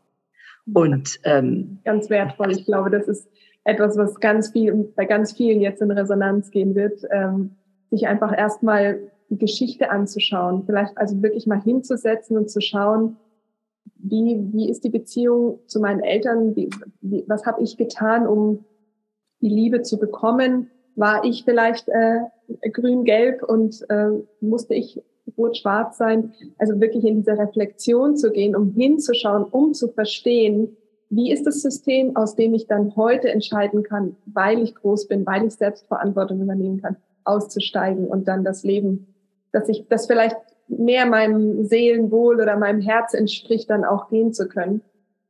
Und 0.73 1.21
ähm, 1.25 1.79
ganz 1.85 2.09
wertvoll. 2.09 2.53
Ich 2.53 2.65
glaube, 2.65 2.91
das 2.91 3.07
ist 3.07 3.29
etwas, 3.65 3.99
was 3.99 4.19
ganz 4.19 4.51
viel 4.51 4.91
bei 4.97 5.05
ganz 5.05 5.33
vielen 5.33 5.61
jetzt 5.61 5.83
in 5.83 5.91
Resonanz 5.91 6.51
gehen 6.51 6.75
wird, 6.75 7.03
ähm, 7.11 7.51
sich 7.91 8.09
einfach 8.09 8.37
erstmal 8.37 9.11
die 9.31 9.39
Geschichte 9.39 9.91
anzuschauen, 9.91 10.65
vielleicht 10.65 10.97
also 10.97 11.23
wirklich 11.23 11.47
mal 11.47 11.61
hinzusetzen 11.61 12.37
und 12.37 12.51
zu 12.51 12.61
schauen, 12.61 13.17
wie, 13.97 14.41
wie 14.53 14.71
ist 14.71 14.85
die 14.85 14.91
Beziehung 14.91 15.61
zu 15.67 15.81
meinen 15.81 16.01
Eltern, 16.01 16.57
wie, 16.57 16.71
wie, 17.01 17.25
was 17.27 17.45
habe 17.47 17.63
ich 17.63 17.77
getan, 17.77 18.27
um 18.27 18.65
die 19.41 19.49
Liebe 19.49 19.83
zu 19.83 19.99
bekommen, 19.99 20.71
war 20.95 21.25
ich 21.25 21.45
vielleicht 21.45 21.89
äh, 21.89 22.21
grün-gelb 22.73 23.43
und 23.43 23.85
äh, 23.89 24.11
musste 24.41 24.75
ich 24.75 25.01
rot-schwarz 25.37 25.99
sein, 25.99 26.33
also 26.59 26.81
wirklich 26.81 27.05
in 27.05 27.17
diese 27.17 27.39
Reflexion 27.39 28.17
zu 28.17 28.31
gehen, 28.31 28.57
um 28.57 28.73
hinzuschauen, 28.73 29.45
um 29.45 29.75
zu 29.75 29.89
verstehen, 29.89 30.77
wie 31.11 31.33
ist 31.33 31.47
das 31.47 31.63
System, 31.63 32.17
aus 32.17 32.35
dem 32.35 32.55
ich 32.55 32.67
dann 32.67 32.95
heute 32.97 33.31
entscheiden 33.31 33.83
kann, 33.83 34.17
weil 34.27 34.63
ich 34.63 34.75
groß 34.75 35.09
bin, 35.09 35.25
weil 35.27 35.47
ich 35.47 35.55
Selbstverantwortung 35.55 36.41
übernehmen 36.41 36.83
kann, 36.83 36.97
auszusteigen 37.25 38.07
und 38.07 38.29
dann 38.29 38.45
das 38.45 38.63
Leben 38.63 39.08
dass 39.53 39.69
ich 39.69 39.87
das 39.89 40.07
vielleicht 40.07 40.37
mehr 40.69 41.07
meinem 41.07 41.65
Seelenwohl 41.65 42.41
oder 42.41 42.57
meinem 42.57 42.81
Herz 42.81 43.15
entspricht, 43.15 43.71
dann 43.71 43.85
auch 43.85 44.11
gehen 44.11 44.33
zu 44.33 44.49
können. 44.49 44.83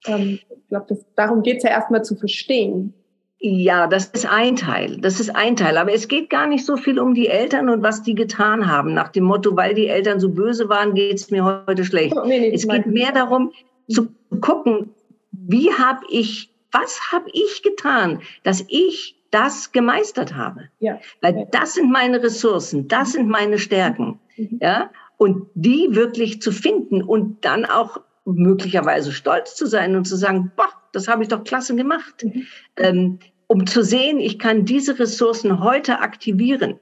Ähm, 0.07 0.39
ich 0.51 0.69
glaube, 0.69 0.99
darum 1.17 1.43
geht 1.43 1.59
es 1.59 1.63
ja 1.63 1.71
erstmal 1.71 2.05
zu 2.05 2.17
verstehen. 2.17 2.95
Ja, 3.41 3.87
das 3.87 4.07
ist 4.07 4.27
ein 4.27 4.57
Teil. 4.57 4.99
Das 5.01 5.21
ist 5.21 5.35
ein 5.35 5.55
Teil. 5.55 5.77
Aber 5.79 5.93
es 5.93 6.09
geht 6.09 6.29
gar 6.29 6.49
nicht 6.49 6.67
so 6.67 6.77
viel 6.77 6.99
um 6.99 7.15
die 7.15 7.29
Eltern 7.29 7.69
und 7.69 7.83
was 7.83 8.03
die 8.03 8.17
getan 8.17 8.69
haben. 8.69 8.95
Nach 8.95 9.11
dem 9.11 9.25
Motto, 9.25 9.55
weil 9.57 9.75
die 9.75 9.87
Eltern 9.87 10.19
so 10.19 10.31
böse 10.31 10.69
waren, 10.69 10.95
geht 10.95 11.15
es 11.15 11.31
mir 11.31 11.65
heute 11.67 11.85
schlecht. 11.85 12.17
Oh, 12.17 12.27
nee, 12.27 12.41
nee, 12.41 12.53
es 12.53 12.67
geht 12.67 12.87
mehr 12.87 13.13
darum, 13.13 13.53
zu 13.89 14.09
gucken, 14.41 14.91
wie 15.31 15.73
habe 15.73 16.01
ich, 16.11 16.51
was 16.73 17.13
habe 17.13 17.31
ich 17.33 17.63
getan, 17.63 18.21
dass 18.43 18.65
ich 18.69 19.18
das 19.31 19.73
gemeistert 19.73 20.35
habe. 20.35 20.69
Ja. 20.79 20.99
Weil 21.21 21.49
das 21.51 21.75
sind 21.75 21.91
meine 21.91 22.23
Ressourcen, 22.23 22.89
das 22.89 23.13
sind 23.13 23.29
meine 23.29 23.59
Stärken. 23.59 24.19
Mhm. 24.37 24.59
Ja. 24.61 24.91
Und 25.17 25.49
die 25.55 25.89
wirklich 25.91 26.41
zu 26.41 26.53
finden 26.53 27.03
und 27.03 27.45
dann 27.45 27.65
auch 27.65 28.01
möglicherweise 28.25 29.13
stolz 29.13 29.57
zu 29.57 29.67
sein 29.67 29.97
und 29.97 30.07
zu 30.07 30.17
sagen, 30.17 30.53
boah, 30.57 30.69
das 30.93 31.09
habe 31.09 31.23
ich 31.23 31.29
doch 31.29 31.45
klasse 31.45 31.75
gemacht. 31.75 32.25
Mhm. 32.25 32.47
Ähm, 32.77 33.19
um 33.47 33.67
zu 33.67 33.83
sehen, 33.83 34.21
ich 34.21 34.39
kann 34.39 34.65
diese 34.65 34.99
Ressourcen 34.99 35.61
heute 35.61 36.01
aktivieren. 36.01 36.79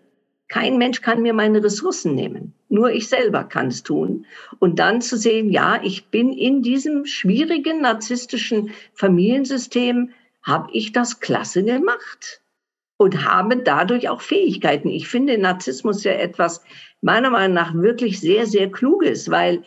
Kein 0.49 0.79
Mensch 0.79 1.01
kann 1.01 1.23
mir 1.23 1.33
meine 1.33 1.63
Ressourcen 1.63 2.15
nehmen. 2.15 2.55
Nur 2.69 2.91
ich 2.91 3.09
selber 3.09 3.45
kann 3.45 3.69
es 3.69 3.83
tun. 3.83 4.27
Und 4.59 4.79
dann 4.79 5.01
zu 5.01 5.17
sehen, 5.17 5.51
ja, 5.51 5.81
ich 5.83 6.09
bin 6.09 6.33
in 6.33 6.63
diesem 6.63 7.05
schwierigen 7.05 7.81
narzisstischen 7.81 8.71
Familiensystem 8.95 10.11
habe 10.47 10.71
ich 10.73 10.93
das 10.93 11.21
klasse 11.21 11.65
gemacht 11.65 12.41
und 12.97 13.25
habe 13.25 13.59
dadurch 13.59 14.09
auch 14.09 14.21
Fähigkeiten. 14.21 14.89
Ich 14.89 15.09
finde 15.09 15.37
Narzissmus 15.37 16.05
ja 16.05 16.13
etwas 16.13 16.63
meiner 17.03 17.31
Meinung 17.31 17.55
nach 17.55 17.75
wirklich 17.75 18.21
sehr, 18.21 18.47
sehr 18.47 18.71
kluges, 18.71 19.31
weil 19.31 19.65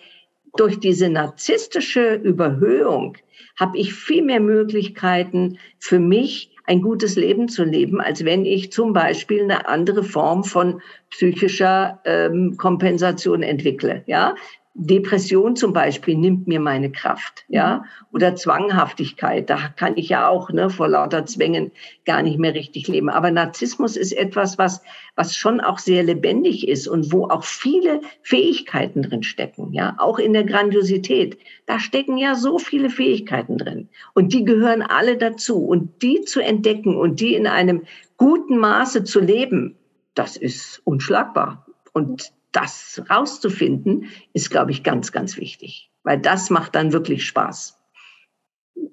durch 0.58 0.80
diese 0.80 1.10
narzisstische 1.10 2.16
Überhöhung 2.16 3.18
habe 3.60 3.78
ich 3.78 3.94
viel 3.94 4.24
mehr 4.24 4.40
Möglichkeiten 4.40 5.60
für 5.80 6.00
mich 6.00 6.56
ein 6.66 6.82
gutes 6.82 7.16
Leben 7.16 7.50
zu 7.50 7.64
leben, 7.64 8.00
als 8.00 8.24
wenn 8.26 8.46
ich 8.46 8.72
zum 8.72 8.94
Beispiel 8.94 9.44
eine 9.44 9.68
andere 9.68 10.04
Form 10.04 10.44
von 10.44 10.82
psychischer 11.10 12.00
ähm, 12.06 12.58
Kompensation 12.58 13.44
entwickle. 13.44 14.04
Ja, 14.06 14.36
Depression 14.82 15.58
zum 15.58 15.74
Beispiel 15.74 16.16
nimmt 16.16 16.48
mir 16.48 16.62
meine 16.62 16.90
Kraft, 16.90 17.44
ja, 17.50 17.78
mhm. 17.78 17.84
oder 18.14 18.36
Zwanghaftigkeit, 18.36 19.50
da 19.50 19.58
kann 19.76 19.98
ich 19.98 20.08
ja 20.08 20.30
auch 20.30 20.50
ne, 20.52 20.70
vor 20.70 20.88
lauter 20.88 21.26
Zwängen 21.26 21.72
gar 22.06 22.24
nicht 22.24 22.40
mehr 22.40 22.54
richtig 22.54 22.88
leben. 22.88 23.10
Aber 23.10 23.30
Narzissmus 23.30 23.98
ist 23.98 24.14
etwas, 24.14 24.58
was, 24.58 24.82
was 25.18 25.36
schon 25.36 25.60
auch 25.60 25.80
sehr 25.80 26.04
lebendig 26.04 26.66
ist 26.68 26.88
und 26.88 27.12
wo 27.12 27.26
auch 27.26 27.44
viele 27.44 28.00
Fähigkeiten 28.22 29.02
drin 29.02 29.24
stecken, 29.24 29.74
ja, 29.74 29.96
auch 29.98 30.18
in 30.18 30.32
der 30.32 30.46
Grandiosität. 30.46 31.38
Da 31.66 31.80
stecken 31.80 32.18
ja 32.18 32.36
so 32.36 32.58
viele 32.58 32.90
Fähigkeiten 32.90 33.58
drin 33.58 33.90
und 34.14 34.32
die 34.32 34.46
gehören 34.46 34.82
alle 34.82 35.18
dazu 35.18 35.58
und 35.66 36.02
die 36.02 36.22
zu 36.22 36.40
entdecken 36.40 36.96
und 36.96 37.20
die 37.20 37.36
in 37.36 37.48
einem 37.48 37.84
guten 38.16 38.58
Maße 38.58 39.04
zu 39.04 39.20
leben, 39.20 39.76
das 40.14 40.38
ist 40.38 40.82
unschlagbar. 40.86 41.66
Und 41.92 42.32
das 42.52 43.02
rauszufinden, 43.10 44.06
ist, 44.34 44.50
glaube 44.50 44.72
ich, 44.72 44.84
ganz, 44.84 45.12
ganz 45.12 45.38
wichtig, 45.38 45.92
weil 46.04 46.20
das 46.20 46.50
macht 46.50 46.76
dann 46.76 46.94
wirklich 46.94 47.26
Spaß. 47.26 47.78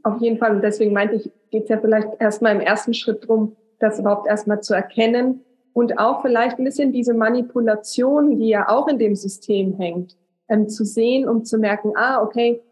Auf 0.02 0.20
jeden 0.20 0.38
Fall. 0.38 0.56
Und 0.56 0.62
deswegen 0.62 0.92
meinte 0.92 1.16
ich, 1.16 1.30
geht 1.50 1.64
es 1.64 1.68
ja 1.68 1.78
vielleicht 1.78 2.08
erstmal 2.20 2.54
im 2.54 2.60
ersten 2.60 2.94
Schritt 2.94 3.22
darum, 3.22 3.56
das 3.78 3.98
überhaupt 3.98 4.26
erstmal 4.26 4.60
zu 4.60 4.74
erkennen 4.74 5.44
und 5.72 5.98
auch 5.98 6.22
vielleicht 6.22 6.58
ein 6.58 6.64
bisschen 6.64 6.92
diese 6.92 7.14
Manipulation, 7.14 8.38
die 8.38 8.48
ja 8.48 8.68
auch 8.68 8.88
in 8.88 8.98
dem 8.98 9.14
System 9.14 9.76
hängt, 9.76 10.16
ähm, 10.48 10.68
zu 10.68 10.84
sehen, 10.84 11.28
um 11.28 11.44
zu 11.44 11.58
merken, 11.58 11.92
ah, 11.96 12.22
okay, 12.22 12.62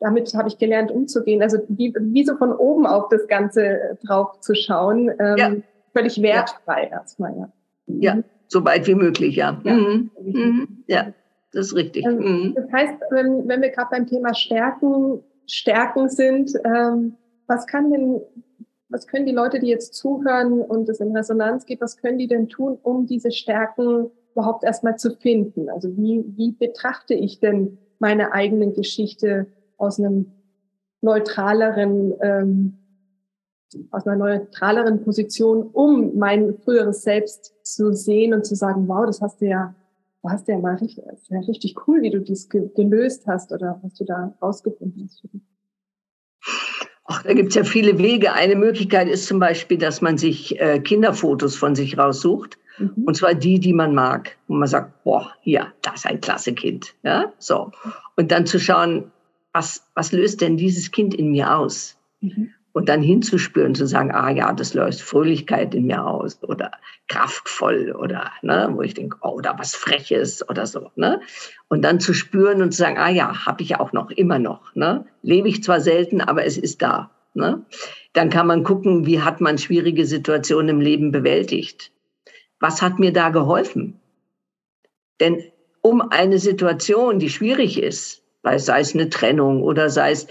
damit 0.00 0.34
habe 0.34 0.48
ich 0.48 0.58
gelernt, 0.58 0.90
umzugehen. 0.90 1.42
Also 1.42 1.58
wie, 1.68 1.94
wie 1.98 2.24
so 2.24 2.36
von 2.36 2.52
oben 2.52 2.86
auf 2.86 3.08
das 3.08 3.26
Ganze 3.28 3.98
drauf 4.04 4.40
zu 4.40 4.54
schauen, 4.54 5.10
ähm, 5.18 5.36
ja. 5.36 5.52
völlig 5.92 6.20
wertfrei 6.20 6.84
ja. 6.84 6.98
erstmal, 7.00 7.36
ja. 7.36 7.52
Ja, 7.86 8.14
mhm 8.16 8.24
so 8.48 8.64
weit 8.64 8.86
wie 8.86 8.94
möglich, 8.94 9.36
ja. 9.36 9.60
Ja, 9.64 9.74
mhm. 9.74 10.10
Mhm. 10.22 10.84
ja 10.86 11.12
das 11.52 11.66
ist 11.66 11.76
richtig. 11.76 12.04
Ähm, 12.04 12.18
mhm. 12.18 12.54
Das 12.54 12.72
heißt, 12.72 12.94
wenn, 13.10 13.46
wenn 13.48 13.62
wir 13.62 13.70
gerade 13.70 13.90
beim 13.90 14.06
Thema 14.06 14.34
Stärken 14.34 15.22
Stärken 15.46 16.08
sind. 16.08 16.52
Ähm, 16.64 17.16
was 17.46 17.66
kann 17.66 17.90
denn, 17.90 18.20
was 18.88 19.06
können 19.06 19.26
die 19.26 19.32
Leute, 19.32 19.58
die 19.58 19.68
jetzt 19.68 19.94
zuhören 19.94 20.60
und 20.60 20.88
es 20.88 21.00
in 21.00 21.14
Resonanz 21.16 21.66
geht, 21.66 21.80
was 21.80 21.96
können 21.96 22.18
die 22.18 22.28
denn 22.28 22.48
tun, 22.48 22.78
um 22.82 23.06
diese 23.06 23.30
Stärken 23.30 24.10
überhaupt 24.32 24.64
erstmal 24.64 24.96
zu 24.96 25.10
finden? 25.16 25.68
Also 25.68 25.96
wie, 25.96 26.24
wie 26.36 26.52
betrachte 26.52 27.14
ich 27.14 27.40
denn 27.40 27.78
meine 27.98 28.32
eigene 28.32 28.72
Geschichte 28.72 29.46
aus 29.76 29.98
einem 29.98 30.32
neutraleren, 31.00 32.14
ähm, 32.22 32.78
aus 33.90 34.06
einer 34.06 34.16
neutraleren 34.16 35.02
Position, 35.02 35.68
um 35.72 36.16
mein 36.16 36.56
früheres 36.64 37.02
Selbst 37.02 37.54
zu 37.62 37.92
sehen 37.92 38.34
und 38.34 38.44
zu 38.44 38.54
sagen, 38.54 38.88
wow, 38.88 39.06
das 39.06 39.20
hast 39.20 39.40
du 39.40 39.46
ja, 39.46 39.74
du 40.22 40.28
hast 40.28 40.48
ja 40.48 40.58
mal 40.58 40.76
richtig, 40.76 41.04
ja 41.28 41.40
richtig 41.40 41.76
cool, 41.86 42.02
wie 42.02 42.10
du 42.10 42.20
das 42.20 42.48
gelöst 42.48 43.26
hast 43.26 43.52
oder 43.52 43.80
was 43.82 43.94
du 43.94 44.04
da 44.04 44.34
rausgefunden 44.40 45.08
hast. 45.08 45.24
Ach, 47.06 47.22
da 47.22 47.34
gibt 47.34 47.50
es 47.50 47.54
ja 47.54 47.64
viele 47.64 47.98
Wege. 47.98 48.32
Eine 48.32 48.56
Möglichkeit 48.56 49.08
ist 49.08 49.26
zum 49.26 49.38
Beispiel, 49.38 49.76
dass 49.76 50.00
man 50.00 50.16
sich 50.16 50.58
äh, 50.58 50.80
Kinderfotos 50.80 51.54
von 51.54 51.74
sich 51.74 51.98
raussucht. 51.98 52.58
Mhm. 52.78 53.04
Und 53.04 53.16
zwar 53.16 53.34
die, 53.34 53.60
die 53.60 53.74
man 53.74 53.94
mag. 53.94 54.36
Und 54.48 54.58
man 54.58 54.68
sagt, 54.68 55.04
boah, 55.04 55.30
hier, 55.42 55.72
das 55.82 55.96
ist 55.96 56.06
ein 56.06 56.20
klasse 56.20 56.54
Kind. 56.54 56.94
Ja, 57.02 57.32
so. 57.38 57.72
Und 58.16 58.30
dann 58.30 58.46
zu 58.46 58.58
schauen, 58.58 59.12
was, 59.52 59.86
was 59.94 60.12
löst 60.12 60.40
denn 60.40 60.56
dieses 60.56 60.90
Kind 60.90 61.14
in 61.14 61.30
mir 61.30 61.56
aus? 61.56 61.96
Mhm. 62.20 62.50
Und 62.74 62.88
dann 62.88 63.02
hinzuspüren, 63.02 63.76
zu 63.76 63.86
sagen, 63.86 64.10
ah 64.10 64.30
ja, 64.30 64.52
das 64.52 64.74
löst 64.74 65.00
Fröhlichkeit 65.00 65.76
in 65.76 65.86
mir 65.86 66.04
aus 66.04 66.42
oder 66.42 66.72
kraftvoll 67.06 67.92
oder, 67.92 68.32
ne, 68.42 68.68
wo 68.72 68.82
ich 68.82 68.94
denke, 68.94 69.16
oh, 69.20 69.28
oder 69.28 69.54
was 69.56 69.76
Freches 69.76 70.46
oder 70.48 70.66
so, 70.66 70.90
ne? 70.96 71.20
Und 71.68 71.82
dann 71.82 72.00
zu 72.00 72.12
spüren 72.12 72.62
und 72.62 72.72
zu 72.72 72.78
sagen, 72.78 72.98
ah 72.98 73.10
ja, 73.10 73.46
habe 73.46 73.62
ich 73.62 73.78
auch 73.78 73.92
noch, 73.92 74.10
immer 74.10 74.40
noch, 74.40 74.74
ne? 74.74 75.06
Lebe 75.22 75.48
ich 75.48 75.62
zwar 75.62 75.80
selten, 75.80 76.20
aber 76.20 76.46
es 76.46 76.58
ist 76.58 76.82
da, 76.82 77.12
ne? 77.32 77.64
Dann 78.12 78.28
kann 78.28 78.48
man 78.48 78.64
gucken, 78.64 79.06
wie 79.06 79.22
hat 79.22 79.40
man 79.40 79.56
schwierige 79.56 80.04
Situationen 80.04 80.70
im 80.70 80.80
Leben 80.80 81.12
bewältigt? 81.12 81.92
Was 82.58 82.82
hat 82.82 82.98
mir 82.98 83.12
da 83.12 83.28
geholfen? 83.28 84.00
Denn 85.20 85.44
um 85.80 86.00
eine 86.00 86.40
Situation, 86.40 87.20
die 87.20 87.30
schwierig 87.30 87.80
ist, 87.80 88.24
sei 88.42 88.80
es 88.80 88.94
eine 88.94 89.10
Trennung 89.10 89.62
oder 89.62 89.90
sei 89.90 90.10
es 90.10 90.26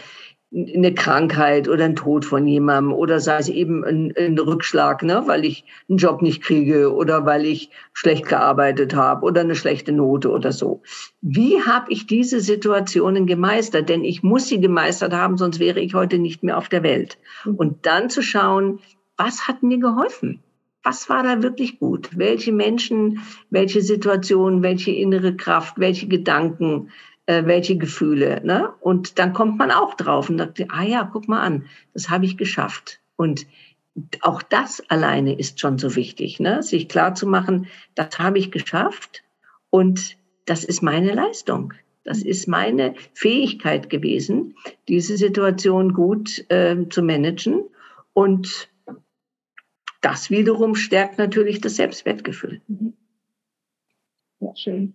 eine 0.55 0.93
Krankheit 0.93 1.67
oder 1.67 1.85
ein 1.85 1.95
Tod 1.95 2.25
von 2.25 2.45
jemandem 2.47 2.93
oder 2.93 3.19
sei 3.19 3.37
es 3.37 3.49
eben 3.49 3.83
ein, 3.83 4.13
ein 4.15 4.37
Rückschlag, 4.37 5.01
ne, 5.01 5.23
weil 5.25 5.45
ich 5.45 5.65
einen 5.89 5.97
Job 5.97 6.21
nicht 6.21 6.43
kriege 6.43 6.93
oder 6.93 7.25
weil 7.25 7.45
ich 7.45 7.71
schlecht 7.93 8.27
gearbeitet 8.27 8.93
habe 8.93 9.25
oder 9.25 9.41
eine 9.41 9.55
schlechte 9.55 9.91
Note 9.91 10.29
oder 10.29 10.51
so. 10.51 10.83
Wie 11.21 11.61
habe 11.61 11.91
ich 11.91 12.05
diese 12.05 12.39
Situationen 12.39 13.25
gemeistert? 13.25 13.89
Denn 13.89 14.03
ich 14.03 14.21
muss 14.21 14.47
sie 14.47 14.61
gemeistert 14.61 15.13
haben, 15.13 15.37
sonst 15.37 15.59
wäre 15.59 15.79
ich 15.79 15.95
heute 15.95 16.19
nicht 16.19 16.43
mehr 16.43 16.57
auf 16.57 16.69
der 16.69 16.83
Welt. 16.83 17.17
Mhm. 17.45 17.55
Und 17.55 17.85
dann 17.87 18.11
zu 18.11 18.21
schauen, 18.21 18.79
was 19.17 19.47
hat 19.47 19.63
mir 19.63 19.79
geholfen? 19.79 20.43
Was 20.83 21.09
war 21.09 21.23
da 21.23 21.41
wirklich 21.41 21.79
gut? 21.79 22.09
Welche 22.15 22.51
Menschen, 22.51 23.21
welche 23.49 23.81
Situationen, 23.81 24.61
welche 24.61 24.91
innere 24.91 25.35
Kraft, 25.35 25.79
welche 25.79 26.07
Gedanken 26.07 26.89
äh, 27.26 27.45
welche 27.45 27.78
Gefühle. 27.78 28.41
Ne? 28.43 28.74
Und 28.82 29.19
dann 29.19 29.34
kommt 29.34 29.57
man 29.57 29.71
auch 29.71 29.93
drauf 29.95 30.30
und 30.30 30.38
sagt, 30.38 30.63
ah 30.69 30.84
ja, 30.84 31.09
guck 31.11 31.28
mal 31.28 31.41
an, 31.41 31.65
das 31.93 32.09
habe 32.09 32.26
ich 32.26 32.38
geschafft. 32.38 32.99
Und 33.15 33.45
auch 34.21 34.41
das 34.41 34.82
alleine 34.89 35.38
ist 35.38 35.59
schon 35.59 35.78
so 35.78 35.95
wichtig, 35.95 36.39
ne? 36.39 36.63
sich 36.63 36.89
klar 36.89 37.15
zu 37.15 37.28
machen, 37.28 37.67
das 37.95 38.17
habe 38.17 38.39
ich 38.39 38.51
geschafft 38.51 39.24
und 39.69 40.17
das 40.45 40.63
ist 40.63 40.82
meine 40.82 41.13
Leistung. 41.13 41.74
Das 42.03 42.21
ist 42.21 42.47
meine 42.47 42.95
Fähigkeit 43.13 43.89
gewesen, 43.89 44.55
diese 44.89 45.15
Situation 45.15 45.93
gut 45.93 46.43
äh, 46.49 46.76
zu 46.89 47.01
managen. 47.01 47.63
Und 48.11 48.69
das 50.01 50.30
wiederum 50.30 50.76
stärkt 50.76 51.17
natürlich 51.17 51.61
das 51.61 51.78
Selbstwertgefühl. 51.78 52.61
Mhm. 52.67 52.93
Ja, 54.41 54.53
schön. 54.55 54.93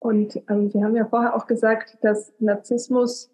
Und 0.00 0.40
ähm, 0.48 0.70
Sie 0.70 0.82
haben 0.82 0.94
ja 0.94 1.06
vorher 1.06 1.34
auch 1.34 1.46
gesagt, 1.46 1.98
dass 2.02 2.32
Narzissmus 2.38 3.30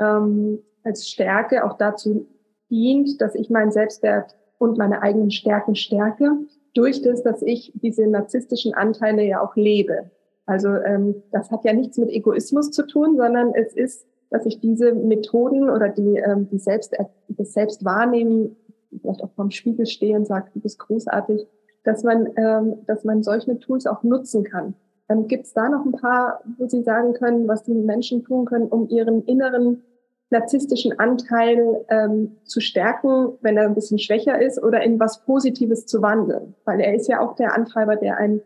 ähm, 0.00 0.60
als 0.84 1.08
Stärke 1.08 1.64
auch 1.64 1.76
dazu 1.76 2.28
dient, 2.70 3.20
dass 3.20 3.34
ich 3.34 3.50
meinen 3.50 3.72
Selbstwert 3.72 4.36
und 4.58 4.78
meine 4.78 5.02
eigenen 5.02 5.30
Stärken 5.30 5.74
stärke, 5.74 6.38
durch 6.74 7.02
das, 7.02 7.22
dass 7.22 7.42
ich 7.42 7.72
diese 7.74 8.06
narzisstischen 8.06 8.74
Anteile 8.74 9.24
ja 9.24 9.42
auch 9.42 9.56
lebe. 9.56 10.10
Also 10.46 10.68
ähm, 10.68 11.22
das 11.32 11.50
hat 11.50 11.64
ja 11.64 11.72
nichts 11.72 11.98
mit 11.98 12.10
Egoismus 12.10 12.70
zu 12.70 12.86
tun, 12.86 13.16
sondern 13.16 13.52
es 13.54 13.74
ist, 13.74 14.06
dass 14.30 14.46
ich 14.46 14.60
diese 14.60 14.92
Methoden 14.92 15.68
oder 15.68 15.88
die, 15.88 16.16
ähm, 16.16 16.48
die 16.50 16.58
Selbst, 16.58 16.96
das 17.28 17.52
Selbstwahrnehmen, 17.52 18.56
vielleicht 19.00 19.22
auch 19.22 19.30
vorm 19.32 19.50
Spiegel 19.50 19.86
stehe 19.86 20.16
und 20.16 20.26
sagt, 20.26 20.54
du 20.54 20.60
bist 20.60 20.78
großartig, 20.78 21.46
dass 21.84 22.04
man, 22.04 22.28
ähm, 22.36 22.78
dass 22.86 23.04
man 23.04 23.22
solche 23.22 23.58
Tools 23.58 23.86
auch 23.86 24.02
nutzen 24.02 24.44
kann. 24.44 24.74
Ähm, 25.10 25.26
Gibt 25.26 25.46
es 25.46 25.52
da 25.52 25.68
noch 25.68 25.84
ein 25.84 25.92
paar, 25.92 26.40
wo 26.56 26.66
Sie 26.66 26.82
sagen 26.82 27.12
können, 27.14 27.48
was 27.48 27.64
die 27.64 27.74
Menschen 27.74 28.24
tun 28.24 28.46
können, 28.46 28.68
um 28.68 28.88
ihren 28.88 29.24
inneren 29.24 29.82
narzisstischen 30.30 30.98
Anteil 30.98 31.84
ähm, 31.90 32.36
zu 32.44 32.60
stärken, 32.60 33.32
wenn 33.40 33.56
er 33.56 33.64
ein 33.64 33.74
bisschen 33.74 33.98
schwächer 33.98 34.40
ist, 34.40 34.62
oder 34.62 34.80
in 34.82 35.00
was 35.00 35.24
Positives 35.24 35.86
zu 35.86 36.00
wandeln? 36.02 36.54
Weil 36.64 36.80
er 36.80 36.94
ist 36.94 37.08
ja 37.08 37.20
auch 37.20 37.34
der 37.34 37.54
Antreiber, 37.54 37.96
der 37.96 38.16
einen 38.16 38.40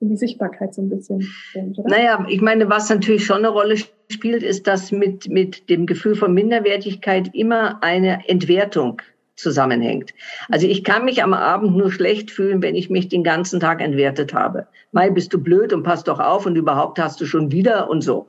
in 0.00 0.08
die 0.08 0.16
Sichtbarkeit 0.16 0.74
so 0.74 0.82
ein 0.82 0.88
bisschen 0.88 1.28
bringt, 1.52 1.78
oder? 1.78 1.88
Naja, 1.88 2.26
ich 2.28 2.40
meine, 2.40 2.68
was 2.68 2.88
natürlich 2.90 3.24
schon 3.24 3.38
eine 3.38 3.50
Rolle 3.50 3.76
spielt, 4.10 4.42
ist, 4.42 4.66
dass 4.66 4.90
mit, 4.90 5.28
mit 5.28 5.70
dem 5.70 5.86
Gefühl 5.86 6.16
von 6.16 6.34
Minderwertigkeit 6.34 7.30
immer 7.32 7.82
eine 7.82 8.28
Entwertung 8.28 9.00
zusammenhängt. 9.40 10.12
Also 10.48 10.66
ich 10.66 10.84
kann 10.84 11.04
mich 11.04 11.22
am 11.22 11.34
Abend 11.34 11.76
nur 11.76 11.90
schlecht 11.90 12.30
fühlen, 12.30 12.62
wenn 12.62 12.74
ich 12.74 12.90
mich 12.90 13.08
den 13.08 13.24
ganzen 13.24 13.60
Tag 13.60 13.80
entwertet 13.80 14.34
habe. 14.34 14.66
Mai 14.92 15.10
bist 15.10 15.32
du 15.32 15.38
blöd 15.40 15.72
und 15.72 15.82
pass 15.82 16.04
doch 16.04 16.20
auf 16.20 16.46
und 16.46 16.56
überhaupt 16.56 16.98
hast 16.98 17.20
du 17.20 17.26
schon 17.26 17.52
wieder 17.52 17.88
und 17.88 18.02
so. 18.02 18.28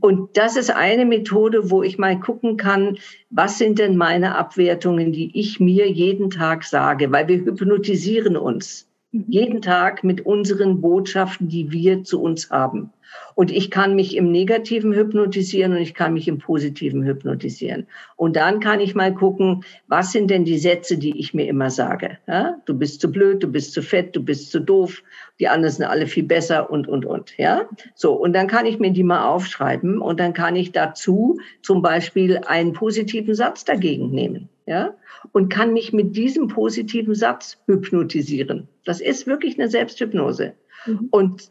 Und 0.00 0.36
das 0.36 0.56
ist 0.56 0.70
eine 0.70 1.04
Methode, 1.04 1.70
wo 1.70 1.82
ich 1.82 1.98
mal 1.98 2.18
gucken 2.18 2.56
kann, 2.56 2.98
was 3.30 3.58
sind 3.58 3.78
denn 3.78 3.96
meine 3.96 4.36
Abwertungen, 4.36 5.12
die 5.12 5.38
ich 5.38 5.60
mir 5.60 5.90
jeden 5.90 6.30
Tag 6.30 6.64
sage, 6.64 7.10
weil 7.12 7.28
wir 7.28 7.38
hypnotisieren 7.38 8.36
uns 8.36 8.88
mhm. 9.12 9.24
jeden 9.28 9.62
Tag 9.62 10.04
mit 10.04 10.26
unseren 10.26 10.80
Botschaften, 10.80 11.48
die 11.48 11.72
wir 11.72 12.04
zu 12.04 12.22
uns 12.22 12.50
haben. 12.50 12.92
Und 13.34 13.50
ich 13.50 13.70
kann 13.70 13.94
mich 13.94 14.16
im 14.16 14.30
Negativen 14.30 14.92
hypnotisieren 14.92 15.72
und 15.72 15.78
ich 15.78 15.94
kann 15.94 16.12
mich 16.12 16.28
im 16.28 16.38
Positiven 16.38 17.04
hypnotisieren. 17.04 17.86
Und 18.16 18.36
dann 18.36 18.60
kann 18.60 18.80
ich 18.80 18.94
mal 18.94 19.14
gucken, 19.14 19.64
was 19.86 20.12
sind 20.12 20.30
denn 20.30 20.44
die 20.44 20.58
Sätze, 20.58 20.98
die 20.98 21.18
ich 21.18 21.32
mir 21.32 21.46
immer 21.46 21.70
sage. 21.70 22.18
Ja? 22.26 22.56
Du 22.66 22.74
bist 22.74 23.00
zu 23.00 23.10
blöd, 23.10 23.42
du 23.42 23.48
bist 23.48 23.72
zu 23.72 23.82
fett, 23.82 24.14
du 24.14 24.22
bist 24.22 24.50
zu 24.50 24.60
doof, 24.60 25.02
die 25.38 25.48
anderen 25.48 25.74
sind 25.74 25.86
alle 25.86 26.06
viel 26.06 26.24
besser 26.24 26.70
und, 26.70 26.88
und, 26.88 27.04
und. 27.04 27.36
Ja? 27.38 27.68
So, 27.94 28.12
und 28.12 28.32
dann 28.32 28.46
kann 28.46 28.66
ich 28.66 28.78
mir 28.78 28.92
die 28.92 29.04
mal 29.04 29.24
aufschreiben 29.24 30.00
und 30.00 30.20
dann 30.20 30.32
kann 30.32 30.56
ich 30.56 30.72
dazu 30.72 31.38
zum 31.62 31.82
Beispiel 31.82 32.38
einen 32.46 32.72
positiven 32.72 33.34
Satz 33.34 33.64
dagegen 33.64 34.10
nehmen. 34.10 34.48
Ja? 34.66 34.94
Und 35.32 35.48
kann 35.48 35.72
mich 35.72 35.92
mit 35.92 36.16
diesem 36.16 36.48
positiven 36.48 37.14
Satz 37.14 37.58
hypnotisieren. 37.66 38.68
Das 38.84 39.00
ist 39.00 39.26
wirklich 39.26 39.58
eine 39.58 39.68
Selbsthypnose. 39.68 40.54
Mhm. 40.86 41.08
Und 41.10 41.50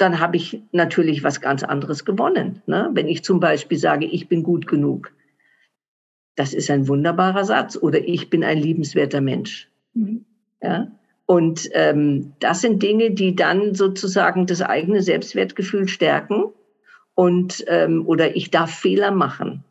dann 0.00 0.20
habe 0.20 0.36
ich 0.36 0.62
natürlich 0.72 1.22
was 1.22 1.40
ganz 1.40 1.62
anderes 1.62 2.04
gewonnen. 2.04 2.62
Ne? 2.66 2.90
Wenn 2.92 3.08
ich 3.08 3.22
zum 3.22 3.40
Beispiel 3.40 3.78
sage, 3.78 4.06
ich 4.06 4.28
bin 4.28 4.42
gut 4.42 4.66
genug. 4.66 5.12
Das 6.36 6.54
ist 6.54 6.70
ein 6.70 6.88
wunderbarer 6.88 7.44
Satz. 7.44 7.76
Oder 7.76 8.06
ich 8.06 8.30
bin 8.30 8.42
ein 8.42 8.58
liebenswerter 8.58 9.20
Mensch. 9.20 9.68
Mhm. 9.94 10.24
Ja? 10.62 10.90
Und 11.26 11.68
ähm, 11.74 12.32
das 12.40 12.60
sind 12.60 12.82
Dinge, 12.82 13.12
die 13.12 13.36
dann 13.36 13.74
sozusagen 13.74 14.46
das 14.46 14.62
eigene 14.62 15.02
Selbstwertgefühl 15.02 15.86
stärken. 15.86 16.44
Und 17.14 17.64
ähm, 17.68 18.06
oder 18.06 18.34
ich 18.34 18.50
darf 18.50 18.70
Fehler 18.74 19.10
machen. 19.10 19.64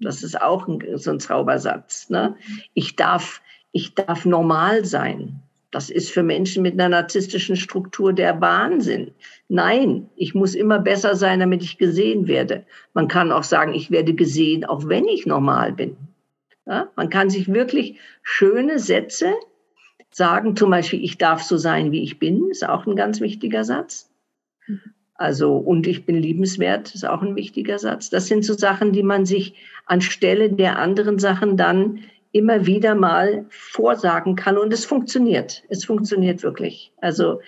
Das 0.00 0.22
ist 0.22 0.40
auch 0.40 0.66
ein, 0.66 0.82
so 0.96 1.10
ein 1.10 1.20
Zaubersatz. 1.20 2.10
Ne? 2.10 2.36
Ich 2.72 2.96
darf, 2.96 3.42
ich 3.70 3.94
darf 3.94 4.24
normal 4.24 4.84
sein. 4.84 5.43
Das 5.74 5.90
ist 5.90 6.12
für 6.12 6.22
Menschen 6.22 6.62
mit 6.62 6.74
einer 6.74 6.88
narzisstischen 6.88 7.56
Struktur 7.56 8.12
der 8.12 8.40
Wahnsinn. 8.40 9.10
Nein, 9.48 10.08
ich 10.14 10.32
muss 10.32 10.54
immer 10.54 10.78
besser 10.78 11.16
sein, 11.16 11.40
damit 11.40 11.64
ich 11.64 11.78
gesehen 11.78 12.28
werde. 12.28 12.64
Man 12.92 13.08
kann 13.08 13.32
auch 13.32 13.42
sagen, 13.42 13.74
ich 13.74 13.90
werde 13.90 14.14
gesehen, 14.14 14.64
auch 14.64 14.86
wenn 14.86 15.08
ich 15.08 15.26
normal 15.26 15.72
bin. 15.72 15.96
Ja, 16.64 16.90
man 16.94 17.10
kann 17.10 17.28
sich 17.28 17.52
wirklich 17.52 17.98
schöne 18.22 18.78
Sätze 18.78 19.34
sagen, 20.12 20.54
zum 20.54 20.70
Beispiel, 20.70 21.02
ich 21.02 21.18
darf 21.18 21.42
so 21.42 21.56
sein, 21.56 21.90
wie 21.90 22.04
ich 22.04 22.20
bin, 22.20 22.50
ist 22.52 22.64
auch 22.64 22.86
ein 22.86 22.94
ganz 22.94 23.20
wichtiger 23.20 23.64
Satz. 23.64 24.08
Also, 25.16 25.56
und 25.56 25.88
ich 25.88 26.06
bin 26.06 26.14
liebenswert, 26.14 26.94
ist 26.94 27.04
auch 27.04 27.20
ein 27.20 27.34
wichtiger 27.34 27.80
Satz. 27.80 28.10
Das 28.10 28.28
sind 28.28 28.44
so 28.44 28.54
Sachen, 28.54 28.92
die 28.92 29.02
man 29.02 29.26
sich 29.26 29.56
anstelle 29.86 30.50
der 30.50 30.78
anderen 30.78 31.18
Sachen 31.18 31.56
dann 31.56 31.98
immer 32.34 32.66
wieder 32.66 32.96
mal 32.96 33.46
vorsagen 33.48 34.34
kann 34.34 34.58
und 34.58 34.72
es 34.72 34.84
funktioniert. 34.84 35.62
Es 35.68 35.84
funktioniert 35.84 36.42
wirklich. 36.42 36.92
Also 37.00 37.40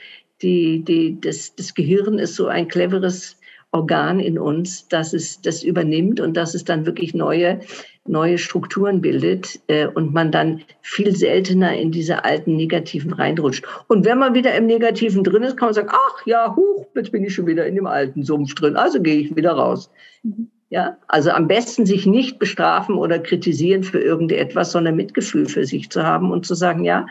die, 0.43 0.85
die, 0.85 1.21
das, 1.21 1.57
das 1.57 1.75
Gehirn 1.75 2.21
ist 2.21 2.37
so 2.37 2.47
ein 2.47 2.69
cleveres 2.69 3.37
Organ 3.73 4.21
in 4.21 4.39
uns, 4.39 4.87
dass 4.87 5.13
es 5.13 5.43
das 5.43 5.65
übernimmt 5.65 6.21
und 6.21 6.37
dass 6.37 6.55
es 6.55 6.65
dann 6.65 6.87
wirklich 6.87 7.15
neue, 7.15 7.61
neue 8.07 8.39
Strukturen 8.39 9.01
bildet 9.01 9.59
äh, 9.67 9.89
und 9.89 10.15
man 10.15 10.31
dann 10.31 10.63
viel 10.83 11.17
seltener 11.17 11.77
in 11.77 11.91
diese 11.91 12.25
alten 12.25 12.55
Negativen 12.55 13.13
reinrutscht. 13.13 13.67
Und 13.89 14.05
wenn 14.05 14.19
man 14.19 14.35
wieder 14.35 14.55
im 14.55 14.67
Negativen 14.67 15.25
drin 15.25 15.43
ist, 15.43 15.57
kann 15.57 15.67
man 15.67 15.75
sagen, 15.75 15.91
ach 15.91 16.25
ja, 16.27 16.55
huch, 16.55 16.87
jetzt 16.95 17.11
bin 17.11 17.25
ich 17.25 17.35
schon 17.35 17.49
wieder 17.49 17.67
in 17.67 17.75
dem 17.75 17.89
alten 17.89 18.23
Sumpf 18.23 18.55
drin, 18.55 18.77
also 18.77 19.03
gehe 19.03 19.19
ich 19.19 19.35
wieder 19.35 19.53
raus. 19.53 19.91
Mhm. 20.23 20.49
Ja, 20.69 20.99
also 21.07 21.31
am 21.31 21.47
besten 21.47 21.87
sich 21.87 22.07
nicht 22.07 22.39
bestrafen 22.39 22.97
oder 22.97 23.21
kritisieren 23.21 23.85
für 23.85 24.01
irgendetwas, 24.01 24.73
sondern 24.73 24.97
Mitgefühl 24.97 25.47
für 25.47 25.65
sich 25.65 25.91
zu 25.91 26.03
haben 26.03 26.33
und 26.33 26.45
zu 26.45 26.55
sagen, 26.55 26.83
ja, 26.85 27.07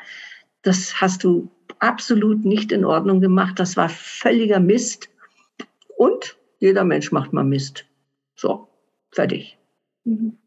das 0.62 1.00
hast 1.00 1.24
du 1.24 1.50
absolut 1.80 2.44
nicht 2.44 2.72
in 2.72 2.84
Ordnung 2.84 3.22
gemacht, 3.22 3.60
das 3.60 3.78
war 3.78 3.88
völliger 3.88 4.60
Mist. 4.60 5.10
Und 5.98 6.38
jeder 6.60 6.84
Mensch 6.84 7.12
macht 7.12 7.32
mal 7.32 7.44
Mist. 7.44 7.86
So, 8.36 8.68
fertig. 9.12 9.58
Mhm. 10.04 10.38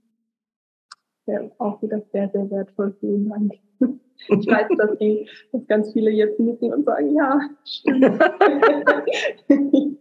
Ja, 1.26 1.40
auch 1.58 1.80
wieder 1.82 2.02
sehr, 2.12 2.28
sehr 2.30 2.50
wertvoll. 2.50 2.94
Vielen 3.00 3.28
Dank. 3.28 3.52
Ich 4.26 4.46
weiß, 4.46 4.68
dass, 4.76 4.98
die, 4.98 5.28
dass 5.52 5.66
ganz 5.66 5.92
viele 5.92 6.10
jetzt 6.10 6.40
nicken 6.40 6.72
und 6.72 6.84
sagen, 6.84 7.14
ja, 7.14 7.40
stimmt. 7.64 8.20
ich 9.48 9.98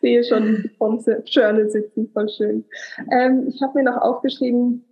sehe 0.00 0.24
schon 0.24 0.70
vom 0.78 1.02
Journal 1.26 1.68
sitzen, 1.70 2.10
voll 2.12 2.28
schön. 2.28 2.64
Ähm, 3.10 3.46
ich 3.48 3.62
habe 3.62 3.78
mir 3.78 3.84
noch 3.84 3.96
aufgeschrieben, 4.00 4.84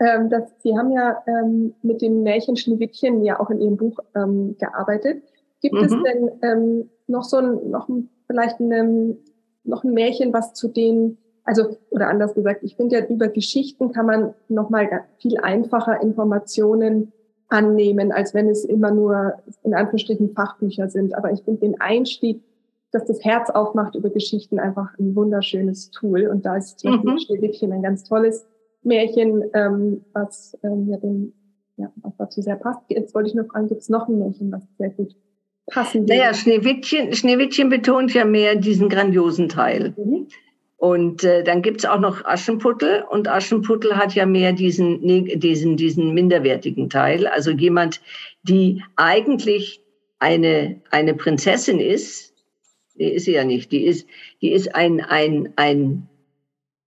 ähm, 0.00 0.30
dass 0.30 0.50
Sie 0.62 0.76
haben 0.76 0.90
ja 0.90 1.22
ähm, 1.26 1.74
mit 1.82 2.02
dem 2.02 2.22
Märchen 2.22 2.56
Schneewittchen 2.56 3.22
ja 3.22 3.38
auch 3.38 3.50
in 3.50 3.60
Ihrem 3.60 3.76
Buch 3.76 3.98
ähm, 4.16 4.56
gearbeitet. 4.58 5.22
Gibt 5.60 5.74
mhm. 5.74 5.84
es 5.84 5.90
denn 5.90 6.30
ähm, 6.42 6.90
noch 7.06 7.24
so 7.24 7.36
ein, 7.36 7.70
noch 7.70 7.88
ein, 7.88 8.10
vielleicht 8.26 8.60
eine, 8.60 9.16
noch 9.64 9.84
ein 9.84 9.92
Märchen, 9.92 10.32
was 10.32 10.54
zu 10.54 10.68
den 10.68 11.18
also 11.44 11.76
oder 11.90 12.08
anders 12.08 12.34
gesagt, 12.34 12.62
ich 12.62 12.74
finde 12.74 12.98
ja 12.98 13.06
über 13.06 13.28
Geschichten 13.28 13.92
kann 13.92 14.06
man 14.06 14.34
noch 14.48 14.70
mal 14.70 14.88
viel 15.18 15.36
einfacher 15.36 16.00
Informationen 16.00 17.12
annehmen, 17.48 18.12
als 18.12 18.34
wenn 18.34 18.48
es 18.48 18.64
immer 18.64 18.90
nur 18.90 19.34
in 19.62 19.74
Anführungsstrichen 19.74 20.34
Fachbücher 20.34 20.88
sind. 20.88 21.14
Aber 21.14 21.32
ich 21.32 21.42
finde 21.42 21.60
den 21.60 21.80
Einstieg, 21.80 22.42
dass 22.92 23.04
das 23.04 23.24
Herz 23.24 23.50
aufmacht 23.50 23.96
über 23.96 24.10
Geschichten 24.10 24.58
einfach 24.58 24.96
ein 24.98 25.14
wunderschönes 25.14 25.90
Tool. 25.90 26.28
Und 26.28 26.46
da 26.46 26.56
ist 26.56 26.78
zum 26.78 26.92
Beispiel 26.92 27.12
mhm. 27.12 27.18
Schneewittchen 27.18 27.72
ein 27.72 27.82
ganz 27.82 28.04
tolles 28.04 28.46
Märchen, 28.82 29.44
ähm, 29.54 30.04
was 30.12 30.56
ähm, 30.62 30.88
ja, 30.88 30.96
dem, 30.98 31.32
ja 31.76 31.90
was 32.02 32.16
dazu 32.16 32.40
sehr 32.40 32.56
passt. 32.56 32.82
Jetzt 32.88 33.14
wollte 33.14 33.30
ich 33.30 33.34
noch 33.34 33.46
fragen, 33.46 33.68
gibt 33.68 33.80
es 33.80 33.88
noch 33.88 34.08
ein 34.08 34.18
Märchen, 34.18 34.52
was 34.52 34.62
sehr 34.78 34.90
gut 34.90 35.16
passen 35.66 36.02
würde? 36.02 36.16
Naja, 36.16 36.34
Schneewittchen, 36.34 37.12
Schneewittchen 37.12 37.68
betont 37.68 38.14
ja 38.14 38.24
mehr 38.24 38.56
diesen 38.56 38.88
grandiosen 38.88 39.48
Teil. 39.48 39.94
Mhm. 39.96 40.28
Und 40.76 41.24
äh, 41.24 41.44
dann 41.44 41.62
gibt's 41.62 41.84
auch 41.84 42.00
noch 42.00 42.24
Aschenputtel. 42.24 43.04
Und 43.08 43.28
Aschenputtel 43.28 43.96
hat 43.96 44.14
ja 44.14 44.26
mehr 44.26 44.52
diesen, 44.52 45.00
diesen, 45.40 45.76
diesen 45.76 46.12
minderwertigen 46.14 46.90
Teil. 46.90 47.26
Also 47.26 47.50
jemand, 47.52 48.00
die 48.42 48.82
eigentlich 48.96 49.80
eine, 50.18 50.80
eine 50.90 51.14
Prinzessin 51.14 51.80
ist, 51.80 52.34
die 52.96 53.12
ist 53.12 53.24
sie 53.24 53.32
ja 53.32 53.44
nicht, 53.44 53.72
die 53.72 53.84
ist, 53.84 54.06
die 54.40 54.52
ist 54.52 54.74
ein, 54.74 55.00
ein, 55.00 55.52
ein, 55.56 56.08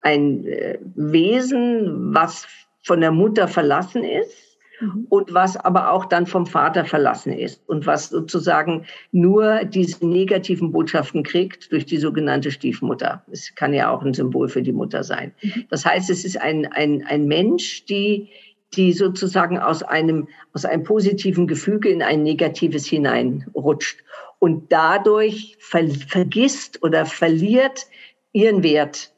ein 0.01 0.45
äh, 0.45 0.77
Wesen, 0.95 2.13
was 2.13 2.47
von 2.83 3.01
der 3.01 3.11
Mutter 3.11 3.47
verlassen 3.47 4.03
ist 4.03 4.46
Mhm. 4.79 5.07
und 5.09 5.33
was 5.33 5.57
aber 5.57 5.91
auch 5.91 6.05
dann 6.05 6.27
vom 6.27 6.45
Vater 6.45 6.85
verlassen 6.85 7.33
ist 7.33 7.67
und 7.67 7.87
was 7.87 8.09
sozusagen 8.09 8.85
nur 9.11 9.65
diese 9.65 10.05
negativen 10.05 10.71
Botschaften 10.71 11.23
kriegt 11.23 11.71
durch 11.71 11.85
die 11.85 11.97
sogenannte 11.97 12.51
Stiefmutter. 12.51 13.23
Es 13.31 13.55
kann 13.55 13.73
ja 13.73 13.89
auch 13.89 14.03
ein 14.03 14.13
Symbol 14.13 14.49
für 14.49 14.61
die 14.61 14.71
Mutter 14.73 15.03
sein. 15.03 15.33
Mhm. 15.41 15.65
Das 15.69 15.85
heißt, 15.85 16.09
es 16.09 16.23
ist 16.25 16.39
ein, 16.39 16.65
ein, 16.71 17.03
ein 17.07 17.25
Mensch, 17.25 17.85
die, 17.85 18.29
die 18.75 18.93
sozusagen 18.93 19.57
aus 19.57 19.81
einem, 19.81 20.27
aus 20.53 20.65
einem 20.65 20.83
positiven 20.83 21.47
Gefüge 21.47 21.89
in 21.89 22.03
ein 22.03 22.21
negatives 22.21 22.85
hineinrutscht 22.85 24.03
und 24.39 24.71
dadurch 24.71 25.57
ver 25.59 25.87
vergisst 25.87 26.83
oder 26.83 27.05
verliert 27.05 27.87
ihren 28.31 28.61
Wert 28.61 29.11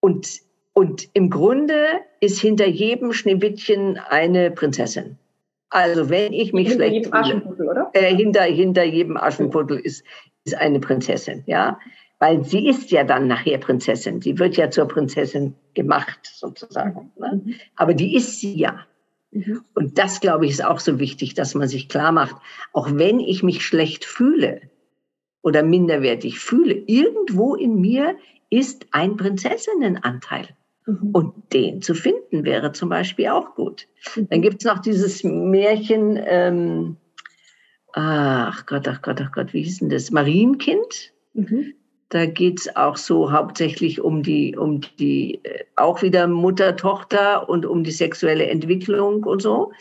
und 0.00 0.42
und 0.74 1.08
im 1.12 1.28
Grunde 1.30 2.00
ist 2.20 2.40
hinter 2.40 2.66
jedem 2.66 3.12
Schneewittchen 3.12 3.98
eine 3.98 4.50
Prinzessin. 4.50 5.18
Also 5.68 6.10
wenn 6.10 6.32
ich 6.32 6.52
mich 6.52 6.68
hinter 6.68 6.84
schlecht 6.84 6.94
jedem 6.94 7.12
Aschenputtel, 7.14 7.68
oder? 7.68 7.90
Äh, 7.94 8.14
hinter, 8.14 8.42
hinter 8.42 8.84
jedem 8.84 9.16
Aschenputtel 9.16 9.78
ist, 9.78 10.04
ist 10.44 10.54
eine 10.54 10.80
Prinzessin, 10.80 11.44
ja. 11.46 11.78
Weil 12.18 12.44
sie 12.44 12.68
ist 12.68 12.90
ja 12.90 13.04
dann 13.04 13.26
nachher 13.26 13.58
Prinzessin. 13.58 14.20
Sie 14.20 14.38
wird 14.38 14.56
ja 14.56 14.70
zur 14.70 14.86
Prinzessin 14.86 15.54
gemacht, 15.74 16.20
sozusagen. 16.22 17.10
Ne? 17.18 17.42
Mhm. 17.44 17.54
Aber 17.76 17.94
die 17.94 18.14
ist 18.14 18.38
sie 18.38 18.54
ja. 18.56 18.86
Mhm. 19.32 19.64
Und 19.74 19.98
das, 19.98 20.20
glaube 20.20 20.44
ich, 20.44 20.52
ist 20.52 20.64
auch 20.64 20.78
so 20.78 20.98
wichtig, 20.98 21.34
dass 21.34 21.54
man 21.54 21.68
sich 21.68 21.88
klar 21.88 22.12
macht, 22.12 22.36
auch 22.72 22.90
wenn 22.92 23.18
ich 23.18 23.42
mich 23.42 23.64
schlecht 23.64 24.04
fühle 24.04 24.60
oder 25.42 25.62
minderwertig 25.62 26.38
fühle, 26.38 26.74
irgendwo 26.74 27.56
in 27.56 27.80
mir 27.80 28.16
ist 28.50 28.86
ein 28.92 29.16
Prinzessinnenanteil. 29.16 30.48
Mhm. 30.86 31.10
Und 31.12 31.34
den 31.52 31.82
zu 31.82 31.94
finden 31.94 32.44
wäre 32.44 32.72
zum 32.72 32.88
Beispiel 32.88 33.28
auch 33.28 33.54
gut. 33.54 33.86
Mhm. 34.16 34.28
Dann 34.30 34.42
gibt 34.42 34.62
es 34.62 34.64
noch 34.64 34.80
dieses 34.80 35.22
Märchen, 35.24 36.18
ähm, 36.24 36.96
ach 37.92 38.66
Gott, 38.66 38.88
ach 38.88 39.02
Gott, 39.02 39.20
ach 39.20 39.32
Gott, 39.32 39.52
wie 39.52 39.62
hieß 39.62 39.78
denn 39.78 39.90
das? 39.90 40.10
Marienkind. 40.10 41.12
Mhm. 41.34 41.74
Da 42.08 42.26
geht 42.26 42.60
es 42.60 42.76
auch 42.76 42.98
so 42.98 43.32
hauptsächlich 43.32 44.02
um 44.02 44.22
die, 44.22 44.54
um 44.54 44.82
die, 44.98 45.42
äh, 45.44 45.64
auch 45.76 46.02
wieder 46.02 46.26
Mutter, 46.26 46.76
Tochter 46.76 47.48
und 47.48 47.64
um 47.64 47.84
die 47.84 47.90
sexuelle 47.90 48.46
Entwicklung 48.46 49.24
und 49.24 49.40
so. 49.40 49.72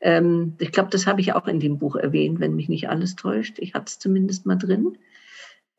Ähm, 0.00 0.54
ich 0.60 0.70
glaube, 0.70 0.90
das 0.90 1.06
habe 1.06 1.20
ich 1.20 1.32
auch 1.32 1.48
in 1.48 1.58
dem 1.58 1.78
Buch 1.78 1.96
erwähnt, 1.96 2.38
wenn 2.38 2.54
mich 2.54 2.68
nicht 2.68 2.88
alles 2.88 3.16
täuscht. 3.16 3.58
Ich 3.58 3.74
hatte 3.74 3.86
es 3.86 3.98
zumindest 3.98 4.46
mal 4.46 4.56
drin. 4.56 4.98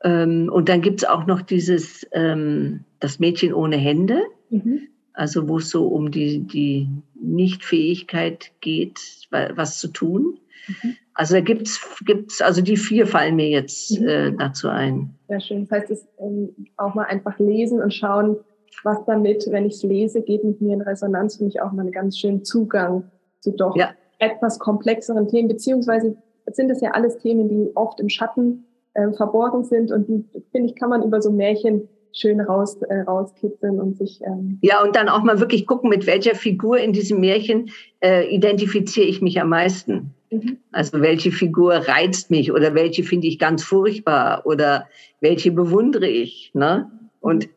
Ähm, 0.04 0.49
und 0.52 0.70
dann 0.70 0.82
gibt 0.82 1.02
es 1.02 1.08
auch 1.08 1.26
noch 1.26 1.41
dieses, 1.41 2.08
ähm, 2.12 2.86
das 2.99 3.20
Mädchen 3.20 3.54
ohne 3.54 3.78
Hände. 3.78 4.22
Mhm. 4.49 4.88
Also 5.14 5.49
wo 5.49 5.58
es 5.58 5.70
so 5.70 5.88
um 5.88 6.10
die, 6.10 6.39
die 6.39 6.88
Nichtfähigkeit 7.16 8.52
geht, 8.62 8.99
was 9.30 9.78
zu 9.78 9.89
tun. 9.89 10.39
Mhm. 10.68 10.95
Also 11.14 11.36
da 11.36 11.41
gibt's 11.41 11.80
gibt's, 12.06 12.41
also 12.41 12.62
die 12.62 12.78
vier 12.78 13.06
fallen 13.06 13.36
mir 13.36 13.49
jetzt 13.49 13.99
mhm. 13.99 14.08
äh, 14.08 14.32
dazu 14.32 14.70
ein. 14.70 15.14
Sehr 15.28 15.41
schön. 15.41 15.68
Das 15.68 15.72
heißt, 15.72 15.91
es, 15.91 16.08
ähm, 16.20 16.49
auch 16.78 16.95
mal 16.95 17.04
einfach 17.04 17.38
lesen 17.39 17.82
und 17.82 17.93
schauen, 17.93 18.38
was 18.84 19.04
damit, 19.06 19.45
wenn 19.49 19.66
ich 19.66 19.74
es 19.74 19.84
lese, 19.84 20.22
geht 20.22 20.43
mit 20.43 20.62
mir 20.62 20.74
in 20.74 20.82
Resonanz, 20.82 21.38
finde 21.38 21.49
ich 21.49 21.62
auch 21.62 21.72
mal 21.74 21.82
einen 21.82 21.91
ganz 21.91 22.18
schönen 22.18 22.43
Zugang 22.43 23.04
zu 23.41 23.52
doch 23.52 23.76
ja. 23.76 23.91
etwas 24.20 24.60
komplexeren 24.60 25.28
Themen, 25.28 25.49
beziehungsweise 25.49 26.16
sind 26.54 26.70
es 26.70 26.82
ja 26.82 26.91
alles 26.91 27.18
Themen, 27.18 27.49
die 27.49 27.72
oft 27.76 27.99
im 27.99 28.10
Schatten 28.10 28.66
äh, 28.94 29.12
verborgen 29.14 29.64
sind 29.64 29.92
und 29.92 30.08
die, 30.08 30.26
finde 30.52 30.70
ich, 30.70 30.76
kann 30.76 30.89
man 30.89 31.04
über 31.04 31.22
so 31.22 31.32
Märchen 31.32 31.88
schön 32.14 32.42
raus, 32.42 32.82
äh, 32.82 33.02
rauskitzeln 33.02 33.80
und 33.80 33.98
sich. 33.98 34.22
Ähm 34.22 34.60
ja, 34.62 34.84
und 34.84 34.96
dann 34.96 35.10
auch 35.10 35.24
mal 35.24 35.39
wirklich 35.39 35.66
gucken, 35.66 35.89
mit 35.89 36.06
welcher 36.08 36.36
Figur 36.36 36.78
in 36.78 36.94
diesem 36.94 37.20
Märchen 37.20 37.70
äh, 38.02 38.28
identifiziere 38.34 39.08
ich 39.08 39.22
mich 39.22 39.39
am 39.39 39.50
meisten. 39.50 40.14
Mhm. 40.30 40.58
Also 40.72 41.02
welche 41.02 41.32
Figur 41.32 41.74
reizt 41.74 42.30
mich 42.30 42.52
oder 42.52 42.74
welche 42.76 43.04
finde 43.04 43.28
ich 43.28 43.39
ganz 43.39 43.64
furchtbar 43.64 44.46
oder 44.46 44.88
welche 45.20 45.52
bewundere 45.52 46.08
ich. 46.08 46.52
Ne? 46.54 46.92
Und 47.20 47.50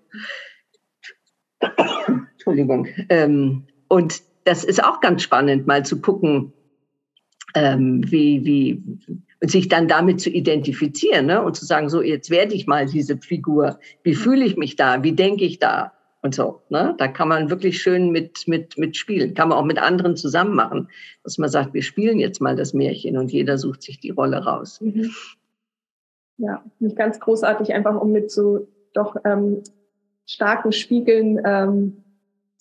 Entschuldigung. 2.32 2.87
Ähm, 3.09 3.64
und 3.89 4.22
das 4.45 4.64
ist 4.64 4.82
auch 4.85 5.01
ganz 5.01 5.22
spannend, 5.22 5.66
mal 5.66 5.85
zu 5.85 6.01
gucken, 6.01 6.53
ähm, 7.55 8.03
wie, 8.11 8.45
wie, 8.45 8.82
und 9.45 9.51
sich 9.51 9.68
dann 9.68 9.88
damit 9.88 10.22
zu 10.22 10.30
identifizieren 10.30 11.26
ne? 11.26 11.42
und 11.42 11.55
zu 11.55 11.66
sagen, 11.66 11.90
so 11.90 12.01
jetzt 12.01 12.30
werde 12.30 12.55
ich 12.55 12.66
mal 12.66 12.86
diese 12.86 13.18
Figur. 13.18 13.78
Wie 14.03 14.14
fühle 14.14 14.42
ich 14.42 14.57
mich 14.57 14.74
da? 14.74 15.03
Wie 15.03 15.12
denke 15.12 15.45
ich 15.45 15.59
da? 15.59 15.92
Und 16.22 16.34
so. 16.34 16.62
Ne? 16.70 16.95
Da 16.97 17.09
kann 17.09 17.28
man 17.28 17.51
wirklich 17.51 17.82
schön 17.82 18.11
mit, 18.11 18.49
mit, 18.49 18.78
mit 18.78 18.97
spielen. 18.97 19.34
Kann 19.34 19.51
man 19.51 19.59
auch 19.59 19.66
mit 19.66 19.78
anderen 19.78 20.16
zusammen 20.16 20.55
machen, 20.55 20.88
dass 21.24 21.36
man 21.36 21.51
sagt, 21.51 21.74
wir 21.74 21.82
spielen 21.82 22.18
jetzt 22.18 22.40
mal 22.40 22.57
das 22.57 22.72
Märchen 22.72 23.18
und 23.18 23.32
jeder 23.32 23.59
sucht 23.59 23.82
sich 23.82 24.01
die 24.01 24.09
Rolle 24.09 24.38
raus. 24.38 24.80
Mhm. 24.80 25.11
Ja, 26.38 26.64
nicht 26.78 26.97
ganz 26.97 27.20
großartig, 27.20 27.74
einfach 27.74 28.01
um 28.01 28.12
mit 28.12 28.30
so 28.30 28.66
doch 28.95 29.14
ähm, 29.26 29.62
starken 30.24 30.72
Spiegeln 30.72 31.38
ähm, 31.45 32.03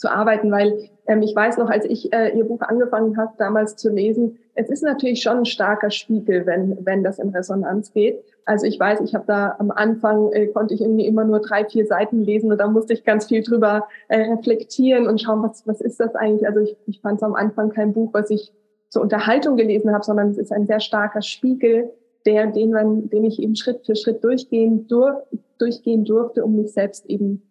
zu 0.04 0.12
arbeiten, 0.12 0.52
weil 0.52 0.90
ähm, 1.08 1.22
ich 1.22 1.34
weiß 1.34 1.58
noch, 1.58 1.70
als 1.70 1.86
ich 1.86 2.12
äh, 2.12 2.38
Ihr 2.38 2.44
Buch 2.44 2.60
angefangen 2.60 3.16
habe, 3.16 3.32
damals 3.38 3.78
zu 3.78 3.90
lesen, 3.90 4.38
es 4.54 4.70
ist 4.70 4.84
natürlich 4.84 5.22
schon 5.22 5.38
ein 5.38 5.46
starker 5.46 5.92
Spiegel, 5.92 6.46
wenn, 6.46 6.78
wenn 6.86 7.06
das 7.06 7.20
in 7.20 7.30
Resonanz 7.30 7.94
geht. 7.94 8.22
Also 8.44 8.66
ich 8.66 8.78
weiß, 8.78 9.00
ich 9.00 9.16
habe 9.16 9.24
da 9.26 9.56
am 9.60 9.72
Anfang, 9.72 10.30
äh, 10.34 10.48
konnte 10.48 10.74
ich 10.74 10.82
irgendwie 10.82 11.08
immer 11.08 11.24
nur 11.24 11.40
drei, 11.40 11.64
vier 11.64 11.86
Seiten 11.86 12.22
lesen 12.22 12.52
und 12.52 12.58
da 12.58 12.68
musste 12.68 12.92
ich 12.92 13.06
ganz 13.06 13.28
viel 13.28 13.44
drüber 13.44 13.88
äh, 14.10 14.20
reflektieren 14.34 15.08
und 15.08 15.22
schauen, 15.22 15.42
was, 15.42 15.66
was 15.66 15.80
ist 15.80 16.02
das 16.02 16.16
eigentlich. 16.16 16.46
Also 16.46 16.60
ich, 16.60 16.76
ich 16.86 17.00
fand 17.00 17.16
es 17.16 17.24
am 17.24 17.36
Anfang 17.36 17.70
kein 17.70 17.94
Buch, 17.94 18.10
was 18.12 18.30
ich 18.30 18.52
zur 18.90 19.04
Unterhaltung 19.04 19.56
gelesen 19.56 19.94
habe, 19.94 20.04
sondern 20.04 20.32
es 20.32 20.38
ist 20.38 20.52
ein 20.52 20.68
sehr 20.68 20.82
starker 20.82 21.22
Spiegel, 21.22 21.92
der, 22.26 22.48
den, 22.48 22.72
man, 22.72 23.10
den 23.10 23.24
ich 23.24 23.42
eben 23.42 23.56
Schritt 23.56 23.86
für 23.86 23.96
Schritt 23.96 24.22
durchgehen, 24.22 24.86
durch, 24.90 25.16
durchgehen 25.60 26.04
durfte, 26.04 26.44
um 26.44 26.58
mich 26.58 26.74
selbst 26.74 27.06
eben 27.06 27.42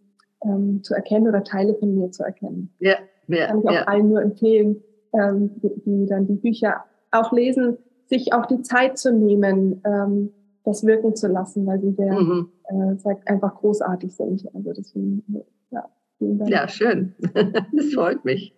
ähm, 0.44 0.82
zu 0.82 0.94
erkennen 0.94 1.28
oder 1.28 1.44
Teile 1.44 1.74
von 1.74 1.94
mir 1.94 2.10
zu 2.10 2.22
erkennen. 2.24 2.72
Ja, 2.78 2.96
ja, 3.28 3.46
Kann 3.46 3.60
ich 3.60 3.68
auch 3.68 3.72
ja. 3.72 3.84
allen 3.84 4.08
nur 4.08 4.22
empfehlen, 4.22 4.82
ähm, 5.14 5.50
die, 5.62 5.70
die 5.84 6.06
dann 6.06 6.26
die 6.26 6.34
Bücher 6.34 6.84
auch 7.10 7.32
lesen, 7.32 7.78
sich 8.06 8.32
auch 8.32 8.46
die 8.46 8.62
Zeit 8.62 8.98
zu 8.98 9.12
nehmen, 9.12 9.80
ähm, 9.84 10.30
das 10.64 10.84
wirken 10.86 11.14
zu 11.16 11.28
lassen, 11.28 11.66
weil 11.66 11.80
sie 11.80 11.92
sehr, 11.92 12.12
Mhm. 12.12 12.48
äh, 12.68 12.96
sagt, 12.96 13.28
einfach 13.28 13.54
großartig 13.56 14.14
sind. 14.14 14.46
Also 14.54 14.72
deswegen, 14.72 15.24
ja, 15.70 15.84
vielen 16.18 16.38
Dank. 16.38 16.50
Ja, 16.50 16.68
schön. 16.68 17.14
Das 17.72 17.92
freut 17.94 18.24
mich. 18.24 18.54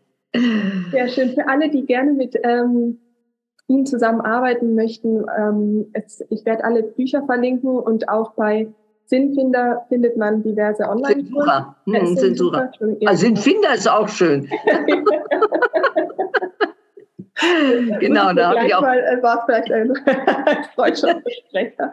Sehr 0.90 1.08
schön. 1.08 1.30
Für 1.30 1.48
alle, 1.48 1.70
die 1.70 1.86
gerne 1.86 2.12
mit 2.12 2.36
ähm, 2.42 2.98
Ihnen 3.68 3.86
zusammenarbeiten 3.86 4.74
möchten, 4.74 5.24
ähm, 5.38 5.86
es, 5.94 6.22
ich 6.28 6.44
werde 6.44 6.64
alle 6.64 6.82
Bücher 6.82 7.24
verlinken 7.24 7.70
und 7.70 8.08
auch 8.08 8.32
bei 8.34 8.68
Sinnfinder 9.06 9.84
findet 9.88 10.16
man 10.16 10.42
diverse 10.42 10.82
online 10.88 11.14
Sinnsucher. 11.22 11.76
Äh, 11.86 11.90
Hm, 12.00 12.16
Sinnsucher. 12.16 12.70
Ja, 13.00 13.10
Also 13.10 13.26
Sinnfinder 13.26 13.74
ist 13.74 13.88
auch 13.88 14.08
schön. 14.08 14.48
genau, 18.00 18.32
da 18.32 18.50
habe 18.50 18.66
ich 18.66 18.74
auch. 18.74 18.80
Mal, 18.80 18.98
äh, 18.98 19.22
war 19.22 19.44
vielleicht 19.46 19.70
ein 19.72 19.92
deutscher 20.76 21.20
Sprecher. 21.48 21.90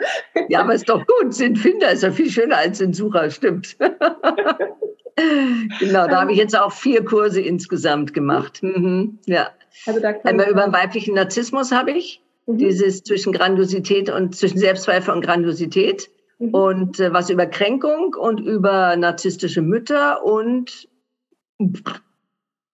Ja, 0.49 0.61
aber 0.61 0.73
ist 0.73 0.89
doch 0.89 1.03
gut. 1.05 1.33
Sinnfinder 1.33 1.91
ist 1.91 2.03
ja 2.03 2.11
viel 2.11 2.29
schöner 2.29 2.57
als 2.57 2.77
Sinnsucher, 2.77 3.29
stimmt. 3.29 3.75
genau, 5.79 6.07
da 6.07 6.21
habe 6.21 6.31
ich 6.31 6.37
jetzt 6.37 6.57
auch 6.57 6.71
vier 6.71 7.03
Kurse 7.03 7.41
insgesamt 7.41 8.13
gemacht. 8.13 8.61
Mhm, 8.63 9.19
ja. 9.25 9.49
Also 9.87 9.99
da 9.99 10.13
Einmal 10.23 10.49
über 10.49 10.63
den 10.63 10.73
weiblichen 10.73 11.15
Narzissmus 11.15 11.71
habe 11.71 11.91
ich, 11.91 12.21
Mhm. 12.47 12.57
dieses 12.57 13.03
zwischen 13.03 13.33
Grandiosität 13.33 14.09
und 14.09 14.35
zwischen 14.35 14.57
Selbstzweifel 14.57 15.13
und 15.13 15.21
Grandiosität. 15.21 16.09
Mhm. 16.41 16.53
Und 16.53 16.99
äh, 16.99 17.13
was 17.13 17.29
über 17.29 17.45
Kränkung 17.45 18.15
und 18.15 18.39
über 18.39 18.95
narzisstische 18.95 19.61
Mütter 19.61 20.25
und 20.25 20.89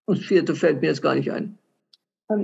das 0.08 0.20
vierte 0.20 0.56
fällt 0.56 0.82
mir 0.82 0.88
jetzt 0.88 1.02
gar 1.02 1.16
nicht 1.16 1.32
ein. 1.32 1.58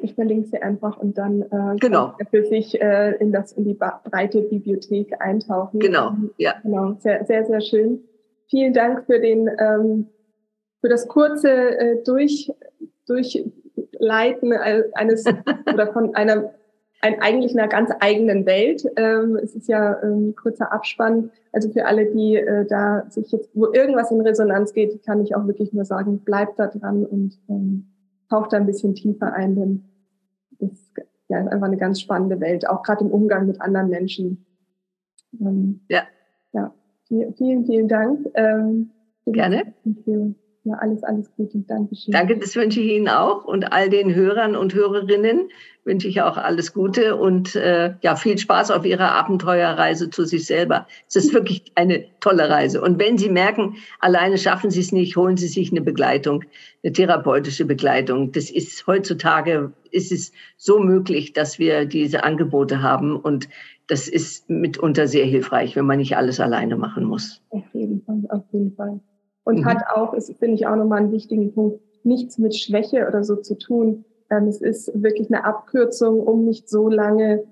Ich 0.02 0.14
verlinke 0.16 0.48
sie 0.48 0.62
einfach 0.62 0.98
und 0.98 1.18
dann 1.18 1.42
äh, 1.42 1.76
Genau. 1.80 2.14
kann 2.18 2.28
für 2.28 2.46
sich 2.46 2.80
äh, 2.82 3.16
in, 3.18 3.32
das, 3.34 3.52
in 3.54 3.66
die 3.66 3.74
breite 3.74 4.42
Bibliothek 4.44 5.14
eintauchen. 5.20 5.80
Genau, 5.80 6.10
Ähm, 6.10 6.32
ja. 6.38 6.56
Genau, 6.64 6.96
sehr, 7.00 7.26
sehr, 7.26 7.46
sehr 7.46 7.62
schön. 7.62 8.02
Vielen 8.50 8.74
Dank 8.74 9.06
für 9.06 9.20
den, 9.20 9.50
ähm, 9.60 10.08
für 10.82 10.90
das 10.90 11.08
kurze 11.08 11.50
äh, 11.50 12.04
durch, 12.04 12.52
Durchleiten 13.08 14.52
äh, 14.54 14.84
eines 14.94 15.26
oder 15.74 15.92
von 15.92 16.16
einer 16.16 16.54
ein, 17.04 17.22
eigentlich 17.22 17.52
einer 17.52 17.68
ganz 17.68 17.92
eigenen 18.00 18.46
Welt. 18.46 18.86
Ähm, 18.96 19.36
es 19.36 19.54
ist 19.54 19.68
ja 19.68 20.00
ein 20.02 20.36
kurzer 20.36 20.72
Abspann. 20.72 21.32
Also 21.52 21.70
für 21.70 21.86
alle, 21.86 22.10
die 22.12 22.38
äh, 22.38 22.66
da 22.66 23.06
sich 23.10 23.30
jetzt, 23.32 23.50
wo 23.54 23.74
irgendwas 23.74 24.10
in 24.10 24.22
Resonanz 24.22 24.74
geht, 24.74 25.04
kann 25.04 25.22
ich 25.22 25.36
auch 25.36 25.46
wirklich 25.46 25.74
nur 25.74 25.84
sagen, 25.84 26.20
bleibt 26.20 26.60
da 26.60 26.68
dran 26.68 27.06
und 27.06 27.38
ähm, 27.50 27.90
taucht 28.30 28.54
da 28.54 28.58
ein 28.58 28.66
bisschen 28.66 28.96
tiefer 28.96 29.34
ein, 29.34 29.56
denn 29.56 29.84
das 30.60 30.72
ja, 31.28 31.42
ist 31.42 31.48
einfach 31.50 31.68
eine 31.68 31.78
ganz 31.78 32.00
spannende 32.00 32.40
Welt, 32.40 32.70
auch 32.70 32.84
gerade 32.84 33.04
im 33.04 33.12
Umgang 33.12 33.48
mit 33.48 33.60
anderen 33.60 33.90
Menschen. 33.90 34.46
Ähm, 35.42 35.82
Ja. 35.90 36.04
Ja, 36.54 36.74
vielen, 37.38 37.66
vielen, 37.66 37.88
Dank. 37.90 38.26
Ähm, 38.36 38.92
Gerne. 39.26 39.74
Für, 40.06 40.34
ja, 40.66 40.76
alles, 40.80 41.04
alles 41.04 41.30
Gute. 41.36 41.60
Dankeschön. 41.68 42.14
Danke, 42.14 42.38
das 42.38 42.56
wünsche 42.56 42.80
ich 42.80 42.92
Ihnen 42.92 43.10
auch 43.10 43.44
und 43.44 43.74
all 43.74 43.90
den 43.90 44.16
Hörern 44.16 44.56
und 44.56 44.74
Hörerinnen 44.74 45.50
wünsche 45.84 46.08
ich 46.08 46.22
auch 46.22 46.38
alles 46.38 46.74
Gute 46.74 47.18
und 47.18 47.56
äh, 47.56 47.96
ja 48.02 48.16
viel 48.16 48.38
Spaß 48.38 48.72
auf 48.72 48.86
Ihrer 48.86 49.12
Abenteuerreise 49.12 50.10
zu 50.10 50.24
sich 50.24 50.46
selber. 50.46 50.88
Es 51.10 51.18
ist 51.18 51.34
wirklich 51.34 51.66
eine 51.76 52.06
tolle 52.22 52.50
Reise. 52.50 52.82
Und 52.82 52.98
wenn 52.98 53.18
Sie 53.18 53.30
merken, 53.30 53.76
alleine 54.00 54.38
schaffen 54.38 54.72
Sie 54.72 54.80
es 54.80 54.94
nicht, 54.94 55.18
holen 55.18 55.36
Sie 55.36 55.50
sich 55.50 55.72
eine 55.72 55.82
Begleitung, 55.82 56.46
eine 56.82 56.94
therapeutische 56.94 57.66
Begleitung. 57.66 58.32
Das 58.32 58.50
ist 58.50 58.88
heutzutage 58.88 59.74
ist 59.92 60.14
es 60.14 60.32
so 60.56 60.80
möglich, 60.80 61.34
dass 61.34 61.60
wir 61.60 61.86
diese 61.86 62.24
Angebote 62.24 62.82
haben 62.82 63.18
und 63.18 63.50
das 63.88 64.08
ist 64.08 64.50
mitunter 64.50 65.08
sehr 65.08 65.26
hilfreich, 65.26 65.76
wenn 65.76 65.86
man 65.86 65.98
nicht 65.98 66.16
alles 66.16 66.40
alleine 66.40 66.78
machen 66.78 67.04
muss. 67.04 67.42
Auf 67.50 67.66
jeden 67.74 68.02
Fall, 68.04 68.24
auf 68.30 68.44
jeden 68.54 68.74
Fall. 68.74 69.02
Und 69.46 69.60
Mhm. 69.60 69.66
hat 69.66 69.84
auch, 69.94 70.14
ist, 70.14 70.34
finde 70.38 70.56
ich 70.56 70.68
auch 70.68 70.76
nochmal 70.76 71.00
einen 71.00 71.12
wichtigen 71.12 71.54
Punkt, 71.54 71.80
nichts 72.04 72.38
mit 72.38 72.56
Schwäche 72.56 73.08
oder 73.08 73.24
so 73.24 73.36
zu 73.36 73.58
tun. 73.58 74.06
Ähm, 74.30 74.48
es 74.48 74.62
ist 74.62 74.92
wirklich 75.02 75.28
eine 75.34 75.44
Abkürzung, 75.44 76.20
um 76.22 76.46
nicht 76.46 76.70
so 76.70 76.90
lange 76.90 77.44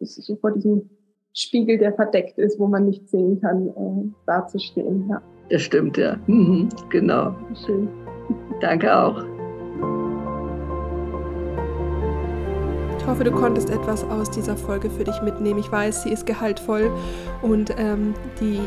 so 0.00 0.36
vor 0.36 0.50
diesem 0.52 0.90
Spiegel, 1.32 1.78
der 1.78 1.92
verdeckt 1.92 2.38
ist, 2.38 2.58
wo 2.58 2.66
man 2.66 2.86
nicht 2.86 3.08
sehen 3.08 3.40
kann, 3.40 3.68
äh, 3.68 4.10
dazustehen. 4.26 5.06
Ja, 5.08 5.22
Das 5.50 5.62
stimmt, 5.62 5.96
ja. 5.96 6.16
Mhm, 6.26 6.68
genau. 6.90 7.34
schön. 7.64 7.88
Danke 8.60 8.92
auch. 8.96 9.22
Ich 12.98 13.06
hoffe, 13.06 13.22
du 13.22 13.30
konntest 13.30 13.70
etwas 13.70 14.02
aus 14.04 14.30
dieser 14.30 14.56
Folge 14.56 14.90
für 14.90 15.04
dich 15.04 15.22
mitnehmen. 15.22 15.60
Ich 15.60 15.70
weiß, 15.70 16.02
sie 16.02 16.10
ist 16.10 16.26
gehaltvoll 16.26 16.90
und 17.42 17.70
ähm, 17.78 18.14
die, 18.40 18.58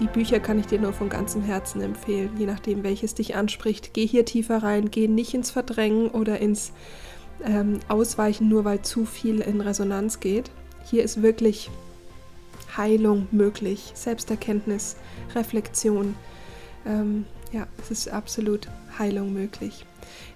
die 0.00 0.06
Bücher 0.06 0.40
kann 0.40 0.58
ich 0.58 0.66
dir 0.66 0.80
nur 0.80 0.92
von 0.92 1.08
ganzem 1.08 1.42
Herzen 1.42 1.80
empfehlen, 1.80 2.30
je 2.38 2.46
nachdem, 2.46 2.82
welches 2.82 3.14
dich 3.14 3.36
anspricht. 3.36 3.94
Geh 3.94 4.06
hier 4.06 4.24
tiefer 4.24 4.62
rein, 4.62 4.90
geh 4.90 5.08
nicht 5.08 5.34
ins 5.34 5.50
Verdrängen 5.50 6.08
oder 6.08 6.38
ins 6.38 6.72
ähm, 7.44 7.80
Ausweichen, 7.88 8.48
nur 8.48 8.64
weil 8.64 8.82
zu 8.82 9.04
viel 9.04 9.40
in 9.40 9.60
Resonanz 9.60 10.20
geht. 10.20 10.50
Hier 10.84 11.02
ist 11.02 11.22
wirklich 11.22 11.70
Heilung 12.76 13.26
möglich, 13.30 13.92
Selbsterkenntnis, 13.94 14.96
Reflexion. 15.34 16.14
Ähm, 16.86 17.24
ja, 17.52 17.66
es 17.80 17.90
ist 17.90 18.08
absolut 18.08 18.68
Heilung 18.98 19.32
möglich. 19.32 19.84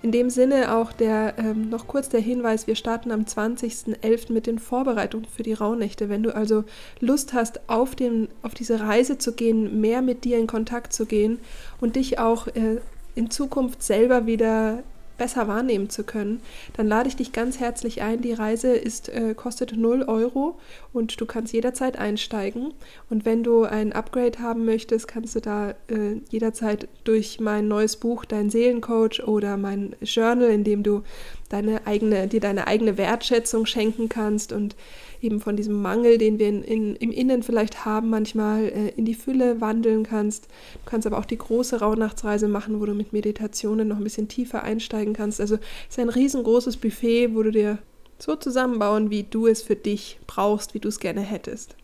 In 0.02 0.12
dem 0.12 0.30
Sinne 0.30 0.74
auch 0.74 0.92
der 0.92 1.34
ähm, 1.38 1.68
noch 1.68 1.86
kurz 1.86 2.08
der 2.08 2.20
Hinweis, 2.20 2.66
wir 2.66 2.74
starten 2.74 3.10
am 3.10 3.22
20.11. 3.22 4.32
mit 4.32 4.46
den 4.46 4.58
Vorbereitungen 4.58 5.26
für 5.26 5.42
die 5.42 5.52
Rauhnächte. 5.52 6.08
Wenn 6.08 6.22
du 6.22 6.34
also 6.34 6.64
Lust 7.00 7.32
hast, 7.32 7.68
auf, 7.68 7.94
den, 7.94 8.28
auf 8.42 8.54
diese 8.54 8.80
Reise 8.80 9.18
zu 9.18 9.32
gehen, 9.32 9.80
mehr 9.80 10.02
mit 10.02 10.24
dir 10.24 10.38
in 10.38 10.46
Kontakt 10.46 10.92
zu 10.92 11.06
gehen 11.06 11.38
und 11.80 11.96
dich 11.96 12.18
auch 12.18 12.46
äh, 12.48 12.80
in 13.14 13.30
Zukunft 13.30 13.82
selber 13.82 14.26
wieder 14.26 14.82
besser 15.22 15.46
wahrnehmen 15.46 15.88
zu 15.88 16.02
können, 16.02 16.40
dann 16.76 16.88
lade 16.88 17.08
ich 17.08 17.14
dich 17.14 17.30
ganz 17.30 17.60
herzlich 17.60 18.02
ein. 18.02 18.22
Die 18.22 18.32
Reise 18.32 18.74
ist, 18.74 19.08
äh, 19.08 19.34
kostet 19.36 19.76
0 19.76 20.02
Euro 20.08 20.58
und 20.92 21.20
du 21.20 21.26
kannst 21.26 21.52
jederzeit 21.52 21.96
einsteigen. 21.96 22.74
Und 23.08 23.24
wenn 23.24 23.44
du 23.44 23.62
ein 23.62 23.92
Upgrade 23.92 24.40
haben 24.40 24.64
möchtest, 24.64 25.06
kannst 25.06 25.36
du 25.36 25.40
da 25.40 25.76
äh, 25.86 26.20
jederzeit 26.28 26.88
durch 27.04 27.38
mein 27.38 27.68
neues 27.68 27.98
Buch, 27.98 28.24
dein 28.24 28.50
Seelencoach 28.50 29.22
oder 29.24 29.56
mein 29.56 29.94
Journal, 30.00 30.50
in 30.50 30.64
dem 30.64 30.82
du 30.82 31.04
deine 31.50 31.86
eigene, 31.86 32.26
dir 32.26 32.40
deine 32.40 32.66
eigene 32.66 32.98
Wertschätzung 32.98 33.64
schenken 33.64 34.08
kannst 34.08 34.52
und 34.52 34.74
eben 35.22 35.40
von 35.40 35.56
diesem 35.56 35.80
Mangel, 35.80 36.18
den 36.18 36.38
wir 36.38 36.48
in, 36.48 36.62
in, 36.62 36.96
im 36.96 37.10
Innen 37.10 37.42
vielleicht 37.42 37.84
haben, 37.84 38.10
manchmal 38.10 38.64
äh, 38.64 38.88
in 38.96 39.04
die 39.04 39.14
Fülle 39.14 39.60
wandeln 39.60 40.02
kannst. 40.02 40.46
Du 40.46 40.90
kannst 40.90 41.06
aber 41.06 41.18
auch 41.18 41.24
die 41.24 41.38
große 41.38 41.80
Rauhnachtsreise 41.80 42.48
machen, 42.48 42.80
wo 42.80 42.86
du 42.86 42.94
mit 42.94 43.12
Meditationen 43.12 43.88
noch 43.88 43.96
ein 43.96 44.04
bisschen 44.04 44.28
tiefer 44.28 44.62
einsteigen 44.62 45.14
kannst. 45.14 45.40
Also 45.40 45.56
es 45.56 45.96
ist 45.96 45.98
ein 45.98 46.08
riesengroßes 46.08 46.76
Buffet, 46.76 47.34
wo 47.34 47.42
du 47.42 47.52
dir 47.52 47.78
so 48.18 48.36
zusammenbauen, 48.36 49.10
wie 49.10 49.24
du 49.24 49.46
es 49.46 49.62
für 49.62 49.76
dich 49.76 50.18
brauchst, 50.26 50.74
wie 50.74 50.80
du 50.80 50.88
es 50.88 51.00
gerne 51.00 51.20
hättest. 51.20 51.76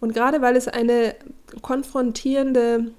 Und 0.00 0.12
gerade 0.12 0.42
weil 0.42 0.56
es 0.56 0.68
eine 0.68 1.14
konfrontierende 1.62 2.92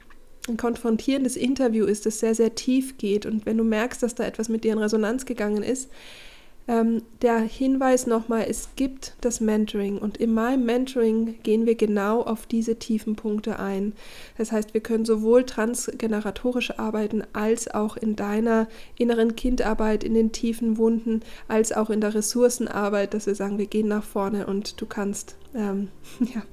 ein 0.49 0.55
konfrontierendes 0.55 1.35
Interview 1.35 1.85
ist, 1.85 2.05
das 2.05 2.19
sehr, 2.19 2.33
sehr 2.33 2.55
tief 2.55 2.97
geht 2.97 3.25
und 3.25 3.45
wenn 3.45 3.57
du 3.57 3.65
merkst, 3.65 4.01
dass 4.01 4.15
da 4.15 4.23
etwas 4.23 4.47
mit 4.47 4.63
dir 4.63 4.71
in 4.71 4.79
Resonanz 4.79 5.25
gegangen 5.25 5.61
ist, 5.61 5.89
ähm, 6.67 7.01
der 7.21 7.39
Hinweis 7.39 8.07
nochmal, 8.07 8.45
es 8.49 8.69
gibt 8.75 9.15
das 9.21 9.39
Mentoring 9.39 9.97
und 9.97 10.17
in 10.17 10.33
meinem 10.33 10.65
Mentoring 10.65 11.35
gehen 11.43 11.65
wir 11.65 11.75
genau 11.75 12.21
auf 12.21 12.45
diese 12.45 12.77
tiefen 12.77 13.15
Punkte 13.15 13.59
ein. 13.59 13.93
Das 14.37 14.51
heißt, 14.51 14.73
wir 14.73 14.81
können 14.81 15.05
sowohl 15.05 15.45
transgeneratorisch 15.45 16.77
arbeiten 16.77 17.23
als 17.33 17.73
auch 17.73 17.95
in 17.95 18.15
deiner 18.15 18.67
inneren 18.97 19.35
Kindarbeit, 19.35 20.03
in 20.03 20.13
den 20.13 20.31
tiefen 20.31 20.77
Wunden, 20.77 21.21
als 21.47 21.71
auch 21.71 21.89
in 21.89 22.01
der 22.01 22.13
Ressourcenarbeit, 22.13 23.13
dass 23.13 23.27
wir 23.27 23.35
sagen, 23.35 23.57
wir 23.57 23.67
gehen 23.67 23.87
nach 23.87 24.03
vorne 24.03 24.45
und 24.45 24.79
du 24.81 24.85
kannst 24.85 25.37
ähm, 25.55 25.89
ja, 26.19 26.43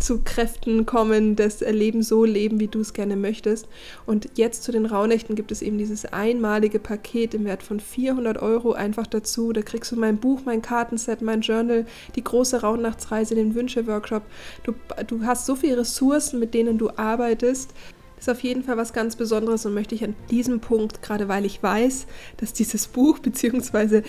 zu 0.00 0.22
Kräften 0.24 0.86
kommen, 0.86 1.36
das 1.36 1.60
Leben 1.60 2.02
so 2.02 2.24
leben, 2.24 2.60
wie 2.60 2.68
du 2.68 2.80
es 2.80 2.92
gerne 2.92 3.16
möchtest. 3.16 3.68
Und 4.06 4.28
jetzt 4.34 4.62
zu 4.62 4.72
den 4.72 4.86
Rauhnächten 4.86 5.36
gibt 5.36 5.52
es 5.52 5.62
eben 5.62 5.78
dieses 5.78 6.06
einmalige 6.06 6.78
Paket 6.78 7.34
im 7.34 7.44
Wert 7.44 7.62
von 7.62 7.80
400 7.80 8.40
Euro 8.42 8.72
einfach 8.72 9.06
dazu. 9.06 9.52
Da 9.52 9.62
kriegst 9.62 9.92
du 9.92 9.96
mein 9.96 10.18
Buch, 10.18 10.40
mein 10.44 10.62
Kartenset, 10.62 11.22
mein 11.22 11.42
Journal, 11.42 11.86
die 12.16 12.24
große 12.24 12.60
Rauhnachtsreise, 12.60 13.34
den 13.34 13.54
Wünsche-Workshop. 13.54 14.22
Du, 14.64 14.74
du 15.06 15.24
hast 15.24 15.46
so 15.46 15.54
viele 15.56 15.78
Ressourcen, 15.78 16.40
mit 16.40 16.54
denen 16.54 16.78
du 16.78 16.90
arbeitest. 16.96 17.70
Ist 18.18 18.28
auf 18.28 18.42
jeden 18.42 18.62
Fall 18.62 18.76
was 18.76 18.92
ganz 18.92 19.16
Besonderes 19.16 19.64
und 19.64 19.72
möchte 19.72 19.94
ich 19.94 20.04
an 20.04 20.14
diesem 20.30 20.60
Punkt, 20.60 21.00
gerade 21.00 21.28
weil 21.28 21.46
ich 21.46 21.62
weiß, 21.62 22.06
dass 22.36 22.52
dieses 22.52 22.86
Buch 22.86 23.18
bzw. 23.20 24.02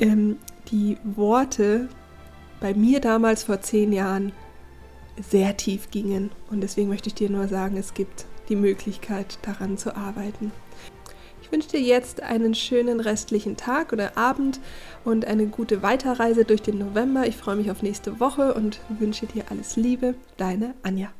Ähm, 0.00 0.36
die 0.70 0.96
Worte 1.04 1.88
bei 2.60 2.74
mir 2.74 3.00
damals 3.00 3.44
vor 3.44 3.60
zehn 3.60 3.92
Jahren 3.92 4.32
sehr 5.20 5.56
tief 5.56 5.90
gingen. 5.90 6.30
Und 6.50 6.60
deswegen 6.60 6.88
möchte 6.88 7.08
ich 7.08 7.14
dir 7.14 7.30
nur 7.30 7.48
sagen, 7.48 7.76
es 7.76 7.94
gibt 7.94 8.26
die 8.48 8.56
Möglichkeit, 8.56 9.38
daran 9.42 9.78
zu 9.78 9.96
arbeiten. 9.96 10.52
Ich 11.42 11.50
wünsche 11.52 11.68
dir 11.68 11.80
jetzt 11.80 12.22
einen 12.22 12.54
schönen 12.54 13.00
restlichen 13.00 13.56
Tag 13.56 13.92
oder 13.92 14.16
Abend 14.16 14.60
und 15.04 15.26
eine 15.26 15.46
gute 15.46 15.82
Weiterreise 15.82 16.44
durch 16.44 16.62
den 16.62 16.78
November. 16.78 17.26
Ich 17.26 17.36
freue 17.36 17.56
mich 17.56 17.70
auf 17.70 17.82
nächste 17.82 18.20
Woche 18.20 18.54
und 18.54 18.80
wünsche 18.88 19.26
dir 19.26 19.44
alles 19.50 19.76
Liebe. 19.76 20.14
Deine 20.38 20.74
Anja. 20.82 21.10